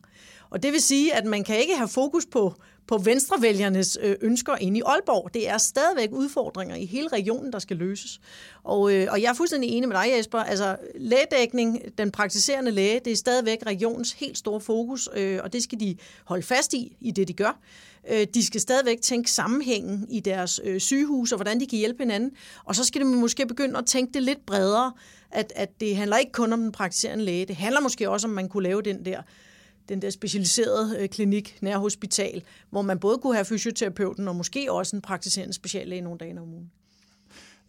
Og 0.50 0.62
det 0.62 0.72
vil 0.72 0.82
sige, 0.82 1.14
at 1.14 1.24
man 1.24 1.44
kan 1.44 1.58
ikke 1.58 1.76
have 1.76 1.88
fokus 1.88 2.26
på, 2.26 2.54
på 2.86 2.98
venstrevælgernes 2.98 3.98
øh, 4.02 4.16
ønsker 4.20 4.56
inde 4.60 4.78
i 4.78 4.82
Aalborg. 4.86 5.34
Det 5.34 5.48
er 5.48 5.58
stadigvæk 5.58 6.08
udfordringer 6.12 6.76
i 6.76 6.84
hele 6.84 7.08
regionen, 7.08 7.52
der 7.52 7.58
skal 7.58 7.76
løses. 7.76 8.20
Og, 8.64 8.94
øh, 8.94 9.08
og 9.10 9.22
jeg 9.22 9.28
er 9.28 9.34
fuldstændig 9.34 9.70
enig 9.70 9.88
med 9.88 9.96
dig, 9.96 10.12
Jesper. 10.16 10.38
Altså, 10.38 10.76
lægedækning, 10.94 11.98
den 11.98 12.10
praktiserende 12.10 12.70
læge, 12.70 13.00
det 13.04 13.12
er 13.12 13.16
stadigvæk 13.16 13.58
regionens 13.66 14.12
helt 14.12 14.38
store 14.38 14.60
fokus, 14.60 15.06
og 15.42 15.52
det 15.52 15.62
skal 15.62 15.80
de 15.80 15.96
holde 16.24 16.42
fast 16.42 16.74
i, 16.74 16.96
i 17.00 17.10
det 17.10 17.28
de 17.28 17.32
gør. 17.32 17.60
Øh, 18.10 18.26
de 18.34 18.46
skal 18.46 18.60
stadigvæk 18.60 19.00
tænke 19.00 19.30
sammenhængen 19.30 20.06
i 20.10 20.20
deres 20.20 20.60
øh, 20.64 20.80
sygehus, 20.80 21.32
og 21.32 21.36
hvordan 21.36 21.60
de 21.60 21.66
kan 21.66 21.78
hjælpe 21.78 22.02
hinanden. 22.02 22.30
Og 22.64 22.74
så 22.74 22.84
skal 22.84 23.00
de 23.00 23.06
måske 23.06 23.46
begynde 23.46 23.78
at 23.78 23.86
tænke 23.86 24.12
det 24.14 24.22
lidt 24.22 24.46
bredere, 24.46 24.92
at, 25.30 25.52
at 25.56 25.80
det 25.80 25.96
handler 25.96 26.16
ikke 26.16 26.32
kun 26.32 26.52
om 26.52 26.60
den 26.60 26.72
praktiserende 26.72 27.24
læge. 27.24 27.46
Det 27.46 27.56
handler 27.56 27.80
måske 27.80 28.10
også 28.10 28.26
om, 28.26 28.34
man 28.34 28.48
kunne 28.48 28.62
lave 28.62 28.82
den 28.82 29.04
der 29.04 29.22
den 29.88 30.02
der 30.02 30.10
specialiserede 30.10 30.96
øh, 30.98 31.08
klinik, 31.08 31.58
nær 31.62 31.78
hospital, 31.78 32.42
hvor 32.70 32.82
man 32.82 32.98
både 32.98 33.18
kunne 33.18 33.34
have 33.34 33.44
fysioterapeuten 33.44 34.28
og 34.28 34.36
måske 34.36 34.72
også 34.72 34.96
en 34.96 35.02
praktiserende 35.02 35.54
speciallæge 35.54 36.00
nogle 36.00 36.18
dage 36.18 36.40
om 36.40 36.52
ugen. 36.52 36.70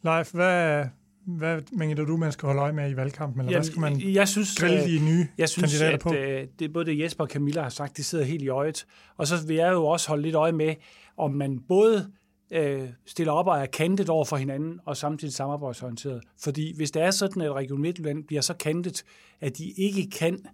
Leif, 0.03 0.31
hvad, 0.31 0.85
hvad 1.25 1.61
mener 1.71 2.05
du, 2.05 2.17
man 2.17 2.31
skal 2.31 2.47
holde 2.47 2.61
øje 2.61 2.73
med 2.73 2.91
i 2.91 2.95
valgkampen? 2.95 3.39
Eller 3.39 3.51
Jamen, 3.51 3.61
hvad 3.61 3.71
skal 3.71 3.79
man 3.79 4.13
jeg 4.13 4.27
synes, 4.27 4.55
grille 4.59 4.85
de 4.85 4.99
nye 5.05 5.27
jeg 5.37 5.49
synes, 5.49 5.71
kandidater 5.71 5.93
at, 5.93 6.01
på? 6.01 6.13
Øh, 6.13 6.47
det 6.59 6.73
både 6.73 7.03
Jesper 7.03 7.23
og 7.23 7.29
Camilla 7.29 7.61
har 7.61 7.69
sagt, 7.69 7.97
det 7.97 8.05
sidder 8.05 8.25
helt 8.25 8.43
i 8.43 8.49
øjet. 8.49 8.85
Og 9.17 9.27
så 9.27 9.35
vil 9.47 9.55
jeg 9.55 9.71
jo 9.71 9.85
også 9.85 10.07
holde 10.07 10.23
lidt 10.23 10.35
øje 10.35 10.51
med, 10.51 10.75
om 11.17 11.31
man 11.31 11.59
både 11.67 12.11
øh, 12.51 12.89
stiller 13.05 13.33
op 13.33 13.47
og 13.47 13.59
er 13.59 13.65
kantet 13.65 14.09
over 14.09 14.25
for 14.25 14.37
hinanden, 14.37 14.79
og 14.85 14.97
samtidig 14.97 15.33
samarbejdsorienteret. 15.33 16.23
Fordi 16.39 16.75
hvis 16.75 16.91
det 16.91 17.01
er 17.01 17.11
sådan, 17.11 17.41
at 17.41 17.51
Region 17.53 17.81
Midtjylland 17.81 18.23
bliver 18.23 18.41
så 18.41 18.53
kantet, 18.53 19.03
at 19.41 19.57
de 19.57 19.71
ikke 19.77 20.09
kan 20.09 20.45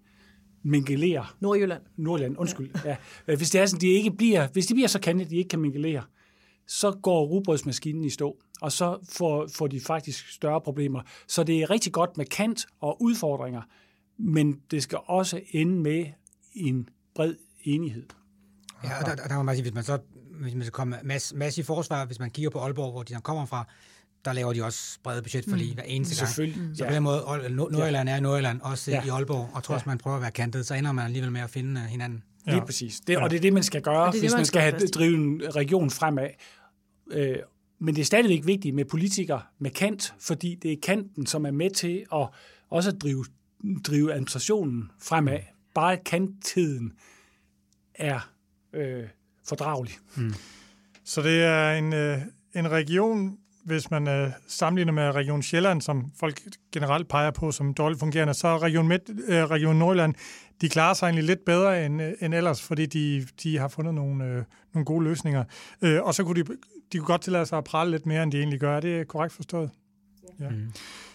mingelere. 0.63 1.25
Nordjylland. 1.39 1.82
Nordjylland, 1.97 2.36
undskyld. 2.38 2.69
Ja. 2.86 2.95
ja. 3.27 3.36
Hvis 3.36 3.49
det 3.49 3.62
er 3.62 3.65
sådan, 3.65 3.82
de 3.82 3.88
ikke 3.88 4.12
bliver, 4.12 4.47
hvis 4.47 4.65
de 4.65 4.73
bliver 4.73 4.88
så 4.88 4.99
kantet, 4.99 5.25
at 5.25 5.32
de 5.32 5.36
ikke 5.36 5.49
kan 5.49 5.60
mingelere, 5.60 6.01
så 6.69 6.91
går 6.91 7.25
rugbrødsmaskinen 7.25 8.03
i 8.03 8.10
stå, 8.10 8.38
og 8.62 8.71
så 8.71 8.97
får, 9.10 9.47
får 9.53 9.67
de 9.67 9.79
faktisk 9.79 10.32
større 10.32 10.62
problemer. 10.62 11.01
Så 11.27 11.43
det 11.43 11.62
er 11.62 11.69
rigtig 11.69 11.93
godt 11.93 12.17
med 12.17 12.25
kant 12.25 12.65
og 12.79 13.01
udfordringer, 13.01 13.62
men 14.17 14.60
det 14.71 14.84
skal 14.84 14.99
også 15.05 15.41
ende 15.51 15.75
med 15.75 16.05
en 16.53 16.89
bred 17.15 17.36
enighed. 17.63 18.05
Ja, 18.84 18.99
og 18.99 19.05
der, 19.05 19.15
der 19.15 19.36
må 19.36 19.43
man 19.43 19.55
sige, 19.55 19.63
hvis 19.63 19.73
man 19.73 19.84
så 19.84 19.99
hvis 20.41 20.55
man 20.55 20.65
så 20.65 20.71
kommer 20.71 20.97
masse, 21.03 21.36
masse 21.36 21.62
i 21.62 21.63
forsvar, 21.63 22.05
hvis 22.05 22.19
man 22.19 22.29
kigger 22.29 22.49
på 22.49 22.60
Aalborg, 22.60 22.91
hvor 22.91 23.03
de 23.03 23.13
kommer 23.23 23.45
fra, 23.45 23.67
der 24.25 24.34
laver 24.34 24.53
de 24.53 24.63
også 24.63 24.99
brede 25.03 25.21
budget 25.21 25.45
for 25.49 25.55
lige 25.55 25.69
mm. 25.69 25.75
hver 25.75 25.84
eneste 25.84 26.15
gang. 26.15 26.27
Selvfølgelig. 26.27 26.77
Så 26.77 26.86
på 26.86 26.93
den 26.93 27.03
måde, 27.03 27.23
Nordjylland 27.49 28.10
er 28.10 28.19
Nordjylland, 28.19 28.62
også 28.62 28.91
ja. 28.91 29.05
i 29.05 29.10
Aalborg, 29.10 29.49
og 29.53 29.63
trods 29.63 29.82
ja. 29.86 29.89
man 29.89 29.97
prøver 29.97 30.15
at 30.15 30.21
være 30.21 30.32
kantet, 30.32 30.65
så 30.65 30.73
ender 30.73 30.91
man 30.91 31.05
alligevel 31.05 31.32
med 31.32 31.41
at 31.41 31.49
finde 31.49 31.82
øh, 31.82 31.88
hinanden. 31.88 32.23
Ja. 32.47 32.51
Lige 32.51 32.65
præcis. 32.65 32.99
Det, 32.99 33.17
og 33.17 33.29
det 33.29 33.38
er 33.38 33.41
det, 33.41 33.53
man 33.53 33.63
skal 33.63 33.82
gøre, 33.82 34.05
det 34.05 34.13
det, 34.13 34.21
hvis 34.21 34.32
man, 34.32 34.39
man 34.39 34.45
skal 34.45 34.62
have, 34.62 34.77
drive 34.79 35.15
en 35.15 35.41
region 35.55 35.89
fremad. 35.89 36.27
Øh, 37.12 37.38
men 37.80 37.95
det 37.95 38.02
er 38.02 38.06
stadigvæk 38.06 38.45
vigtigt 38.45 38.76
med 38.76 38.86
politikere 38.86 39.41
med 39.60 39.72
kant, 39.72 40.13
fordi 40.19 40.56
det 40.56 40.72
er 40.72 40.78
kanten, 40.84 41.26
som 41.26 41.45
er 41.45 41.52
med 41.52 41.69
til 41.69 42.06
at 42.13 42.28
også 42.69 42.89
at 42.89 43.02
drive, 43.02 43.26
drive 43.84 44.12
administrationen 44.12 44.91
fremad. 45.02 45.39
Bare 45.76 45.98
kanttiden 45.98 46.93
er 47.95 48.32
øh, 48.74 49.04
fordragelig. 49.48 49.93
Mm. 50.17 50.34
Så 51.04 51.22
det 51.22 51.43
er 51.43 51.74
en, 51.74 51.93
øh, 51.93 52.17
en 52.56 52.72
region, 52.72 53.38
hvis 53.65 53.91
man 53.91 54.08
øh, 54.08 54.32
sammenligner 54.48 54.93
med 54.93 55.12
Region 55.12 55.43
Sjælland, 55.43 55.82
som 55.82 56.12
folk 56.19 56.41
generelt 56.72 57.08
peger 57.08 57.32
på 57.32 57.52
som 57.52 57.74
dårligt 57.74 58.00
fungerende, 58.00 58.34
så 58.34 58.48
er 58.48 58.63
Region, 58.63 58.88
Midt, 58.88 59.02
øh, 59.28 59.43
Region 59.43 59.76
Nordjylland, 59.76 60.13
de 60.62 60.69
klarer 60.69 60.93
sig 60.93 61.06
egentlig 61.06 61.24
lidt 61.24 61.45
bedre 61.45 61.86
end, 61.86 62.02
øh, 62.02 62.13
end 62.22 62.34
ellers, 62.34 62.62
fordi 62.62 62.86
de, 62.86 63.28
de 63.43 63.58
har 63.58 63.67
fundet 63.67 63.93
nogle, 63.93 64.26
øh, 64.26 64.43
nogle 64.74 64.86
gode 64.86 65.04
løsninger. 65.04 65.43
Øh, 65.82 66.04
og 66.04 66.15
så 66.15 66.24
kunne 66.24 66.43
de, 66.43 66.58
de 66.93 66.97
kunne 66.97 67.08
godt 67.08 67.21
tillade 67.21 67.45
sig 67.45 67.58
at 67.58 67.63
prale 67.63 67.91
lidt 67.91 68.06
mere, 68.06 68.23
end 68.23 68.32
de 68.32 68.38
egentlig 68.38 68.60
gør. 68.60 68.75
Er 68.75 68.80
det 68.80 69.08
korrekt 69.08 69.34
forstået? 69.34 69.69
Ja. 70.39 70.49
Mm. 70.49 70.73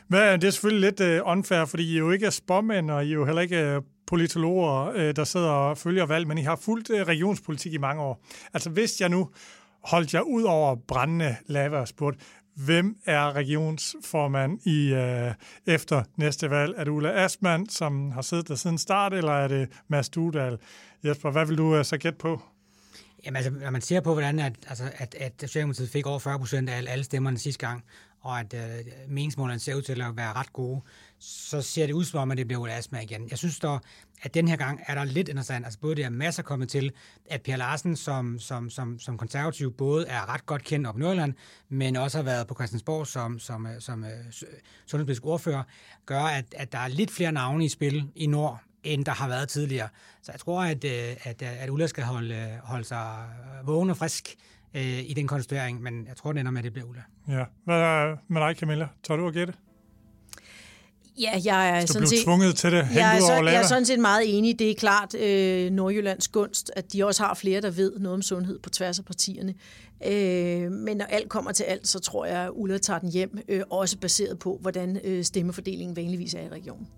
Men 0.08 0.20
det 0.20 0.44
er 0.44 0.50
selvfølgelig 0.50 0.90
lidt 0.90 1.00
øh, 1.00 1.20
unfair, 1.24 1.64
fordi 1.64 1.94
I 1.94 1.98
jo 1.98 2.10
ikke 2.10 2.26
er 2.26 2.30
spåmænd, 2.30 2.90
og 2.90 3.06
I 3.06 3.08
er 3.08 3.14
jo 3.14 3.24
heller 3.24 3.42
ikke 3.42 3.60
øh, 3.60 3.82
politologer, 4.06 4.92
øh, 4.94 5.16
der 5.16 5.24
sidder 5.24 5.50
og 5.50 5.78
følger 5.78 6.06
valg, 6.06 6.28
men 6.28 6.38
I 6.38 6.42
har 6.42 6.56
fulgt 6.56 6.90
øh, 6.90 7.06
regionspolitik 7.06 7.74
i 7.74 7.78
mange 7.78 8.02
år. 8.02 8.24
Altså 8.52 8.70
hvis 8.70 9.00
jeg 9.00 9.08
nu 9.08 9.30
holdt 9.84 10.14
jer 10.14 10.20
ud 10.20 10.42
over 10.42 10.76
brændende 10.88 11.37
lava 11.46 11.78
og 11.78 11.88
spurgte, 11.88 12.24
hvem 12.56 12.96
er 13.06 13.32
regionsformand 13.32 14.66
i 14.66 14.92
øh, 14.92 15.32
efter 15.66 16.02
næste 16.16 16.50
valg? 16.50 16.74
Er 16.76 16.84
det 16.84 16.90
Ulla 16.90 17.24
Asman, 17.24 17.68
som 17.68 18.10
har 18.10 18.22
siddet 18.22 18.48
der 18.48 18.54
siden 18.54 18.78
start, 18.78 19.14
eller 19.14 19.32
er 19.32 19.48
det 19.48 19.68
Mads 19.88 20.08
Dudal? 20.08 20.58
Jesper, 21.04 21.30
hvad 21.30 21.46
vil 21.46 21.58
du 21.58 21.76
øh, 21.76 21.84
så 21.84 21.98
gætte 21.98 22.18
på? 22.18 22.42
Jamen 23.24 23.37
altså, 23.37 23.50
når 23.50 23.70
man 23.70 23.80
ser 23.80 24.00
på, 24.00 24.12
hvordan 24.12 24.38
at, 24.38 24.52
altså, 24.68 24.90
at, 24.96 25.14
at 25.14 25.32
Socialdemokratiet 25.40 25.90
fik 25.90 26.06
over 26.06 26.18
40 26.18 26.38
procent 26.38 26.68
af 26.68 26.84
alle 26.88 27.04
stemmerne 27.04 27.38
sidste 27.38 27.66
gang, 27.66 27.84
og 28.20 28.40
at 28.40 28.54
øh, 28.54 28.84
meningsmålene 29.08 29.58
ser 29.60 29.74
ud 29.74 29.82
til 29.82 30.02
at 30.02 30.16
være 30.16 30.32
ret 30.32 30.52
gode, 30.52 30.80
så 31.18 31.62
ser 31.62 31.87
det 31.87 31.92
ud 31.92 32.04
som 32.04 32.20
om, 32.20 32.30
at 32.30 32.38
det 32.38 32.46
bliver 32.46 32.60
Ulla 32.60 32.76
Asma 32.76 33.00
igen. 33.00 33.28
Jeg 33.30 33.38
synes 33.38 33.58
dog, 33.58 33.80
at 34.22 34.34
den 34.34 34.48
her 34.48 34.56
gang 34.56 34.80
er 34.87 34.94
der 34.94 35.04
lidt 35.04 35.28
interessant. 35.28 35.64
Altså 35.64 35.80
både 35.80 35.96
det 35.96 36.04
er 36.04 36.10
masser 36.10 36.42
kommet 36.42 36.68
til, 36.68 36.92
at 37.26 37.42
Per 37.42 37.56
Larsen 37.56 37.96
som, 37.96 38.38
som, 38.38 38.70
som, 38.70 38.98
som 38.98 39.18
konservativ 39.18 39.72
både 39.72 40.06
er 40.06 40.34
ret 40.34 40.46
godt 40.46 40.64
kendt 40.64 40.87
op 40.87 40.96
i 40.96 41.00
Nordjylland, 41.00 41.34
men 41.68 41.96
også 41.96 42.18
har 42.18 42.22
været 42.22 42.46
på 42.46 42.54
Christiansborg 42.54 43.06
som, 43.06 43.38
som, 43.38 43.66
som, 43.66 43.80
som 43.80 44.04
øh, 44.04 44.10
sundhedspolitisk 44.87 45.24
ordfører, 45.24 45.62
gør, 46.06 46.22
at, 46.22 46.44
at 46.56 46.72
der 46.72 46.78
er 46.78 46.88
lidt 46.88 47.10
flere 47.10 47.32
navne 47.32 47.64
i 47.64 47.68
spil 47.68 48.10
i 48.14 48.26
Nord, 48.26 48.60
end 48.84 49.04
der 49.04 49.12
har 49.12 49.28
været 49.28 49.48
tidligere. 49.48 49.88
Så 50.22 50.32
jeg 50.32 50.40
tror, 50.40 50.62
at, 50.62 50.84
øh, 50.84 51.16
at, 51.22 51.42
at 51.42 51.70
Ulla 51.70 51.86
skal 51.86 52.04
holde, 52.04 52.58
holde 52.62 52.84
sig 52.84 53.06
vågen 53.64 53.90
og 53.90 53.96
frisk 53.96 54.36
øh, 54.74 54.98
i 54.98 55.12
den 55.16 55.26
konstituering, 55.26 55.82
men 55.82 56.06
jeg 56.08 56.16
tror, 56.16 56.32
det 56.32 56.40
ender 56.40 56.52
med, 56.52 56.60
at 56.60 56.64
det 56.64 56.72
bliver 56.72 56.88
Ulla. 56.88 57.02
Ja. 57.28 57.44
Hvad 57.64 58.16
med 58.28 58.40
dig, 58.40 58.56
Camilla? 58.56 58.88
Tør 59.02 59.16
du 59.16 59.28
at 59.28 59.34
gætte? 59.34 59.54
Ja, 61.20 61.40
jeg 61.44 61.68
er, 61.68 61.86
sådan 61.86 62.08
set, 62.08 62.24
tvunget 62.24 62.56
til 62.56 62.72
det. 62.72 62.88
Jeg 62.94 63.16
er, 63.16 63.20
så, 63.20 63.32
jeg 63.32 63.54
er 63.54 63.66
sådan 63.66 63.86
set 63.86 63.98
meget 63.98 64.38
enig. 64.38 64.58
Det 64.58 64.70
er 64.70 64.74
klart 64.74 65.14
øh, 65.14 65.70
Nordjyllands 65.70 66.28
gunst, 66.28 66.70
at 66.76 66.92
de 66.92 67.06
også 67.06 67.22
har 67.22 67.34
flere, 67.34 67.60
der 67.60 67.70
ved 67.70 67.92
noget 67.98 68.14
om 68.14 68.22
sundhed 68.22 68.58
på 68.58 68.70
tværs 68.70 68.98
af 68.98 69.04
partierne. 69.04 69.54
Øh, 70.06 70.72
men 70.72 70.96
når 70.96 71.04
alt 71.04 71.28
kommer 71.28 71.52
til 71.52 71.64
alt, 71.64 71.88
så 71.88 71.98
tror 71.98 72.26
jeg, 72.26 72.38
at 72.38 72.50
Ulla 72.52 72.78
tager 72.78 72.98
den 72.98 73.12
hjem, 73.12 73.38
øh, 73.48 73.62
også 73.70 73.98
baseret 73.98 74.38
på, 74.38 74.58
hvordan 74.60 75.00
øh, 75.04 75.24
stemmefordelingen 75.24 75.96
vanligvis 75.96 76.34
er 76.34 76.40
i 76.40 76.48
regionen. 76.48 76.88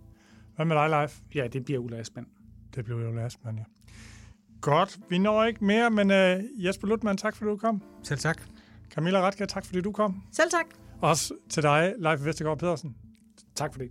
Hvad 0.56 0.66
med 0.66 0.76
dig, 0.76 0.90
Leif? 0.90 1.18
Ja, 1.34 1.46
det 1.46 1.64
bliver 1.64 1.80
Ulla 1.80 1.96
Asman. 1.96 2.26
Det 2.74 2.84
bliver 2.84 3.08
Ulla 3.08 3.24
Asman, 3.24 3.56
ja. 3.56 3.64
Godt. 4.60 4.98
Vi 5.08 5.18
når 5.18 5.44
ikke 5.44 5.64
mere, 5.64 5.90
men 5.90 6.10
uh, 6.10 6.64
Jesper 6.64 6.88
Lutmann, 6.88 7.18
tak 7.18 7.36
fordi 7.36 7.50
du 7.50 7.56
kom. 7.56 7.82
Selv 8.02 8.18
tak. 8.18 8.42
Camilla 8.90 9.20
Ratka, 9.20 9.44
tak 9.44 9.64
fordi 9.64 9.80
du 9.80 9.92
kom. 9.92 10.22
Selv 10.32 10.50
tak. 10.50 10.66
Også 11.00 11.34
til 11.48 11.62
dig, 11.62 11.94
Leif 11.98 12.24
Vestergaard 12.24 12.58
Pedersen. 12.58 12.96
Tak 13.54 13.72
for 13.74 13.80
det. 13.80 13.90